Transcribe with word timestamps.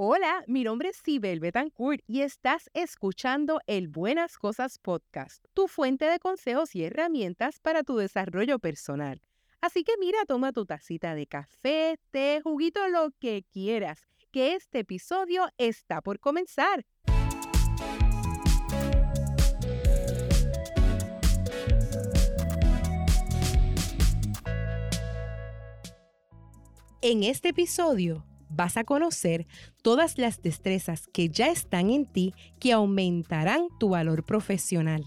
Hola, 0.00 0.44
mi 0.46 0.62
nombre 0.62 0.90
es 0.90 0.98
Sibel 0.98 1.40
Betancourt 1.40 2.04
y 2.06 2.20
estás 2.20 2.70
escuchando 2.72 3.60
el 3.66 3.88
Buenas 3.88 4.38
Cosas 4.38 4.78
Podcast, 4.78 5.44
tu 5.54 5.66
fuente 5.66 6.04
de 6.04 6.20
consejos 6.20 6.76
y 6.76 6.84
herramientas 6.84 7.58
para 7.58 7.82
tu 7.82 7.96
desarrollo 7.96 8.60
personal. 8.60 9.20
Así 9.60 9.82
que 9.82 9.94
mira, 9.98 10.18
toma 10.24 10.52
tu 10.52 10.66
tacita 10.66 11.16
de 11.16 11.26
café, 11.26 11.98
té, 12.12 12.40
juguito, 12.44 12.86
lo 12.86 13.10
que 13.18 13.44
quieras, 13.50 14.06
que 14.30 14.54
este 14.54 14.78
episodio 14.78 15.48
está 15.58 16.00
por 16.00 16.20
comenzar. 16.20 16.86
En 27.00 27.24
este 27.24 27.48
episodio 27.48 28.27
vas 28.50 28.76
a 28.76 28.84
conocer 28.84 29.46
todas 29.82 30.18
las 30.18 30.42
destrezas 30.42 31.06
que 31.08 31.28
ya 31.28 31.48
están 31.48 31.90
en 31.90 32.06
ti 32.06 32.34
que 32.58 32.72
aumentarán 32.72 33.68
tu 33.78 33.90
valor 33.90 34.24
profesional. 34.24 35.04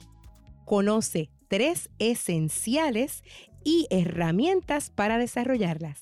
Conoce 0.65 1.29
tres 1.47 1.89
esenciales 1.99 3.23
y 3.63 3.87
herramientas 3.89 4.89
para 4.89 5.17
desarrollarlas. 5.17 5.99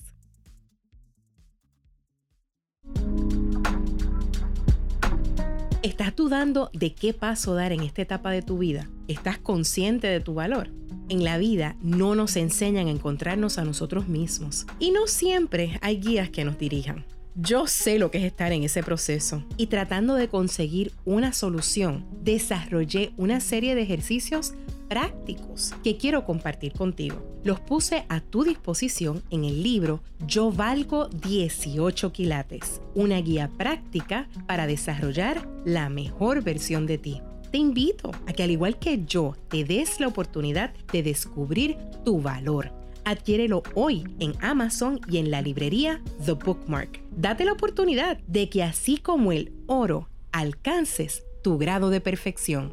¿Estás 5.82 6.14
dudando 6.14 6.70
de 6.74 6.94
qué 6.94 7.14
paso 7.14 7.54
dar 7.54 7.72
en 7.72 7.80
esta 7.80 8.02
etapa 8.02 8.30
de 8.30 8.42
tu 8.42 8.58
vida? 8.58 8.90
¿Estás 9.08 9.38
consciente 9.38 10.08
de 10.08 10.20
tu 10.20 10.34
valor? 10.34 10.70
En 11.08 11.24
la 11.24 11.38
vida 11.38 11.74
no 11.80 12.14
nos 12.14 12.36
enseñan 12.36 12.86
a 12.86 12.90
encontrarnos 12.90 13.56
a 13.58 13.64
nosotros 13.64 14.06
mismos 14.06 14.66
y 14.78 14.90
no 14.90 15.06
siempre 15.06 15.78
hay 15.80 15.98
guías 15.98 16.28
que 16.28 16.44
nos 16.44 16.58
dirijan. 16.58 17.06
Yo 17.42 17.66
sé 17.66 17.98
lo 17.98 18.10
que 18.10 18.18
es 18.18 18.24
estar 18.24 18.52
en 18.52 18.64
ese 18.64 18.82
proceso 18.82 19.42
y 19.56 19.68
tratando 19.68 20.14
de 20.14 20.28
conseguir 20.28 20.92
una 21.06 21.32
solución, 21.32 22.04
desarrollé 22.22 23.12
una 23.16 23.40
serie 23.40 23.74
de 23.74 23.80
ejercicios 23.80 24.52
prácticos 24.90 25.72
que 25.82 25.96
quiero 25.96 26.26
compartir 26.26 26.74
contigo. 26.74 27.40
Los 27.42 27.58
puse 27.58 28.04
a 28.10 28.20
tu 28.20 28.44
disposición 28.44 29.22
en 29.30 29.44
el 29.44 29.62
libro 29.62 30.02
Yo 30.26 30.52
valgo 30.52 31.08
18 31.08 32.12
quilates, 32.12 32.82
una 32.94 33.18
guía 33.22 33.48
práctica 33.56 34.28
para 34.46 34.66
desarrollar 34.66 35.48
la 35.64 35.88
mejor 35.88 36.42
versión 36.42 36.86
de 36.86 36.98
ti 36.98 37.22
te 37.50 37.58
invito 37.58 38.12
a 38.28 38.32
que 38.32 38.44
al 38.44 38.50
igual 38.52 38.78
que 38.78 39.04
yo 39.04 39.34
te 39.48 39.64
des 39.64 39.98
la 39.98 40.06
oportunidad 40.06 40.72
de 40.92 41.02
descubrir 41.02 41.76
tu 42.04 42.22
valor. 42.22 42.79
Adquiérelo 43.04 43.62
hoy 43.74 44.04
en 44.18 44.32
Amazon 44.40 45.00
y 45.08 45.18
en 45.18 45.30
la 45.30 45.42
librería 45.42 46.00
The 46.24 46.32
Bookmark. 46.32 47.02
Date 47.10 47.44
la 47.44 47.52
oportunidad 47.52 48.18
de 48.26 48.48
que 48.48 48.62
así 48.62 48.98
como 48.98 49.32
el 49.32 49.52
oro, 49.66 50.08
alcances 50.32 51.24
tu 51.42 51.58
grado 51.58 51.90
de 51.90 52.00
perfección. 52.00 52.72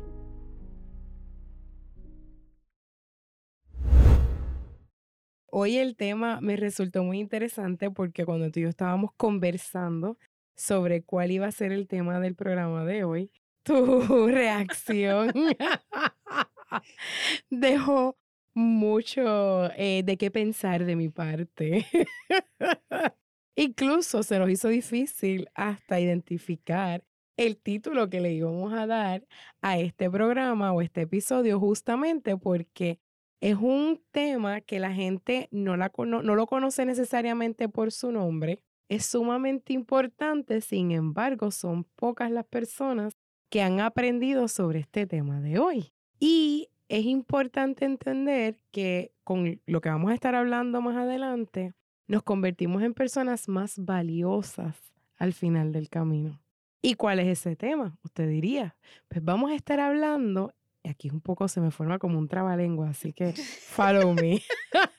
Hoy 5.49 5.77
el 5.77 5.95
tema 5.95 6.39
me 6.41 6.55
resultó 6.55 7.03
muy 7.03 7.19
interesante 7.19 7.89
porque 7.89 8.25
cuando 8.25 8.51
tú 8.51 8.59
y 8.59 8.63
yo 8.63 8.69
estábamos 8.69 9.11
conversando 9.17 10.17
sobre 10.55 11.03
cuál 11.03 11.31
iba 11.31 11.47
a 11.47 11.51
ser 11.51 11.71
el 11.71 11.87
tema 11.87 12.19
del 12.19 12.35
programa 12.35 12.85
de 12.85 13.03
hoy, 13.03 13.31
tu 13.63 13.73
reacción 14.27 15.31
dejó 17.49 18.17
mucho 18.57 19.71
eh, 19.75 20.01
de 20.03 20.17
qué 20.17 20.31
pensar 20.31 20.83
de 20.83 20.95
mi 20.95 21.09
parte. 21.09 21.85
Incluso 23.55 24.23
se 24.23 24.39
nos 24.39 24.49
hizo 24.49 24.67
difícil 24.67 25.47
hasta 25.53 25.99
identificar 25.99 27.03
el 27.37 27.57
título 27.57 28.09
que 28.09 28.19
le 28.19 28.33
íbamos 28.33 28.73
a 28.73 28.87
dar 28.87 29.27
a 29.61 29.77
este 29.77 30.09
programa 30.09 30.73
o 30.73 30.81
este 30.81 31.01
episodio 31.01 31.59
justamente 31.59 32.35
porque 32.35 32.99
es 33.41 33.57
un 33.57 34.01
tema 34.09 34.61
que 34.61 34.79
la 34.79 34.91
gente 34.91 35.47
no, 35.51 35.77
la 35.77 35.91
no 35.95 36.21
lo 36.21 36.47
conoce 36.47 36.83
necesariamente 36.83 37.69
por 37.69 37.91
su 37.91 38.11
nombre. 38.11 38.63
Es 38.89 39.05
sumamente 39.05 39.73
importante, 39.73 40.61
sin 40.61 40.91
embargo, 40.91 41.51
son 41.51 41.83
pocas 41.83 42.31
las 42.31 42.45
personas 42.45 43.13
que 43.51 43.61
han 43.61 43.81
aprendido 43.81 44.47
sobre 44.47 44.79
este 44.79 45.05
tema 45.05 45.41
de 45.41 45.59
hoy. 45.59 45.93
Y 46.19 46.69
es 46.89 47.05
importante 47.05 47.85
entender 47.85 48.57
que 48.71 49.11
con 49.23 49.61
lo 49.65 49.81
que 49.81 49.89
vamos 49.89 50.11
a 50.11 50.13
estar 50.13 50.35
hablando 50.35 50.81
más 50.81 50.95
adelante, 50.95 51.73
nos 52.07 52.23
convertimos 52.23 52.83
en 52.83 52.93
personas 52.93 53.49
más 53.49 53.77
valiosas 53.77 54.77
al 55.17 55.33
final 55.33 55.73
del 55.73 55.89
camino. 55.89 56.41
¿Y 56.81 56.93
cuál 56.93 57.19
es 57.19 57.27
ese 57.27 57.55
tema? 57.55 57.97
Usted 58.03 58.29
diría, 58.29 58.77
pues 59.09 59.23
vamos 59.23 59.51
a 59.51 59.55
estar 59.55 59.79
hablando, 59.79 60.53
y 60.83 60.89
aquí 60.89 61.09
un 61.09 61.21
poco 61.21 61.47
se 61.47 61.59
me 61.59 61.71
forma 61.71 61.99
como 61.99 62.17
un 62.17 62.29
trabalengua, 62.29 62.89
así 62.89 63.11
que 63.11 63.33
follow 63.33 64.13
me. 64.13 64.41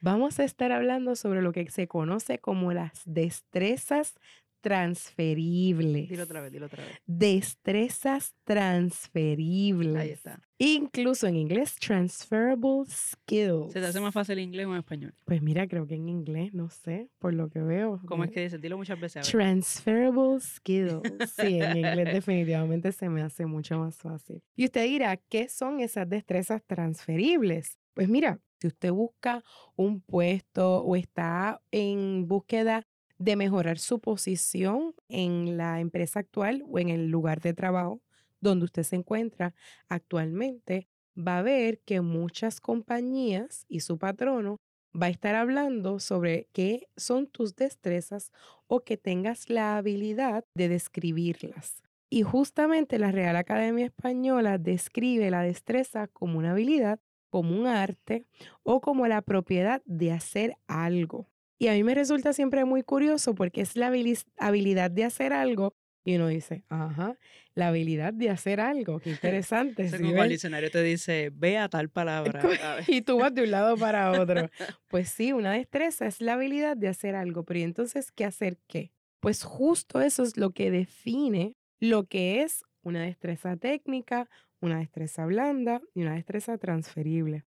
vamos 0.00 0.38
a 0.38 0.44
estar 0.44 0.70
hablando 0.70 1.16
sobre 1.16 1.42
lo 1.42 1.52
que 1.52 1.68
se 1.70 1.88
conoce 1.88 2.38
como 2.38 2.72
las 2.72 3.02
destrezas 3.04 4.14
transferibles. 4.62 6.08
Dilo 6.08 6.22
otra 6.22 6.40
vez, 6.40 6.52
dilo 6.52 6.66
otra 6.66 6.84
vez. 6.84 6.96
Destrezas 7.04 8.34
transferibles. 8.44 9.96
Ahí 9.96 10.10
está. 10.10 10.40
Incluso 10.58 11.26
en 11.26 11.36
inglés, 11.36 11.74
transferable 11.74 12.84
skills. 12.88 13.72
¿Se 13.72 13.80
te 13.80 13.86
hace 13.86 14.00
más 14.00 14.14
fácil 14.14 14.38
en 14.38 14.44
inglés 14.44 14.66
o 14.66 14.72
en 14.72 14.78
español? 14.78 15.14
Pues 15.24 15.42
mira, 15.42 15.66
creo 15.66 15.86
que 15.86 15.96
en 15.96 16.08
inglés, 16.08 16.54
no 16.54 16.70
sé, 16.70 17.10
por 17.18 17.34
lo 17.34 17.50
que 17.50 17.60
veo. 17.60 18.00
¿Cómo 18.06 18.24
es 18.24 18.30
que 18.30 18.42
dice? 18.42 18.58
Dilo 18.58 18.78
muchas 18.78 18.98
veces. 18.98 19.28
Transferable 19.28 20.40
skills. 20.40 21.02
Sí, 21.36 21.60
en 21.60 21.78
inglés 21.78 22.12
definitivamente 22.12 22.92
se 22.92 23.08
me 23.08 23.22
hace 23.22 23.44
mucho 23.46 23.78
más 23.78 23.96
fácil. 23.96 24.42
Y 24.54 24.66
usted 24.66 24.84
dirá, 24.84 25.16
¿qué 25.16 25.48
son 25.48 25.80
esas 25.80 26.08
destrezas 26.08 26.62
transferibles? 26.64 27.78
Pues 27.94 28.08
mira, 28.08 28.40
si 28.60 28.68
usted 28.68 28.92
busca 28.92 29.42
un 29.74 30.00
puesto 30.00 30.84
o 30.84 30.94
está 30.94 31.60
en 31.72 32.28
búsqueda 32.28 32.86
de 33.22 33.36
mejorar 33.36 33.78
su 33.78 34.00
posición 34.00 34.94
en 35.08 35.56
la 35.56 35.78
empresa 35.78 36.20
actual 36.20 36.64
o 36.68 36.78
en 36.80 36.88
el 36.88 37.08
lugar 37.08 37.40
de 37.40 37.54
trabajo 37.54 38.00
donde 38.40 38.64
usted 38.64 38.82
se 38.82 38.96
encuentra 38.96 39.54
actualmente, 39.88 40.88
va 41.16 41.38
a 41.38 41.42
ver 41.42 41.78
que 41.80 42.00
muchas 42.00 42.60
compañías 42.60 43.64
y 43.68 43.80
su 43.80 43.96
patrono 43.98 44.56
va 45.00 45.06
a 45.06 45.10
estar 45.10 45.36
hablando 45.36 46.00
sobre 46.00 46.48
qué 46.52 46.88
son 46.96 47.28
tus 47.28 47.54
destrezas 47.54 48.32
o 48.66 48.80
que 48.80 48.96
tengas 48.96 49.48
la 49.48 49.76
habilidad 49.76 50.44
de 50.56 50.68
describirlas. 50.68 51.82
Y 52.10 52.22
justamente 52.22 52.98
la 52.98 53.12
Real 53.12 53.36
Academia 53.36 53.86
Española 53.86 54.58
describe 54.58 55.30
la 55.30 55.42
destreza 55.42 56.08
como 56.08 56.38
una 56.38 56.50
habilidad, 56.50 56.98
como 57.30 57.56
un 57.58 57.68
arte 57.68 58.26
o 58.64 58.80
como 58.80 59.06
la 59.06 59.22
propiedad 59.22 59.80
de 59.86 60.10
hacer 60.10 60.56
algo. 60.66 61.31
Y 61.62 61.68
a 61.68 61.74
mí 61.74 61.84
me 61.84 61.94
resulta 61.94 62.32
siempre 62.32 62.64
muy 62.64 62.82
curioso 62.82 63.36
porque 63.36 63.60
es 63.60 63.76
la 63.76 63.92
habilidad 64.36 64.90
de 64.90 65.04
hacer 65.04 65.32
algo 65.32 65.76
y 66.04 66.16
uno 66.16 66.26
dice, 66.26 66.64
ajá, 66.68 67.16
la 67.54 67.68
habilidad 67.68 68.12
de 68.12 68.30
hacer 68.30 68.58
algo, 68.58 68.98
qué 68.98 69.10
interesante. 69.10 69.84
Es 69.84 69.94
como 69.96 70.24
el 70.24 70.28
diccionario 70.28 70.72
te 70.72 70.82
dice, 70.82 71.30
ve 71.32 71.58
a 71.58 71.68
tal 71.68 71.88
palabra. 71.90 72.42
y 72.88 73.02
tú 73.02 73.18
vas 73.18 73.32
de 73.32 73.44
un 73.44 73.52
lado 73.52 73.76
para 73.76 74.10
otro. 74.10 74.50
Pues 74.88 75.08
sí, 75.10 75.32
una 75.32 75.52
destreza 75.52 76.08
es 76.08 76.20
la 76.20 76.32
habilidad 76.32 76.76
de 76.76 76.88
hacer 76.88 77.14
algo, 77.14 77.44
pero 77.44 77.60
¿y 77.60 77.62
entonces 77.62 78.10
qué 78.10 78.24
hacer 78.24 78.58
qué? 78.66 78.90
Pues 79.20 79.44
justo 79.44 80.00
eso 80.00 80.24
es 80.24 80.36
lo 80.36 80.50
que 80.50 80.72
define 80.72 81.54
lo 81.78 82.08
que 82.08 82.42
es 82.42 82.64
una 82.82 83.02
destreza 83.02 83.56
técnica, 83.56 84.28
una 84.60 84.78
destreza 84.78 85.26
blanda 85.26 85.80
y 85.94 86.02
una 86.02 86.14
destreza 86.14 86.58
transferible. 86.58 87.44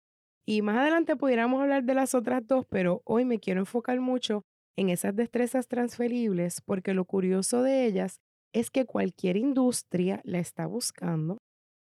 Y 0.47 0.63
más 0.63 0.79
adelante 0.79 1.17
pudiéramos 1.17 1.61
hablar 1.61 1.85
de 1.85 1.95
las 1.95 2.15
otras 2.15 2.47
dos, 2.47 2.67
pero 2.69 3.03
hoy 3.05 3.25
me 3.25 3.39
quiero 3.39 3.61
enfocar 3.61 4.01
mucho 4.01 4.45
en 4.77 4.89
esas 4.89 5.15
destrezas 5.15 5.69
transferibles 5.69 6.61
porque 6.63 6.95
lo 6.95 7.05
curioso 7.05 7.63
de 7.63 7.85
ellas 7.85 8.21
es 8.53 8.71
que 8.71 8.87
cualquier 8.87 9.37
industria 9.37 10.21
la 10.25 10.39
está 10.39 10.67
buscando. 10.67 11.39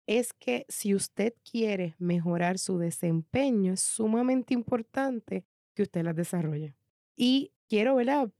Es 0.06 0.32
que 0.34 0.66
si 0.68 0.94
usted 0.94 1.32
quiere 1.50 1.94
mejorar 1.98 2.58
su 2.58 2.78
desempeño, 2.78 3.72
es 3.72 3.80
sumamente 3.80 4.52
importante 4.52 5.44
que 5.74 5.82
usted 5.82 6.04
las 6.04 6.14
desarrolle. 6.14 6.76
Y 7.16 7.52
quiero 7.68 7.96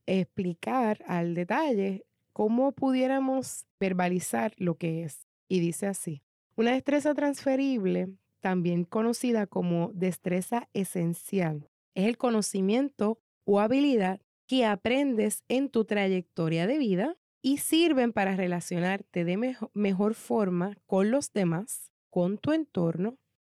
explicar 0.07 1.03
al 1.07 1.35
detalle 1.35 2.05
cómo 2.33 2.73
pudiéramos 2.73 3.67
verbalizar 3.81 4.53
lo 4.59 4.77
que 4.77 5.05
es. 5.05 5.27
Y 5.49 5.61
dice 5.61 5.87
así, 5.87 6.23
una 6.57 6.73
destreza 6.73 7.15
transferible 7.15 8.15
también 8.45 8.85
conocida 8.85 9.47
como 9.47 9.91
destreza 9.95 10.69
esencial. 10.75 11.71
Es 11.95 12.07
el 12.07 12.19
conocimiento 12.19 13.19
o 13.47 13.59
habilidad 13.59 14.21
que 14.47 14.67
aprendes 14.67 15.45
en 15.49 15.71
tu 15.71 15.87
trayectoria 15.87 16.67
de 16.67 16.77
vida 16.77 17.17
y 17.41 17.57
sirven 17.57 18.13
para 18.13 18.37
relacionarte 18.37 19.25
de 19.25 19.57
mejor 19.73 20.13
forma 20.13 20.77
con 20.85 21.11
los 21.11 21.33
demás, 21.33 21.91
con 22.11 22.37
tu 22.37 22.53
entorno, 22.53 23.17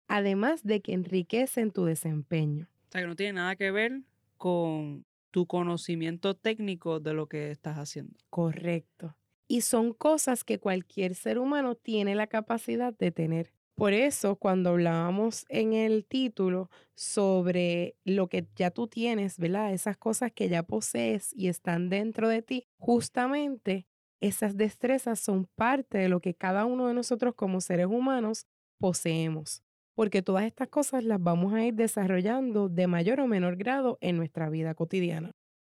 además 0.07 0.65
de 0.65 0.83
que 0.83 0.93
enriquecen 0.93 1.71
tu 1.71 1.87
desempeño. 1.87 2.69
O 2.89 2.93
sea, 2.93 3.01
que 3.01 3.07
no 3.07 3.17
tiene 3.17 3.33
nada 3.33 3.57
que 3.57 3.71
ver 3.71 4.03
con 4.37 5.07
tu 5.31 5.47
conocimiento 5.47 6.35
técnico 6.35 7.01
de 7.01 7.15
lo 7.15 7.27
que 7.27 7.51
estás 7.51 7.79
haciendo. 7.79 8.19
Correcto. 8.29 9.17
Y 9.49 9.63
son 9.63 9.95
cosas 9.95 10.45
que 10.45 10.59
cualquier 10.59 11.15
ser 11.15 11.39
humano 11.39 11.75
tiene 11.75 12.15
la 12.15 12.27
capacidad 12.27 12.93
de 12.93 13.13
tener. 13.13 13.55
Por 13.77 13.93
eso, 13.93 14.37
cuando 14.37 14.71
hablábamos 14.71 15.45
en 15.49 15.73
el 15.73 16.05
título 16.07 16.71
sobre 16.95 17.97
lo 18.05 18.29
que 18.29 18.47
ya 18.55 18.71
tú 18.71 18.87
tienes, 18.87 19.37
¿verdad? 19.37 19.73
Esas 19.73 19.97
cosas 19.97 20.31
que 20.33 20.49
ya 20.49 20.63
posees 20.63 21.33
y 21.35 21.49
están 21.49 21.89
dentro 21.89 22.29
de 22.29 22.43
ti, 22.43 22.69
justamente 22.79 23.87
esas 24.21 24.57
destrezas 24.57 25.19
son 25.19 25.47
parte 25.57 25.99
de 25.99 26.09
lo 26.09 26.21
que 26.21 26.35
cada 26.35 26.67
uno 26.67 26.87
de 26.87 26.95
nosotros 26.95 27.35
como 27.35 27.61
seres 27.61 27.87
humanos 27.87 28.47
poseemos. 28.79 29.65
Porque 29.97 30.23
todas 30.23 30.45
estas 30.45 30.69
cosas 30.69 31.03
las 31.03 31.21
vamos 31.21 31.53
a 31.53 31.65
ir 31.65 31.75
desarrollando 31.75 32.69
de 32.69 32.87
mayor 32.87 33.21
o 33.21 33.27
menor 33.27 33.57
grado 33.57 33.99
en 34.01 34.17
nuestra 34.17 34.51
vida 34.51 34.75
cotidiana. 34.75 35.33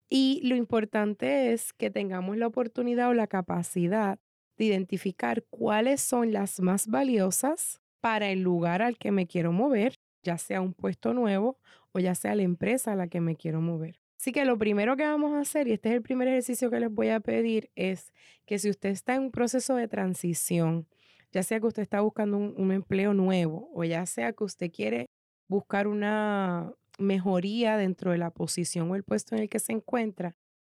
Y 0.09 0.41
lo 0.45 0.55
importante 0.55 1.53
es 1.53 1.73
que 1.73 1.91
tengamos 1.91 2.37
la 2.37 2.47
oportunidad 2.47 3.11
o 3.11 3.15
la 3.15 3.27
capacidad 3.27 4.19
de 4.57 4.65
identificar 4.65 5.45
cuáles 5.51 6.01
son 6.01 6.33
las 6.33 6.61
más 6.61 6.87
valiosas 6.87 7.81
para 8.01 8.31
el 8.31 8.43
lugar 8.43 8.83
al 8.83 8.99
que 8.99 9.13
me 9.13 9.27
quiero 9.27 9.53
mover, 9.53 9.95
ya 10.23 10.39
sea 10.39 10.61
un 10.61 10.75
puesto 10.75 11.15
nuevo 11.15 11.59
o 11.93 12.01
ya 12.01 12.15
sea 12.15 12.35
la 12.35 12.43
empresa 12.43 12.93
a 12.93 12.97
la 12.97 13.09
que 13.09 13.21
me 13.21 13.37
quiero 13.37 13.61
mover. 13.61 14.01
Así 14.19 14.33
que 14.33 14.45
lo 14.45 14.59
primero 14.59 14.97
que 14.97 15.05
vamos 15.05 15.33
a 15.35 15.41
hacer, 15.41 15.69
y 15.69 15.73
este 15.73 15.91
es 15.91 15.95
el 15.95 16.03
primer 16.03 16.27
ejercicio 16.29 16.71
que 16.71 16.81
les 16.81 16.91
voy 16.91 17.09
a 17.11 17.21
pedir, 17.21 17.71
es 17.77 18.13
que 18.47 18.59
si 18.59 18.69
usted 18.69 18.91
está 18.91 19.15
en 19.15 19.23
un 19.23 19.31
proceso 19.31 19.77
de 19.77 19.87
transición, 19.87 20.89
ya 21.31 21.43
sea 21.43 21.61
que 21.61 21.67
usted 21.67 21.83
está 21.83 22.01
buscando 22.01 22.37
un, 22.37 22.55
un 22.57 22.73
empleo 22.73 23.15
nuevo 23.15 23.71
o 23.73 23.85
ya 23.85 24.05
sea 24.07 24.33
que 24.33 24.45
usted 24.45 24.73
quiere 24.73 25.07
buscar 25.49 25.87
una 25.87 26.73
mejoría 26.99 27.77
dentro 27.77 28.11
de 28.11 28.19
la 28.19 28.31
posición 28.31 28.91
o 28.91 28.97
el 28.97 29.05
puesto 29.05 29.37
en 29.37 29.43
el 29.43 29.49
que 29.49 29.61
se 29.61 29.73
encuentra, 29.73 30.35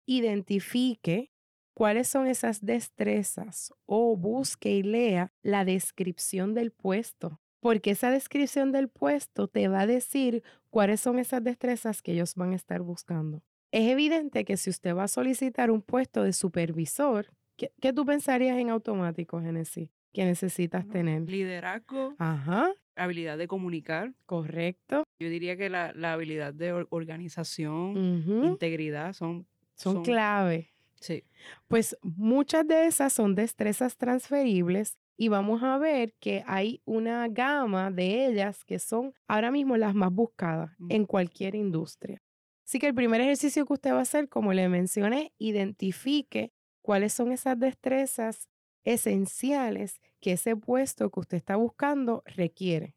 identifique 0.05 1.31
cuáles 1.79 2.09
son 2.09 2.27
esas 2.27 2.59
destrezas 2.65 3.73
o 3.85 4.17
busque 4.17 4.69
y 4.71 4.83
lea 4.83 5.31
la 5.41 5.63
descripción 5.63 6.53
del 6.53 6.71
puesto, 6.71 7.39
porque 7.61 7.91
esa 7.91 8.11
descripción 8.11 8.73
del 8.73 8.89
puesto 8.89 9.47
te 9.47 9.69
va 9.69 9.81
a 9.81 9.87
decir 9.87 10.43
cuáles 10.69 10.99
son 10.99 11.19
esas 11.19 11.41
destrezas 11.41 12.01
que 12.01 12.11
ellos 12.11 12.35
van 12.35 12.51
a 12.51 12.55
estar 12.57 12.81
buscando. 12.81 13.41
Es 13.71 13.87
evidente 13.89 14.43
que 14.43 14.57
si 14.57 14.69
usted 14.69 14.93
va 14.93 15.03
a 15.05 15.07
solicitar 15.07 15.71
un 15.71 15.81
puesto 15.81 16.23
de 16.23 16.33
supervisor, 16.33 17.27
¿qué, 17.55 17.71
qué 17.79 17.93
tú 17.93 18.05
pensarías 18.05 18.57
en 18.57 18.69
automático, 18.71 19.39
Genesis? 19.41 19.89
Que 20.11 20.25
necesitas 20.25 20.85
tener. 20.89 21.29
Liderazgo, 21.29 22.15
Ajá, 22.17 22.73
habilidad 22.97 23.37
de 23.37 23.47
comunicar. 23.47 24.13
correcto. 24.25 25.03
Yo 25.19 25.29
diría 25.29 25.55
que 25.55 25.69
la, 25.69 25.93
la 25.93 26.11
habilidad 26.13 26.53
de 26.53 26.73
or- 26.73 26.87
organización, 26.89 27.95
Ujú, 27.97 28.45
integridad 28.47 29.13
son, 29.13 29.45
Son 29.75 29.93
son- 29.95 30.03
clave. 30.03 30.73
Sí, 30.99 31.23
Pues 31.67 31.97
muchas 32.01 32.67
de 32.67 32.87
esas 32.87 33.13
son 33.13 33.35
destrezas 33.35 33.97
transferibles 33.97 34.97
y 35.17 35.27
vamos 35.29 35.63
a 35.63 35.77
ver 35.77 36.13
que 36.19 36.43
hay 36.47 36.81
una 36.85 37.27
gama 37.27 37.91
de 37.91 38.25
ellas 38.27 38.63
que 38.65 38.79
son 38.79 39.13
ahora 39.27 39.51
mismo 39.51 39.77
las 39.77 39.93
más 39.95 40.11
buscadas 40.11 40.71
Mm. 40.79 40.91
en 40.91 41.05
cualquier 41.05 41.55
industria. 41.55 42.21
Así 42.65 42.79
que 42.79 42.87
el 42.87 42.95
primer 42.95 43.21
ejercicio 43.21 43.65
que 43.65 43.73
usted 43.73 43.91
va 43.93 43.99
a 43.99 44.01
hacer, 44.01 44.29
como 44.29 44.53
le 44.53 44.69
mencioné, 44.69 45.33
identifique 45.39 46.51
cuáles 46.81 47.13
son 47.13 47.31
esas 47.31 47.59
destrezas 47.59 48.47
esenciales 48.83 49.99
que 50.21 50.33
ese 50.33 50.55
puesto 50.55 51.09
que 51.09 51.19
usted 51.19 51.37
está 51.37 51.55
buscando 51.55 52.23
requiere. 52.25 52.95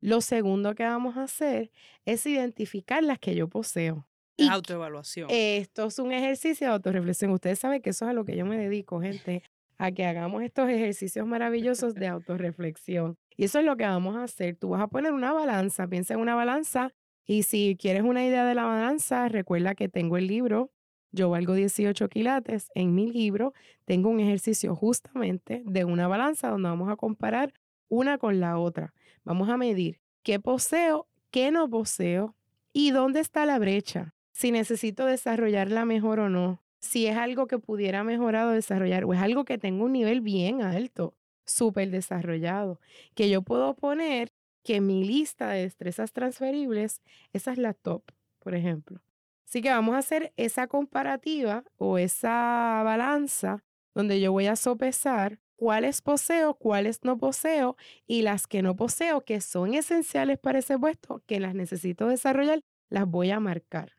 Lo 0.00 0.20
segundo 0.20 0.74
que 0.74 0.84
vamos 0.84 1.16
a 1.16 1.24
hacer 1.24 1.70
es 2.04 2.26
identificar 2.26 3.02
las 3.02 3.18
que 3.18 3.34
yo 3.34 3.48
poseo. 3.48 4.06
Y 4.36 4.48
autoevaluación. 4.48 5.28
esto 5.30 5.86
es 5.86 5.98
un 5.98 6.12
ejercicio 6.12 6.66
de 6.66 6.72
autorreflexión. 6.72 7.30
Ustedes 7.30 7.58
saben 7.58 7.80
que 7.82 7.90
eso 7.90 8.04
es 8.04 8.10
a 8.10 8.14
lo 8.14 8.24
que 8.24 8.36
yo 8.36 8.44
me 8.44 8.58
dedico, 8.58 9.00
gente, 9.00 9.42
a 9.78 9.92
que 9.92 10.04
hagamos 10.04 10.42
estos 10.42 10.68
ejercicios 10.68 11.26
maravillosos 11.26 11.94
de 11.94 12.08
autorreflexión. 12.08 13.16
Y 13.36 13.44
eso 13.44 13.58
es 13.60 13.64
lo 13.64 13.76
que 13.76 13.84
vamos 13.84 14.16
a 14.16 14.24
hacer. 14.24 14.56
Tú 14.56 14.70
vas 14.70 14.82
a 14.82 14.88
poner 14.88 15.12
una 15.12 15.32
balanza, 15.32 15.86
piensa 15.86 16.14
en 16.14 16.20
una 16.20 16.34
balanza 16.34 16.92
y 17.26 17.44
si 17.44 17.76
quieres 17.78 18.02
una 18.02 18.24
idea 18.24 18.44
de 18.44 18.54
la 18.54 18.64
balanza, 18.64 19.28
recuerda 19.28 19.74
que 19.74 19.88
tengo 19.88 20.16
el 20.16 20.26
libro 20.26 20.70
Yo 21.10 21.30
valgo 21.30 21.54
18 21.54 22.08
quilates. 22.08 22.70
En 22.74 22.94
mi 22.94 23.10
libro 23.10 23.52
tengo 23.84 24.10
un 24.10 24.20
ejercicio 24.20 24.74
justamente 24.74 25.62
de 25.64 25.84
una 25.84 26.08
balanza 26.08 26.48
donde 26.48 26.68
vamos 26.68 26.90
a 26.90 26.96
comparar 26.96 27.52
una 27.88 28.18
con 28.18 28.40
la 28.40 28.58
otra. 28.58 28.92
Vamos 29.22 29.48
a 29.48 29.56
medir 29.56 30.00
qué 30.22 30.40
poseo, 30.40 31.06
qué 31.30 31.50
no 31.50 31.68
poseo 31.70 32.34
y 32.72 32.90
dónde 32.90 33.20
está 33.20 33.46
la 33.46 33.58
brecha 33.58 34.13
si 34.34 34.50
necesito 34.50 35.06
desarrollarla 35.06 35.84
mejor 35.84 36.18
o 36.18 36.28
no, 36.28 36.60
si 36.80 37.06
es 37.06 37.16
algo 37.16 37.46
que 37.46 37.58
pudiera 37.58 38.04
mejorar 38.04 38.48
o 38.48 38.50
desarrollar, 38.50 39.04
o 39.04 39.14
es 39.14 39.20
algo 39.20 39.44
que 39.44 39.58
tengo 39.58 39.84
un 39.84 39.92
nivel 39.92 40.20
bien 40.20 40.60
alto, 40.60 41.14
súper 41.46 41.90
desarrollado, 41.90 42.80
que 43.14 43.30
yo 43.30 43.42
puedo 43.42 43.74
poner 43.74 44.32
que 44.64 44.80
mi 44.80 45.04
lista 45.04 45.50
de 45.50 45.62
destrezas 45.62 46.12
transferibles, 46.12 47.00
esa 47.32 47.52
es 47.52 47.58
la 47.58 47.74
top, 47.74 48.02
por 48.40 48.54
ejemplo. 48.54 49.00
Así 49.46 49.62
que 49.62 49.70
vamos 49.70 49.94
a 49.94 49.98
hacer 49.98 50.32
esa 50.36 50.66
comparativa 50.66 51.62
o 51.76 51.96
esa 51.98 52.82
balanza 52.84 53.62
donde 53.94 54.20
yo 54.20 54.32
voy 54.32 54.46
a 54.46 54.56
sopesar 54.56 55.38
cuáles 55.54 56.02
poseo, 56.02 56.54
cuáles 56.54 57.04
no 57.04 57.18
poseo 57.18 57.76
y 58.06 58.22
las 58.22 58.48
que 58.48 58.62
no 58.62 58.74
poseo, 58.74 59.20
que 59.20 59.40
son 59.40 59.74
esenciales 59.74 60.38
para 60.38 60.58
ese 60.58 60.76
puesto, 60.76 61.22
que 61.26 61.38
las 61.38 61.54
necesito 61.54 62.08
desarrollar, 62.08 62.60
las 62.88 63.06
voy 63.06 63.30
a 63.30 63.38
marcar. 63.38 63.92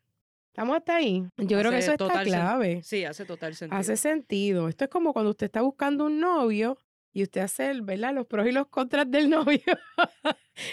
¿Estamos 0.56 0.78
hasta 0.78 0.96
ahí? 0.96 1.22
Yo 1.36 1.60
creo 1.60 1.70
que 1.70 1.80
eso 1.80 1.92
está 1.92 2.24
clave. 2.24 2.82
Sí, 2.82 3.04
hace 3.04 3.26
total 3.26 3.56
sentido. 3.56 3.78
Hace 3.78 3.98
sentido. 3.98 4.70
Esto 4.70 4.86
es 4.86 4.90
como 4.90 5.12
cuando 5.12 5.32
usted 5.32 5.48
está 5.48 5.60
buscando 5.62 6.06
un 6.06 6.22
novio 6.22 6.78
y 7.12 7.24
usted 7.24 7.42
hace, 7.42 7.74
¿verdad? 7.82 8.14
Los 8.14 8.26
pros 8.26 8.48
y 8.48 8.54
los 8.54 8.68
contras 8.68 9.12
del 9.12 9.30
novio. 9.30 9.60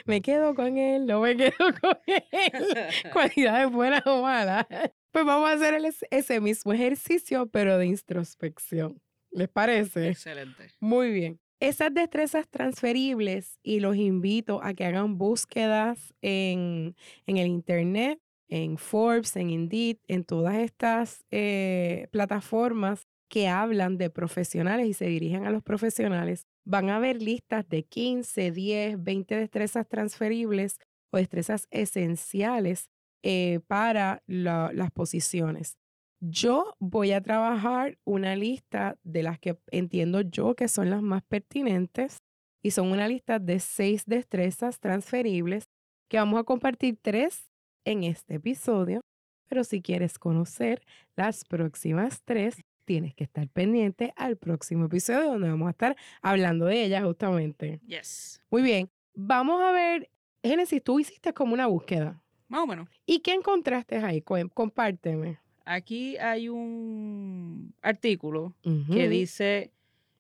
me 0.06 0.22
quedo 0.22 0.54
con 0.54 0.78
él, 0.78 1.04
no 1.06 1.20
me 1.22 1.36
quedo 1.36 1.50
con 1.80 1.98
él. 2.06 2.22
Cualidades 3.12 3.72
buenas 3.72 4.06
o 4.06 4.22
malas. 4.22 4.66
Pues 5.10 5.24
vamos 5.24 5.50
a 5.50 5.54
hacer 5.54 5.74
el- 5.74 5.92
ese 6.12 6.40
mismo 6.40 6.72
ejercicio, 6.72 7.48
pero 7.48 7.76
de 7.76 7.86
introspección. 7.86 9.02
¿Les 9.32 9.48
parece? 9.48 10.10
Excelente. 10.10 10.68
Muy 10.78 11.10
bien. 11.10 11.40
Esas 11.58 11.92
destrezas 11.92 12.46
transferibles 12.48 13.58
y 13.64 13.80
los 13.80 13.96
invito 13.96 14.62
a 14.62 14.74
que 14.74 14.84
hagan 14.84 15.18
búsquedas 15.18 16.14
en, 16.22 16.94
en 17.26 17.36
el 17.36 17.48
Internet, 17.48 18.20
en 18.52 18.76
Forbes, 18.76 19.34
en 19.36 19.48
Indeed, 19.50 19.96
en 20.08 20.24
todas 20.24 20.56
estas 20.56 21.24
eh, 21.30 22.06
plataformas 22.10 23.06
que 23.30 23.48
hablan 23.48 23.96
de 23.96 24.10
profesionales 24.10 24.86
y 24.88 24.92
se 24.92 25.06
dirigen 25.06 25.46
a 25.46 25.50
los 25.50 25.62
profesionales. 25.62 26.44
Van 26.66 26.90
a 26.90 26.98
ver 26.98 27.22
listas 27.22 27.66
de 27.68 27.84
15, 27.84 28.50
10, 28.52 29.02
20 29.02 29.36
destrezas 29.36 29.88
transferibles 29.88 30.76
o 31.10 31.16
destrezas 31.16 31.66
esenciales 31.70 32.90
eh, 33.24 33.60
para 33.68 34.22
la- 34.26 34.70
las 34.74 34.90
posiciones. 34.90 35.78
Yo 36.20 36.74
voy 36.78 37.12
a 37.12 37.22
trabajar 37.22 37.96
una 38.04 38.36
lista 38.36 38.96
de 39.02 39.22
las 39.22 39.38
que 39.38 39.56
entiendo 39.70 40.20
yo 40.20 40.54
que 40.54 40.68
son 40.68 40.90
las 40.90 41.00
más 41.02 41.22
pertinentes 41.22 42.18
y 42.62 42.72
son 42.72 42.92
una 42.92 43.08
lista 43.08 43.38
de 43.38 43.60
seis 43.60 44.04
destrezas 44.06 44.78
transferibles 44.78 45.64
que 46.10 46.18
vamos 46.18 46.38
a 46.38 46.44
compartir 46.44 46.98
tres 47.00 47.50
en 47.84 48.04
este 48.04 48.34
episodio. 48.34 49.00
Pero 49.48 49.64
si 49.64 49.82
quieres 49.82 50.18
conocer 50.18 50.82
las 51.14 51.44
próximas 51.44 52.22
tres, 52.24 52.62
tienes 52.84 53.14
que 53.14 53.24
estar 53.24 53.48
pendiente 53.48 54.12
al 54.16 54.36
próximo 54.36 54.86
episodio 54.86 55.32
donde 55.32 55.48
vamos 55.48 55.68
a 55.68 55.70
estar 55.70 55.96
hablando 56.20 56.66
de 56.66 56.84
ellas 56.84 57.04
justamente. 57.04 57.80
Yes. 57.86 58.42
Muy 58.50 58.62
bien, 58.62 58.90
vamos 59.14 59.60
a 59.62 59.72
ver, 59.72 60.10
Génesis, 60.42 60.82
tú 60.82 60.98
hiciste 60.98 61.32
como 61.32 61.54
una 61.54 61.66
búsqueda. 61.66 62.22
Más 62.48 62.62
o 62.62 62.66
menos. 62.66 62.88
¿Y 63.06 63.20
qué 63.20 63.32
encontraste 63.32 63.96
ahí? 63.96 64.22
Compárteme. 64.22 65.38
Aquí 65.64 66.16
hay 66.18 66.48
un 66.48 67.72
artículo 67.80 68.54
que 68.92 69.08
dice, 69.08 69.70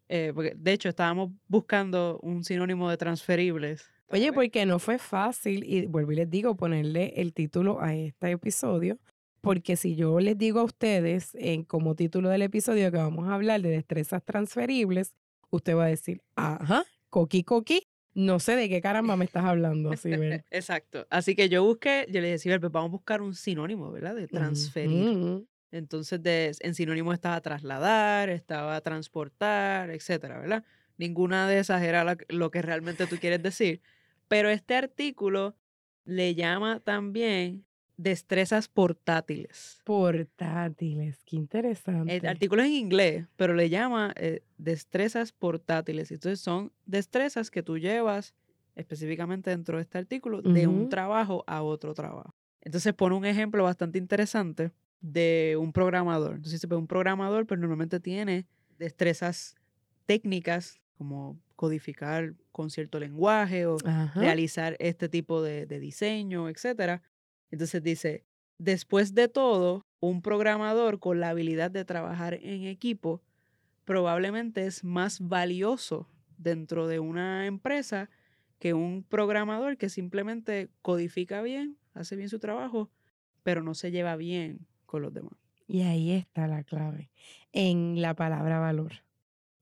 eh, 0.08 0.32
porque 0.34 0.54
de 0.56 0.72
hecho 0.72 0.88
estábamos 0.88 1.30
buscando 1.48 2.20
un 2.22 2.44
sinónimo 2.44 2.88
de 2.88 2.96
transferibles. 2.96 3.90
Oye, 4.12 4.32
porque 4.32 4.66
no 4.66 4.78
fue 4.78 4.98
fácil, 4.98 5.64
y 5.64 5.86
vuelvo 5.86 6.12
y 6.12 6.16
les 6.16 6.30
digo, 6.30 6.54
ponerle 6.56 7.14
el 7.16 7.32
título 7.32 7.80
a 7.80 7.94
este 7.94 8.30
episodio, 8.30 8.98
porque 9.40 9.74
si 9.76 9.96
yo 9.96 10.20
les 10.20 10.36
digo 10.38 10.60
a 10.60 10.64
ustedes 10.64 11.30
en, 11.34 11.64
como 11.64 11.94
título 11.94 12.28
del 12.28 12.42
episodio 12.42 12.90
que 12.90 12.98
vamos 12.98 13.28
a 13.28 13.34
hablar 13.34 13.62
de 13.62 13.70
destrezas 13.70 14.22
transferibles, 14.24 15.14
usted 15.50 15.74
va 15.74 15.84
a 15.84 15.88
decir, 15.88 16.20
ajá, 16.36 16.84
coqui 17.10 17.42
coqui, 17.42 17.82
no 18.14 18.38
sé 18.38 18.54
de 18.56 18.68
qué 18.68 18.80
caramba 18.82 19.16
me 19.16 19.24
estás 19.24 19.44
hablando. 19.44 19.90
Exacto. 20.50 21.06
Así 21.10 21.34
que 21.34 21.48
yo 21.48 21.64
busqué, 21.64 22.06
yo 22.10 22.20
le 22.20 22.28
decía, 22.28 22.60
pues 22.60 22.70
vamos 22.70 22.90
a 22.90 22.92
buscar 22.92 23.22
un 23.22 23.34
sinónimo, 23.34 23.90
¿verdad? 23.90 24.14
De 24.14 24.28
transferir. 24.28 25.06
Entonces, 25.70 26.22
de, 26.22 26.54
en 26.60 26.74
sinónimo 26.74 27.14
estaba 27.14 27.40
trasladar, 27.40 28.28
estaba 28.28 28.78
transportar, 28.82 29.90
etcétera, 29.90 30.38
¿verdad? 30.38 30.64
Ninguna 30.98 31.48
de 31.48 31.58
esas 31.60 31.82
era 31.82 32.04
la- 32.04 32.18
lo 32.28 32.50
que 32.50 32.60
realmente 32.60 33.06
tú 33.06 33.16
quieres 33.18 33.42
decir. 33.42 33.80
Pero 34.32 34.48
este 34.48 34.74
artículo 34.76 35.54
le 36.06 36.34
llama 36.34 36.80
también 36.80 37.66
destrezas 37.98 38.66
portátiles. 38.66 39.82
Portátiles, 39.84 41.22
qué 41.26 41.36
interesante. 41.36 42.16
El 42.16 42.26
artículo 42.26 42.62
es 42.62 42.68
en 42.68 42.74
inglés, 42.74 43.26
pero 43.36 43.52
le 43.52 43.68
llama 43.68 44.14
eh, 44.16 44.40
destrezas 44.56 45.32
portátiles. 45.32 46.10
Entonces 46.10 46.40
son 46.40 46.72
destrezas 46.86 47.50
que 47.50 47.62
tú 47.62 47.76
llevas 47.76 48.34
específicamente 48.74 49.50
dentro 49.50 49.76
de 49.76 49.82
este 49.82 49.98
artículo 49.98 50.40
de 50.40 50.66
un 50.66 50.88
trabajo 50.88 51.44
a 51.46 51.62
otro 51.62 51.92
trabajo. 51.92 52.34
Entonces 52.62 52.94
pone 52.94 53.14
un 53.14 53.26
ejemplo 53.26 53.62
bastante 53.64 53.98
interesante 53.98 54.72
de 55.02 55.58
un 55.60 55.74
programador. 55.74 56.36
Entonces 56.36 56.64
un 56.64 56.86
programador 56.86 57.46
pues 57.46 57.60
normalmente 57.60 58.00
tiene 58.00 58.46
destrezas 58.78 59.56
técnicas 60.06 60.80
como 60.96 61.38
codificar 61.54 62.32
con 62.52 62.70
cierto 62.70 63.00
lenguaje 63.00 63.66
o 63.66 63.76
Ajá. 63.84 64.20
realizar 64.20 64.76
este 64.78 65.08
tipo 65.08 65.42
de, 65.42 65.66
de 65.66 65.80
diseño, 65.80 66.48
etcétera. 66.48 67.02
Entonces 67.50 67.82
dice, 67.82 68.24
después 68.58 69.14
de 69.14 69.28
todo, 69.28 69.86
un 70.00 70.22
programador 70.22 71.00
con 71.00 71.20
la 71.20 71.30
habilidad 71.30 71.70
de 71.70 71.84
trabajar 71.84 72.34
en 72.34 72.64
equipo 72.64 73.22
probablemente 73.84 74.66
es 74.66 74.84
más 74.84 75.20
valioso 75.20 76.08
dentro 76.38 76.86
de 76.86 77.00
una 77.00 77.46
empresa 77.46 78.10
que 78.58 78.74
un 78.74 79.02
programador 79.02 79.76
que 79.76 79.88
simplemente 79.88 80.70
codifica 80.82 81.42
bien, 81.42 81.78
hace 81.94 82.16
bien 82.16 82.28
su 82.28 82.38
trabajo, 82.38 82.90
pero 83.42 83.62
no 83.62 83.74
se 83.74 83.90
lleva 83.90 84.16
bien 84.16 84.66
con 84.86 85.02
los 85.02 85.12
demás. 85.12 85.32
Y 85.66 85.82
ahí 85.82 86.12
está 86.12 86.46
la 86.46 86.62
clave, 86.62 87.10
en 87.52 88.00
la 88.00 88.14
palabra 88.14 88.60
valor. 88.60 88.92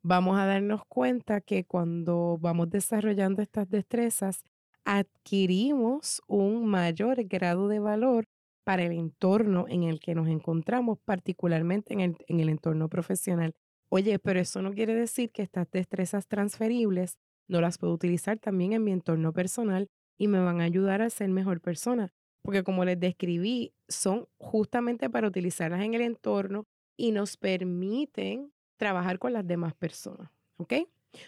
Vamos 0.03 0.39
a 0.39 0.47
darnos 0.47 0.83
cuenta 0.89 1.43
que 1.43 1.65
cuando 1.65 2.39
vamos 2.41 2.71
desarrollando 2.71 3.43
estas 3.43 3.69
destrezas, 3.69 4.45
adquirimos 4.85 6.23
un 6.27 6.65
mayor 6.67 7.23
grado 7.25 7.69
de 7.69 7.81
valor 7.81 8.25
para 8.65 8.85
el 8.85 8.93
entorno 8.93 9.67
en 9.69 9.83
el 9.83 10.01
que 10.01 10.15
nos 10.15 10.29
encontramos, 10.29 10.99
particularmente 11.05 11.93
en 11.93 12.01
el, 12.01 12.17
en 12.29 12.41
el 12.41 12.49
entorno 12.49 12.89
profesional. 12.89 13.55
Oye, 13.91 14.19
pero 14.19 14.41
eso 14.41 14.63
no 14.63 14.73
quiere 14.73 14.95
decir 14.95 15.33
que 15.33 15.43
estas 15.43 15.71
destrezas 15.71 16.27
transferibles 16.27 17.19
no 17.49 17.61
las 17.61 17.77
puedo 17.77 17.93
utilizar 17.93 18.39
también 18.39 18.73
en 18.73 18.85
mi 18.85 18.93
entorno 18.93 19.33
personal 19.33 19.89
y 20.17 20.29
me 20.29 20.41
van 20.41 20.61
a 20.61 20.65
ayudar 20.65 21.03
a 21.03 21.11
ser 21.11 21.29
mejor 21.29 21.61
persona. 21.61 22.13
Porque 22.43 22.63
como 22.63 22.85
les 22.85 22.99
describí, 22.99 23.75
son 23.89 24.29
justamente 24.39 25.11
para 25.11 25.29
utilizarlas 25.29 25.83
en 25.83 25.93
el 25.93 26.01
entorno 26.01 26.65
y 26.97 27.13
nos 27.13 27.37
permiten 27.37 28.53
trabajar 28.81 29.19
con 29.19 29.35
las 29.35 29.47
demás 29.47 29.75
personas. 29.75 30.31
¿Ok? 30.57 30.73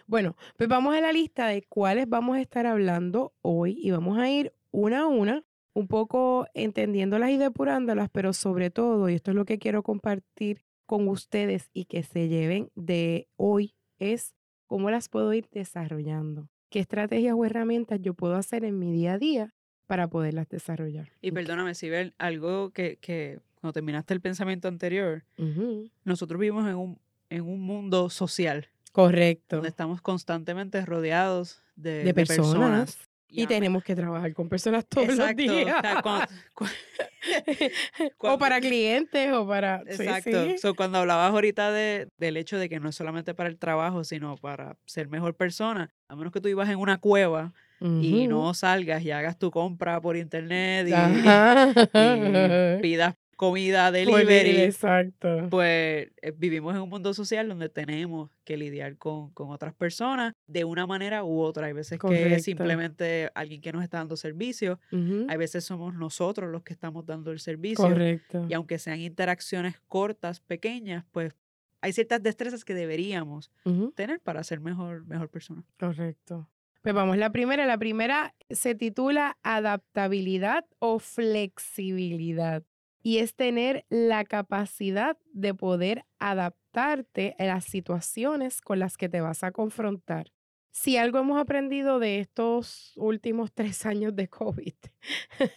Bueno, 0.06 0.36
pues 0.56 0.70
vamos 0.70 0.96
a 0.96 1.02
la 1.02 1.12
lista 1.12 1.48
de 1.48 1.62
cuáles 1.62 2.08
vamos 2.08 2.38
a 2.38 2.40
estar 2.40 2.66
hablando 2.66 3.34
hoy 3.42 3.78
y 3.78 3.90
vamos 3.90 4.18
a 4.18 4.30
ir 4.30 4.54
una 4.70 5.00
a 5.00 5.06
una, 5.06 5.44
un 5.74 5.86
poco 5.86 6.46
entendiéndolas 6.54 7.30
y 7.30 7.36
depurándolas, 7.36 8.08
pero 8.10 8.32
sobre 8.32 8.70
todo, 8.70 9.10
y 9.10 9.14
esto 9.14 9.32
es 9.32 9.34
lo 9.34 9.44
que 9.44 9.58
quiero 9.58 9.82
compartir 9.82 10.64
con 10.86 11.08
ustedes 11.08 11.68
y 11.74 11.84
que 11.84 12.02
se 12.02 12.28
lleven 12.28 12.70
de 12.74 13.28
hoy, 13.36 13.74
es 13.98 14.34
cómo 14.66 14.90
las 14.90 15.10
puedo 15.10 15.34
ir 15.34 15.46
desarrollando. 15.50 16.48
¿Qué 16.70 16.78
estrategias 16.78 17.34
o 17.36 17.44
herramientas 17.44 18.00
yo 18.00 18.14
puedo 18.14 18.34
hacer 18.36 18.64
en 18.64 18.78
mi 18.78 18.92
día 18.92 19.14
a 19.14 19.18
día 19.18 19.54
para 19.86 20.08
poderlas 20.08 20.48
desarrollar? 20.48 21.12
Y 21.20 21.32
perdóname, 21.32 21.74
Sibel, 21.74 22.14
algo 22.16 22.70
que, 22.70 22.96
que 22.96 23.40
cuando 23.60 23.74
terminaste 23.74 24.14
el 24.14 24.22
pensamiento 24.22 24.68
anterior, 24.68 25.24
nosotros 26.04 26.40
vivimos 26.40 26.66
en 26.66 26.76
un, 26.76 26.98
en 27.34 27.42
un 27.42 27.60
mundo 27.60 28.10
social 28.10 28.68
Correcto. 28.92 29.56
donde 29.56 29.68
estamos 29.70 30.00
constantemente 30.02 30.84
rodeados 30.84 31.62
de, 31.76 31.98
De 31.98 32.04
de 32.04 32.14
personas. 32.14 32.98
Y 33.34 33.46
tenemos 33.46 33.82
que 33.82 33.96
trabajar 33.96 34.34
con 34.34 34.50
personas 34.50 34.84
todos 34.86 35.08
Exacto. 35.08 35.42
los 35.42 35.50
o 35.52 35.56
días. 35.56 35.80
sea, 35.80 36.02
cuando- 36.02 36.26
cu- 36.52 36.66
o 38.18 38.38
para 38.38 38.60
clientes 38.60 39.32
o 39.32 39.46
para... 39.46 39.82
sí, 39.88 40.02
Exacto. 40.02 40.44
sí. 40.44 40.58
So, 40.58 40.74
cuando 40.74 40.98
hablabas 40.98 41.30
ahorita 41.32 41.72
de, 41.72 42.08
del 42.18 42.36
hecho 42.36 42.58
de 42.58 42.68
que 42.68 42.78
no 42.78 42.90
es 42.90 42.94
solamente 42.94 43.32
para 43.34 43.48
el 43.48 43.58
trabajo, 43.58 44.04
sino 44.04 44.36
para 44.36 44.76
ser 44.84 45.08
mejor 45.08 45.34
persona, 45.34 45.94
a 46.08 46.16
menos 46.16 46.30
que 46.30 46.42
tú 46.42 46.48
ibas 46.48 46.68
en 46.68 46.78
una 46.78 46.98
cueva 46.98 47.54
y 47.80 48.28
no 48.28 48.54
salgas 48.54 49.02
y 49.02 49.10
hagas 49.10 49.36
tu 49.38 49.50
compra 49.50 50.00
por 50.00 50.16
internet 50.16 50.86
y, 50.86 50.92
y 51.98 52.80
pidas 52.80 53.14
comida 53.36 53.90
delivery, 53.90 54.62
Exacto. 54.62 55.48
pues 55.50 56.10
eh, 56.22 56.32
vivimos 56.36 56.74
en 56.74 56.82
un 56.82 56.88
mundo 56.88 57.12
social 57.14 57.48
donde 57.48 57.68
tenemos 57.68 58.30
que 58.44 58.56
lidiar 58.56 58.96
con, 58.96 59.30
con 59.30 59.50
otras 59.50 59.74
personas 59.74 60.34
de 60.46 60.64
una 60.64 60.86
manera 60.86 61.24
u 61.24 61.40
otra. 61.40 61.66
Hay 61.66 61.72
veces 61.72 61.98
que 61.98 62.34
es 62.34 62.44
simplemente 62.44 63.30
alguien 63.34 63.60
que 63.60 63.72
nos 63.72 63.82
está 63.82 63.98
dando 63.98 64.16
servicio, 64.16 64.78
hay 64.92 65.36
veces 65.36 65.64
somos 65.64 65.94
nosotros 65.94 66.50
los 66.50 66.62
que 66.62 66.72
estamos 66.72 67.06
dando 67.06 67.30
el 67.30 67.40
servicio. 67.40 67.84
Correcto. 67.84 68.46
Y 68.48 68.54
aunque 68.54 68.78
sean 68.78 69.00
interacciones 69.00 69.80
cortas, 69.88 70.40
pequeñas, 70.40 71.04
pues 71.10 71.34
hay 71.80 71.92
ciertas 71.92 72.22
destrezas 72.22 72.64
que 72.64 72.74
deberíamos 72.74 73.50
tener 73.94 74.20
para 74.20 74.44
ser 74.44 74.60
mejor, 74.60 75.04
mejor 75.06 75.28
persona. 75.28 75.64
Correcto. 75.78 76.48
Pues 76.82 76.94
vamos, 76.94 77.16
la 77.16 77.30
primera, 77.30 77.64
la 77.64 77.78
primera 77.78 78.34
se 78.50 78.74
titula 78.74 79.36
adaptabilidad 79.42 80.64
o 80.80 80.98
flexibilidad. 80.98 82.64
Y 83.02 83.18
es 83.18 83.34
tener 83.34 83.84
la 83.88 84.24
capacidad 84.24 85.18
de 85.32 85.54
poder 85.54 86.04
adaptarte 86.18 87.34
a 87.38 87.44
las 87.44 87.64
situaciones 87.64 88.60
con 88.60 88.78
las 88.78 88.96
que 88.96 89.08
te 89.08 89.20
vas 89.20 89.42
a 89.42 89.52
confrontar. 89.52 90.32
Si 90.70 90.96
algo 90.96 91.18
hemos 91.18 91.38
aprendido 91.38 91.98
de 91.98 92.20
estos 92.20 92.92
últimos 92.96 93.52
tres 93.54 93.84
años 93.84 94.16
de 94.16 94.28
COVID, 94.28 94.74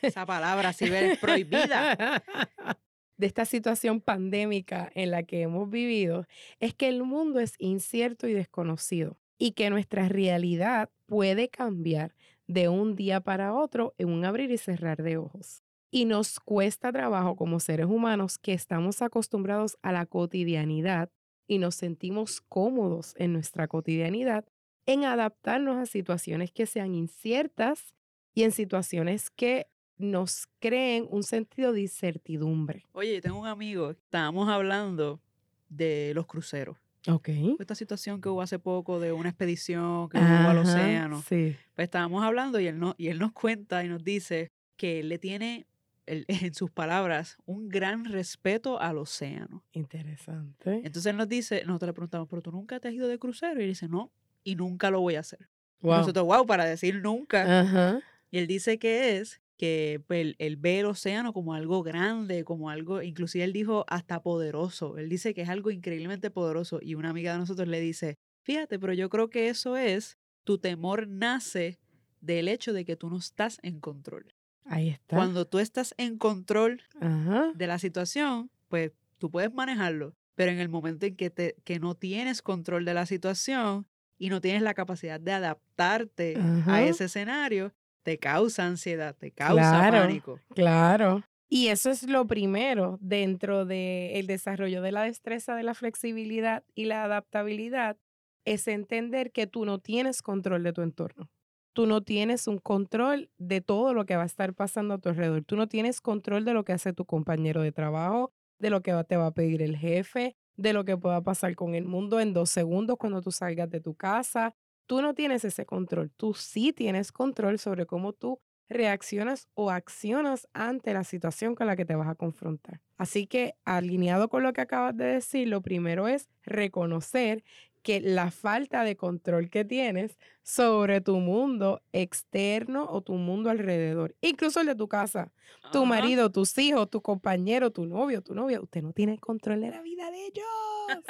Esa 0.02 0.26
palabra, 0.26 0.74
si 0.74 0.86
es 0.86 1.18
prohibida. 1.20 2.22
de 3.18 3.28
esta 3.28 3.46
situación 3.46 4.02
pandémica 4.02 4.92
en 4.94 5.12
la 5.12 5.24
que 5.24 5.42
hemos 5.42 5.70
vivido, 5.70 6.28
es 6.60 6.74
que 6.74 6.90
el 6.90 7.04
mundo 7.04 7.40
es 7.40 7.56
incierto 7.60 8.28
y 8.28 8.34
desconocido 8.34 9.18
y 9.38 9.52
que 9.52 9.70
nuestra 9.70 10.10
realidad 10.10 10.90
puede 11.06 11.50
cambiar 11.50 12.14
de 12.48 12.70
un 12.70 12.96
día 12.96 13.22
para 13.22 13.54
otro 13.54 13.96
en 13.98 14.10
un 14.10 14.26
abrir 14.26 14.52
y 14.52 14.58
cerrar 14.58 15.02
de 15.02 15.18
ojos. 15.18 15.65
Y 15.92 16.06
nos 16.06 16.40
cuesta 16.40 16.92
trabajo 16.92 17.36
como 17.36 17.60
seres 17.60 17.86
humanos 17.86 18.38
que 18.38 18.54
estamos 18.54 19.02
acostumbrados 19.02 19.78
a 19.82 19.92
la 19.92 20.06
cotidianidad 20.06 21.10
y 21.48 21.60
nos 21.60 21.76
sentimos 21.76 22.42
cómodos 22.42 23.14
en 23.18 23.34
nuestra 23.34 23.68
cotidianidad 23.68 24.46
en 24.86 25.04
adaptarnos 25.04 25.78
a 25.78 25.86
situaciones 25.86 26.52
que 26.52 26.66
sean 26.66 26.94
inciertas 26.94 27.96
y 28.34 28.44
en 28.44 28.52
situaciones 28.52 29.30
que 29.30 29.68
nos 29.98 30.48
creen 30.60 31.08
un 31.10 31.24
sentido 31.24 31.72
de 31.72 31.82
incertidumbre. 31.82 32.86
Oye, 32.92 33.22
tengo 33.22 33.40
un 33.40 33.48
amigo, 33.48 33.92
estábamos 33.92 34.50
hablando 34.50 35.22
de 35.70 36.12
los 36.14 36.26
cruceros. 36.28 36.78
Ok. 37.08 37.30
Esta 37.60 37.76
situación 37.76 38.20
que 38.20 38.30
hubo 38.30 38.42
hace 38.42 38.60
poco 38.60 39.00
de 39.00 39.12
una 39.12 39.30
expedición 39.30 40.10
que 40.10 40.18
hubo 40.18 40.26
al 40.26 40.58
Ajá, 40.58 40.62
océano. 40.62 41.22
Sí. 41.22 41.56
Pues 41.76 41.86
estábamos 41.86 42.24
hablando 42.24 42.60
y 42.60 42.68
él, 42.68 42.80
no, 42.80 42.96
y 42.98 43.08
él 43.08 43.20
nos 43.20 43.32
cuenta 43.32 43.84
y 43.84 43.90
nos 43.90 44.04
dice 44.04 44.52
que 44.76 45.00
él 45.00 45.10
le 45.10 45.20
tiene, 45.20 45.66
en 46.28 46.54
sus 46.54 46.72
palabras, 46.72 47.38
un 47.46 47.70
gran 47.70 48.06
respeto 48.06 48.80
al 48.80 48.98
océano. 48.98 49.64
Interesante. 49.72 50.82
Entonces 50.84 51.08
él 51.08 51.18
nos 51.18 51.30
dice, 51.30 51.64
nosotros 51.66 51.90
le 51.90 51.94
preguntamos, 51.94 52.28
¿pero 52.30 52.42
tú 52.42 52.52
nunca 52.52 52.80
te 52.80 52.88
has 52.88 52.94
ido 52.94 53.08
de 53.08 53.20
crucero? 53.20 53.60
Y 53.60 53.64
él 53.64 53.70
dice, 53.70 53.88
no, 53.88 54.12
y 54.44 54.56
nunca 54.56 54.90
lo 54.92 55.02
voy 55.02 55.16
a 55.16 55.22
hacer. 55.22 55.50
Wow. 55.82 55.98
Nosotros, 55.98 56.26
wow, 56.26 56.46
para 56.46 56.66
decir 56.66 57.02
nunca. 57.02 57.62
Ajá. 57.62 58.02
Y 58.32 58.40
él 58.40 58.48
dice 58.48 58.80
que 58.80 59.18
es 59.18 59.42
que 59.58 60.02
pues, 60.08 60.22
él, 60.22 60.36
él 60.40 60.58
ve 60.58 60.80
el 60.80 60.88
océano 60.88 61.34
como 61.34 61.54
algo 61.54 61.84
grande, 61.84 62.44
como 62.44 62.70
algo, 62.70 63.02
inclusive 63.02 63.44
él 63.44 63.54
dijo 63.54 63.86
hasta 63.88 64.22
poderoso. 64.22 64.98
Él 64.98 65.10
dice 65.10 65.34
que 65.34 65.42
es 65.42 65.50
algo 65.50 65.72
increíblemente 65.72 66.30
poderoso. 66.30 66.80
Y 66.82 66.96
una 66.96 67.10
amiga 67.10 67.34
de 67.34 67.40
nosotros 67.40 67.68
le 67.68 67.80
dice, 67.80 68.18
fíjate, 68.44 68.80
pero 68.80 68.94
yo 68.94 69.10
creo 69.10 69.30
que 69.30 69.50
eso 69.50 69.78
es, 69.78 70.18
tu 70.44 70.58
temor 70.58 71.08
nace 71.08 71.80
del 72.22 72.48
hecho 72.48 72.74
de 72.74 72.86
que 72.86 72.96
tú 72.96 73.10
no 73.10 73.18
estás 73.18 73.60
en 73.64 73.80
control. 73.80 74.35
Ahí 74.66 74.90
está. 74.90 75.16
Cuando 75.16 75.46
tú 75.46 75.60
estás 75.60 75.94
en 75.98 76.18
control 76.18 76.82
Ajá. 77.00 77.52
de 77.56 77.68
la 77.68 77.80
situación, 77.80 78.50
pues 78.68 78.92
tú 79.18 79.30
puedes 79.32 79.54
manejarlo. 79.54 80.16
Pero 80.36 80.52
en 80.52 80.60
el 80.60 80.68
momento 80.70 81.06
en 81.06 81.16
que, 81.16 81.30
te, 81.30 81.56
que 81.64 81.80
no 81.80 81.96
tienes 81.96 82.42
control 82.42 82.84
de 82.84 82.94
la 82.94 83.06
situación 83.06 83.88
y 84.18 84.30
no 84.30 84.42
tienes 84.42 84.62
la 84.62 84.74
capacidad 84.74 85.20
de 85.20 85.32
adaptarte 85.32 86.36
Ajá. 86.38 86.76
a 86.76 86.84
ese 86.84 87.06
escenario, 87.06 87.74
te 88.04 88.18
causa 88.18 88.66
ansiedad, 88.66 89.16
te 89.16 89.32
causa 89.32 89.54
Claro. 89.90 89.98
pánico. 90.00 90.40
Claro. 90.54 91.24
Y 91.48 91.68
eso 91.68 91.90
es 91.92 92.04
lo 92.04 92.26
primero 92.28 92.98
dentro 93.02 93.66
del 93.66 94.28
desarrollo 94.28 94.82
de 94.82 94.92
la 94.92 95.04
destreza 95.04 95.56
de 95.56 95.64
la 95.64 95.74
flexibilidad 95.74 96.64
y 96.74 96.86
la 96.86 97.04
adaptabilidad, 97.04 97.98
es 98.46 98.68
entender 98.68 99.32
que 99.32 99.48
tú 99.48 99.66
no 99.66 99.80
tienes 99.80 100.22
control 100.22 100.64
de 100.64 100.74
tu 100.74 100.82
entorno. 100.82 101.30
Tú 101.76 101.88
no 101.88 102.04
tienes 102.04 102.48
un 102.48 102.58
control 102.58 103.30
de 103.38 103.60
todo 103.60 103.94
lo 103.94 104.06
que 104.06 104.16
va 104.16 104.24
a 104.24 104.28
estar 104.28 104.54
pasando 104.54 104.94
a 104.94 104.98
tu 104.98 105.10
alrededor. 105.10 105.44
Tú 105.44 105.58
no 105.58 105.68
tienes 105.68 106.00
control 106.00 106.46
de 106.46 106.54
lo 106.54 106.64
que 106.64 106.72
hace 106.72 106.94
tu 106.94 107.04
compañero 107.04 107.62
de 107.62 107.74
trabajo, 107.74 108.32
de 108.60 108.70
lo 108.70 108.82
que 108.82 108.94
te 109.04 109.18
va 109.18 109.26
a 109.26 109.34
pedir 109.34 109.62
el 109.62 109.76
jefe, 109.76 110.38
de 110.56 110.72
lo 110.72 110.86
que 110.86 110.96
pueda 110.96 111.22
pasar 111.22 111.54
con 111.56 111.76
el 111.76 111.84
mundo 111.84 112.22
en 112.22 112.32
dos 112.32 112.50
segundos 112.50 112.96
cuando 112.98 113.22
tú 113.22 113.30
salgas 113.32 113.70
de 113.70 113.82
tu 113.82 113.94
casa. 113.94 114.56
Tú 114.86 115.02
no 115.02 115.14
tienes 115.14 115.44
ese 115.44 115.66
control. 115.66 116.12
Tú 116.16 116.34
sí 116.34 116.72
tienes 116.72 117.12
control 117.12 117.60
sobre 117.60 117.86
cómo 117.86 118.14
tú 118.14 118.40
reaccionas 118.70 119.50
o 119.54 119.70
accionas 119.70 120.48
ante 120.54 120.94
la 120.94 121.04
situación 121.04 121.56
con 121.56 121.68
la 121.68 121.76
que 121.76 121.84
te 121.84 121.96
vas 121.96 122.08
a 122.08 122.16
confrontar. 122.16 122.80
Así 122.98 123.28
que, 123.28 123.56
alineado 123.66 124.30
con 124.30 124.44
lo 124.44 124.54
que 124.54 124.62
acabas 124.62 124.96
de 124.96 125.06
decir, 125.06 125.50
lo 125.50 125.62
primero 125.62 126.08
es 126.08 126.30
reconocer 126.44 127.44
que 127.86 128.02
la 128.02 128.32
falta 128.32 128.84
de 128.84 128.98
control 128.98 129.52
que 129.52 129.64
tienes 129.64 130.18
sobre 130.42 131.02
tu 131.02 131.20
mundo 131.20 131.84
externo 131.94 132.88
o 132.90 133.02
tu 133.02 133.14
mundo 133.14 133.52
alrededor, 133.52 134.16
incluso 134.22 134.60
el 134.62 134.66
de 134.66 134.76
tu 134.76 134.88
casa, 134.88 135.32
tu 135.72 135.86
marido, 135.86 136.32
tus 136.32 136.58
hijos, 136.58 136.90
tu 136.90 137.04
compañero, 137.04 137.70
tu 137.70 137.86
novio, 137.86 138.24
tu 138.24 138.34
novia, 138.34 138.60
usted 138.60 138.82
no 138.82 138.92
tiene 138.92 139.20
control 139.20 139.62
de 139.62 139.70
la 139.70 139.84
vida 139.84 140.10
de 140.10 140.26
ellos. 140.26 141.04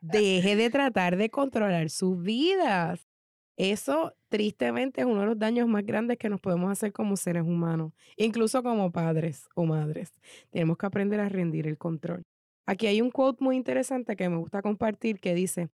Deje 0.00 0.56
de 0.56 0.68
tratar 0.70 1.16
de 1.16 1.30
controlar 1.30 1.90
sus 1.90 2.20
vidas. 2.20 3.06
Eso 3.56 4.12
tristemente 4.28 5.02
es 5.02 5.06
uno 5.06 5.20
de 5.20 5.26
los 5.26 5.38
daños 5.38 5.68
más 5.68 5.86
grandes 5.86 6.18
que 6.18 6.28
nos 6.28 6.40
podemos 6.40 6.72
hacer 6.72 6.92
como 6.92 7.16
seres 7.16 7.44
humanos, 7.44 7.92
incluso 8.16 8.64
como 8.64 8.90
padres 8.90 9.48
o 9.54 9.64
madres. 9.64 10.12
Tenemos 10.50 10.76
que 10.76 10.86
aprender 10.86 11.20
a 11.20 11.28
rendir 11.28 11.68
el 11.68 11.78
control. 11.78 12.24
Aquí 12.66 12.88
hay 12.88 13.00
un 13.00 13.12
quote 13.12 13.44
muy 13.44 13.54
interesante 13.54 14.16
que 14.16 14.28
me 14.28 14.38
gusta 14.38 14.60
compartir 14.60 15.20
que 15.20 15.34
dice, 15.34 15.70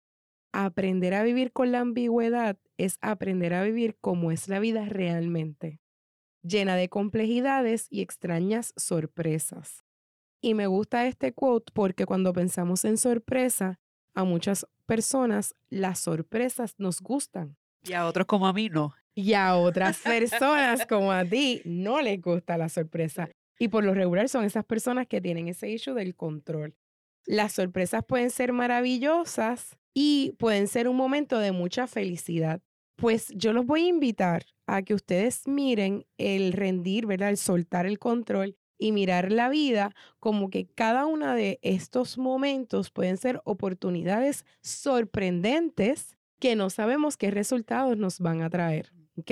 aprender 0.54 1.14
a 1.14 1.24
vivir 1.24 1.52
con 1.52 1.72
la 1.72 1.80
ambigüedad 1.80 2.56
es 2.76 2.98
aprender 3.00 3.54
a 3.54 3.64
vivir 3.64 3.96
como 4.00 4.30
es 4.30 4.48
la 4.48 4.60
vida 4.60 4.84
realmente, 4.86 5.80
llena 6.42 6.76
de 6.76 6.88
complejidades 6.88 7.88
y 7.90 8.02
extrañas 8.02 8.72
sorpresas. 8.76 9.84
Y 10.40 10.54
me 10.54 10.68
gusta 10.68 11.06
este 11.06 11.32
quote 11.32 11.72
porque 11.74 12.06
cuando 12.06 12.32
pensamos 12.32 12.84
en 12.84 12.98
sorpresa, 12.98 13.80
a 14.14 14.22
muchas 14.22 14.66
personas 14.86 15.56
las 15.70 15.98
sorpresas 15.98 16.74
nos 16.78 17.00
gustan. 17.00 17.56
Y 17.82 17.94
a 17.94 18.06
otros 18.06 18.26
como 18.26 18.46
a 18.46 18.52
mí 18.52 18.68
no. 18.68 18.94
Y 19.12 19.32
a 19.34 19.56
otras 19.56 19.98
personas 19.98 20.86
como 20.88 21.10
a 21.10 21.24
ti 21.24 21.62
no 21.64 22.00
les 22.00 22.20
gusta 22.22 22.56
la 22.56 22.68
sorpresa. 22.68 23.28
Y 23.58 23.68
por 23.68 23.84
lo 23.84 23.92
regular 23.92 24.28
son 24.28 24.44
esas 24.44 24.64
personas 24.64 25.08
que 25.08 25.20
tienen 25.20 25.48
ese 25.48 25.68
issue 25.68 25.94
del 25.94 26.14
control. 26.14 26.76
Las 27.26 27.52
sorpresas 27.52 28.04
pueden 28.04 28.30
ser 28.30 28.52
maravillosas 28.52 29.78
y 29.94 30.34
pueden 30.38 30.66
ser 30.68 30.88
un 30.88 30.96
momento 30.96 31.38
de 31.38 31.52
mucha 31.52 31.86
felicidad. 31.86 32.60
Pues 32.96 33.28
yo 33.34 33.52
los 33.52 33.64
voy 33.64 33.84
a 33.84 33.88
invitar 33.88 34.44
a 34.66 34.82
que 34.82 34.94
ustedes 34.94 35.46
miren 35.46 36.06
el 36.18 36.52
rendir, 36.52 37.06
¿verdad? 37.06 37.30
El 37.30 37.36
soltar 37.36 37.86
el 37.86 37.98
control 37.98 38.56
y 38.78 38.92
mirar 38.92 39.32
la 39.32 39.48
vida 39.48 39.94
como 40.20 40.50
que 40.50 40.66
cada 40.66 41.06
uno 41.06 41.34
de 41.34 41.58
estos 41.62 42.18
momentos 42.18 42.90
pueden 42.90 43.16
ser 43.16 43.40
oportunidades 43.44 44.44
sorprendentes 44.62 46.16
que 46.40 46.56
no 46.56 46.70
sabemos 46.70 47.16
qué 47.16 47.30
resultados 47.30 47.96
nos 47.96 48.18
van 48.18 48.42
a 48.42 48.50
traer. 48.50 48.92
¿Ok? 49.16 49.30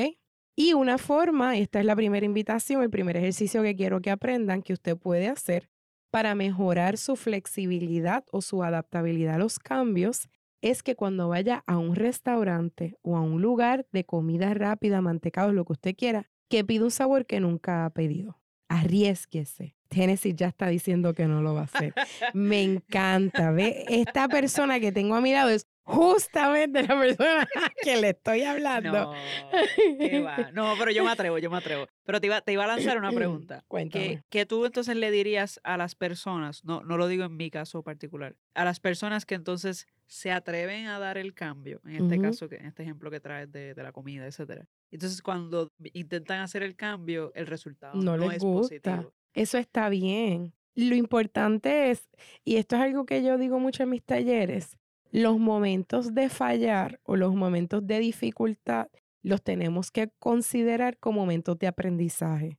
Y 0.54 0.74
una 0.74 0.98
forma, 0.98 1.56
esta 1.56 1.80
es 1.80 1.86
la 1.86 1.96
primera 1.96 2.26
invitación, 2.26 2.82
el 2.82 2.90
primer 2.90 3.16
ejercicio 3.16 3.62
que 3.62 3.74
quiero 3.74 4.00
que 4.00 4.10
aprendan 4.10 4.62
que 4.62 4.74
usted 4.74 4.96
puede 4.96 5.28
hacer 5.28 5.70
para 6.10 6.34
mejorar 6.34 6.98
su 6.98 7.16
flexibilidad 7.16 8.24
o 8.30 8.42
su 8.42 8.62
adaptabilidad 8.62 9.36
a 9.36 9.38
los 9.38 9.58
cambios, 9.58 10.28
es 10.62 10.82
que 10.82 10.96
cuando 10.96 11.28
vaya 11.28 11.62
a 11.66 11.76
un 11.76 11.94
restaurante 11.94 12.96
o 13.02 13.16
a 13.16 13.20
un 13.20 13.42
lugar 13.42 13.86
de 13.92 14.04
comida 14.04 14.54
rápida, 14.54 15.00
mantecado, 15.00 15.52
lo 15.52 15.64
que 15.64 15.72
usted 15.72 15.94
quiera, 15.94 16.30
que 16.48 16.64
pida 16.64 16.84
un 16.84 16.90
sabor 16.90 17.26
que 17.26 17.40
nunca 17.40 17.84
ha 17.84 17.90
pedido. 17.90 18.40
Arriesguese. 18.68 19.76
Tennessee 19.88 20.34
ya 20.34 20.48
está 20.48 20.68
diciendo 20.68 21.12
que 21.12 21.26
no 21.26 21.42
lo 21.42 21.54
va 21.54 21.62
a 21.62 21.64
hacer. 21.64 21.92
Me 22.32 22.62
encanta. 22.62 23.50
Ve, 23.50 23.84
esta 23.88 24.28
persona 24.28 24.80
que 24.80 24.92
tengo 24.92 25.14
a 25.14 25.20
mi 25.20 25.32
lado 25.32 25.50
es 25.50 25.66
justamente 25.84 26.82
la 26.82 26.98
persona 26.98 27.48
que 27.82 27.96
le 27.96 28.10
estoy 28.10 28.42
hablando. 28.42 28.92
No, 28.92 30.52
No, 30.52 30.74
pero 30.78 30.90
yo 30.90 31.04
me 31.04 31.10
atrevo, 31.10 31.38
yo 31.38 31.50
me 31.50 31.58
atrevo. 31.58 31.86
Pero 32.04 32.20
te 32.20 32.26
iba, 32.26 32.40
te 32.40 32.52
iba 32.52 32.64
a 32.64 32.68
lanzar 32.68 32.98
una 32.98 33.12
pregunta. 33.12 33.64
Cuéntame. 33.68 34.22
¿Qué, 34.28 34.46
tú 34.46 34.64
entonces 34.64 34.96
le 34.96 35.10
dirías 35.10 35.60
a 35.64 35.76
las 35.76 35.94
personas, 35.94 36.64
no, 36.64 36.82
no 36.82 36.96
lo 36.96 37.08
digo 37.08 37.24
en 37.24 37.36
mi 37.36 37.50
caso 37.50 37.82
particular, 37.82 38.36
a 38.54 38.64
las 38.64 38.80
personas 38.80 39.26
que 39.26 39.34
entonces 39.34 39.86
se 40.06 40.30
atreven 40.30 40.86
a 40.86 40.98
dar 40.98 41.16
el 41.16 41.32
cambio, 41.32 41.80
en 41.84 42.04
este 42.04 42.20
caso, 42.20 42.46
en 42.50 42.66
este 42.66 42.82
ejemplo 42.82 43.10
que 43.10 43.20
traes 43.20 43.50
de, 43.50 43.74
la 43.76 43.92
comida, 43.92 44.26
etcétera. 44.26 44.66
Entonces, 44.90 45.22
cuando 45.22 45.72
intentan 45.94 46.40
hacer 46.40 46.62
el 46.62 46.76
cambio, 46.76 47.32
el 47.34 47.46
resultado 47.46 47.94
no, 47.94 48.16
les 48.16 48.34
es 48.34 48.42
gusta. 48.42 48.96
positivo. 48.96 49.14
Eso 49.32 49.56
está 49.56 49.88
bien. 49.88 50.52
Lo 50.74 50.94
importante 50.94 51.90
es, 51.90 52.08
y 52.44 52.56
esto 52.56 52.76
es 52.76 52.82
algo 52.82 53.06
que 53.06 53.22
yo 53.22 53.38
digo 53.38 53.58
mucho 53.58 53.82
en 53.82 53.90
mis 53.90 54.02
talleres, 54.02 54.78
los 55.12 55.38
momentos 55.38 56.14
de 56.14 56.30
fallar 56.30 56.98
o 57.04 57.16
los 57.16 57.34
momentos 57.34 57.86
de 57.86 58.00
dificultad 58.00 58.88
los 59.22 59.42
tenemos 59.42 59.90
que 59.90 60.10
considerar 60.18 60.98
como 60.98 61.20
momentos 61.20 61.58
de 61.58 61.66
aprendizaje. 61.66 62.58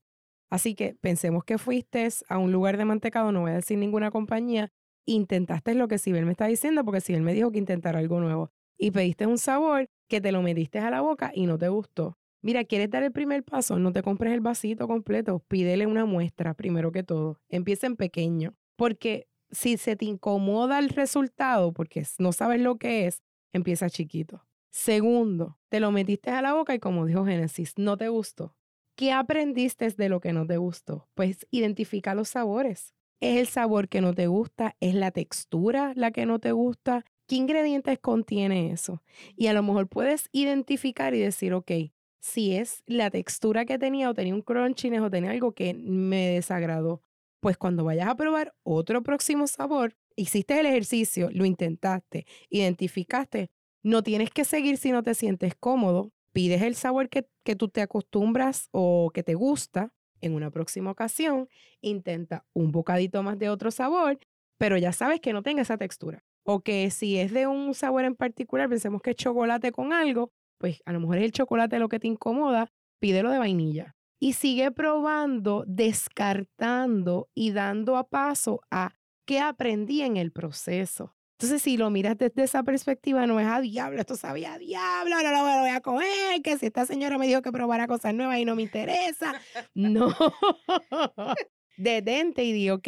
Así 0.51 0.75
que 0.75 0.95
pensemos 1.01 1.43
que 1.43 1.57
fuiste 1.57 2.07
a 2.29 2.37
un 2.37 2.51
lugar 2.51 2.77
de 2.77 2.85
mantecado, 2.85 3.31
no 3.31 3.41
voy 3.41 3.51
a 3.51 3.55
decir 3.55 3.79
ninguna 3.79 4.11
compañía, 4.11 4.71
intentaste 5.05 5.73
lo 5.73 5.87
que 5.87 5.97
Sibel 5.97 6.25
me 6.25 6.31
está 6.31 6.45
diciendo, 6.45 6.85
porque 6.85 7.01
Sibel 7.01 7.23
me 7.23 7.33
dijo 7.33 7.51
que 7.51 7.57
intentara 7.57 7.97
algo 7.97 8.19
nuevo, 8.19 8.51
y 8.77 8.91
pediste 8.91 9.25
un 9.25 9.39
sabor 9.39 9.89
que 10.07 10.21
te 10.21 10.31
lo 10.31 10.43
metiste 10.43 10.77
a 10.77 10.91
la 10.91 11.01
boca 11.01 11.31
y 11.33 11.47
no 11.47 11.57
te 11.57 11.69
gustó. 11.69 12.19
Mira, 12.43 12.65
¿quieres 12.65 12.91
dar 12.91 13.01
el 13.01 13.11
primer 13.11 13.43
paso? 13.43 13.79
No 13.79 13.91
te 13.91 14.03
compres 14.03 14.31
el 14.31 14.41
vasito 14.41 14.87
completo, 14.87 15.39
pídele 15.47 15.87
una 15.87 16.05
muestra 16.05 16.53
primero 16.53 16.91
que 16.91 17.01
todo. 17.01 17.39
Empieza 17.49 17.87
en 17.87 17.95
pequeño, 17.95 18.53
porque 18.75 19.27
si 19.53 19.77
se 19.77 19.95
te 19.95 20.05
incomoda 20.05 20.79
el 20.79 20.89
resultado 20.89 21.71
porque 21.71 22.05
no 22.17 22.33
sabes 22.33 22.59
lo 22.59 22.77
que 22.77 23.07
es, 23.07 23.21
empieza 23.53 23.89
chiquito. 23.89 24.45
Segundo, 24.71 25.59
te 25.69 25.79
lo 25.79 25.91
metiste 25.91 26.31
a 26.31 26.41
la 26.41 26.53
boca 26.53 26.73
y 26.73 26.79
como 26.79 27.05
dijo 27.05 27.25
Génesis, 27.25 27.73
no 27.77 27.95
te 27.95 28.09
gustó. 28.09 28.55
¿Qué 28.95 29.11
aprendiste 29.11 29.87
de 29.89 30.09
lo 30.09 30.19
que 30.19 30.33
no 30.33 30.45
te 30.45 30.57
gustó? 30.57 31.07
Pues 31.13 31.47
identifica 31.51 32.15
los 32.15 32.29
sabores. 32.29 32.93
¿Es 33.21 33.37
el 33.37 33.47
sabor 33.47 33.87
que 33.87 34.01
no 34.01 34.13
te 34.13 34.27
gusta? 34.27 34.75
¿Es 34.79 34.95
la 34.95 35.11
textura 35.11 35.93
la 35.95 36.11
que 36.11 36.25
no 36.25 36.39
te 36.39 36.51
gusta? 36.51 37.05
¿Qué 37.27 37.35
ingredientes 37.35 37.99
contiene 37.99 38.71
eso? 38.71 39.01
Y 39.35 39.47
a 39.47 39.53
lo 39.53 39.63
mejor 39.63 39.87
puedes 39.87 40.29
identificar 40.31 41.13
y 41.13 41.19
decir, 41.19 41.53
ok, 41.53 41.71
si 42.19 42.55
es 42.55 42.83
la 42.85 43.09
textura 43.09 43.65
que 43.65 43.77
tenía 43.77 44.09
o 44.09 44.13
tenía 44.13 44.33
un 44.33 44.41
crunchiness 44.41 45.01
o 45.01 45.09
tenía 45.09 45.31
algo 45.31 45.53
que 45.53 45.73
me 45.73 46.29
desagradó, 46.29 47.01
pues 47.43 47.57
cuando 47.57 47.83
vayas 47.83 48.07
a 48.07 48.15
probar 48.15 48.55
otro 48.63 49.03
próximo 49.03 49.47
sabor, 49.47 49.97
hiciste 50.15 50.57
el 50.57 50.65
ejercicio, 50.65 51.29
lo 51.33 51.43
intentaste, 51.43 52.25
identificaste, 52.49 53.51
no 53.83 54.01
tienes 54.01 54.29
que 54.29 54.45
seguir 54.45 54.77
si 54.77 54.93
no 54.93 55.03
te 55.03 55.13
sientes 55.13 55.53
cómodo, 55.53 56.13
pides 56.31 56.61
el 56.61 56.75
sabor 56.75 57.09
que, 57.09 57.27
que 57.43 57.57
tú 57.57 57.67
te 57.67 57.81
acostumbras 57.81 58.69
o 58.71 59.11
que 59.13 59.23
te 59.23 59.33
gusta. 59.35 59.91
En 60.21 60.35
una 60.35 60.51
próxima 60.51 60.91
ocasión, 60.91 61.49
intenta 61.81 62.45
un 62.53 62.71
bocadito 62.71 63.21
más 63.23 63.37
de 63.37 63.49
otro 63.49 63.71
sabor, 63.71 64.19
pero 64.57 64.77
ya 64.77 64.93
sabes 64.93 65.19
que 65.19 65.33
no 65.33 65.43
tenga 65.43 65.63
esa 65.63 65.77
textura. 65.77 66.23
O 66.45 66.61
que 66.61 66.89
si 66.91 67.17
es 67.17 67.33
de 67.33 67.45
un 67.45 67.73
sabor 67.73 68.05
en 68.05 68.15
particular, 68.15 68.69
pensemos 68.69 69.01
que 69.01 69.09
es 69.09 69.17
chocolate 69.17 69.73
con 69.73 69.91
algo, 69.91 70.31
pues 70.59 70.81
a 70.85 70.93
lo 70.93 71.01
mejor 71.01 71.17
es 71.17 71.25
el 71.25 71.33
chocolate 71.33 71.77
lo 71.77 71.89
que 71.89 71.99
te 71.99 72.07
incomoda, 72.07 72.71
pídelo 73.01 73.31
de 73.31 73.39
vainilla 73.39 73.97
y 74.23 74.31
sigue 74.31 74.71
probando, 74.71 75.65
descartando 75.67 77.29
y 77.35 77.51
dando 77.51 77.97
a 77.97 78.07
paso 78.07 78.61
a 78.71 78.93
qué 79.25 79.41
aprendí 79.41 80.01
en 80.01 80.15
el 80.15 80.31
proceso. 80.31 81.13
Entonces, 81.33 81.61
si 81.61 81.75
lo 81.75 81.89
miras 81.89 82.17
desde 82.17 82.43
esa 82.43 82.63
perspectiva, 82.63 83.27
no 83.27 83.37
es 83.41 83.47
a 83.47 83.59
diablo, 83.59 83.99
esto 83.99 84.15
sabía 84.15 84.53
a 84.53 84.57
diablo, 84.57 85.13
ahora 85.13 85.31
lo 85.33 85.59
voy 85.59 85.71
a 85.71 85.81
coger, 85.81 86.41
que 86.41 86.57
si 86.57 86.67
esta 86.67 86.85
señora 86.85 87.17
me 87.17 87.27
dijo 87.27 87.41
que 87.41 87.51
probara 87.51 87.85
cosas 87.85 88.13
nuevas 88.13 88.39
y 88.39 88.45
no 88.45 88.55
me 88.55 88.61
interesa. 88.61 89.41
No. 89.73 90.15
Detente 91.75 92.45
y 92.45 92.53
di, 92.53 92.69
ok, 92.69 92.87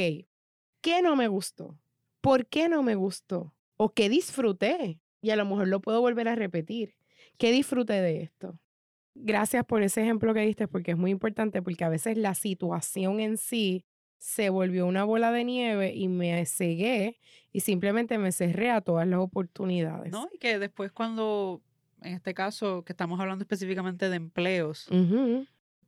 ¿qué 0.80 1.02
no 1.04 1.18
me 1.18 1.28
gustó? 1.28 1.78
¿Por 2.22 2.46
qué 2.46 2.70
no 2.70 2.82
me 2.82 2.96
gustó? 2.96 3.54
¿O 3.76 3.90
qué 3.90 4.08
disfruté? 4.08 5.02
Y 5.22 5.32
a 5.32 5.36
lo 5.36 5.44
mejor 5.44 5.68
lo 5.68 5.82
puedo 5.82 6.00
volver 6.00 6.30
a 6.30 6.36
repetir. 6.36 6.96
¿Qué 7.38 7.52
disfruté 7.52 8.02
de 8.02 8.22
esto? 8.22 8.58
Gracias 9.16 9.66
por 9.66 9.82
ese 9.82 10.02
ejemplo 10.02 10.34
que 10.34 10.42
diste 10.42 10.68
porque 10.68 10.92
es 10.92 10.98
muy 10.98 11.10
importante 11.10 11.62
porque 11.62 11.84
a 11.86 11.90
veces 11.90 12.18
la 12.18 12.36
situación 12.36 13.20
en 13.20 13.38
sí 13.38 13.86
se 14.18 14.50
volvió 14.50 14.86
una 14.86 15.04
bola 15.04 15.32
de 15.32 15.44
nieve 15.44 15.94
y 15.94 16.08
me 16.08 16.46
cegué 16.46 17.20
y 17.52 17.62
simplemente 17.62 18.18
me 18.18 18.32
cerré 18.32 18.72
a 18.72 18.82
todas 18.82 19.08
las 19.08 19.20
oportunidades. 19.20 20.12
No, 20.12 20.28
y 20.34 20.38
que 20.38 20.60
después 20.60 20.92
cuando, 20.92 21.62
en 22.02 22.14
este 22.14 22.34
caso, 22.34 22.84
que 22.84 22.94
estamos 22.94 23.20
hablando 23.20 23.44
específicamente 23.44 24.10
de 24.10 24.16
empleos, 24.18 24.90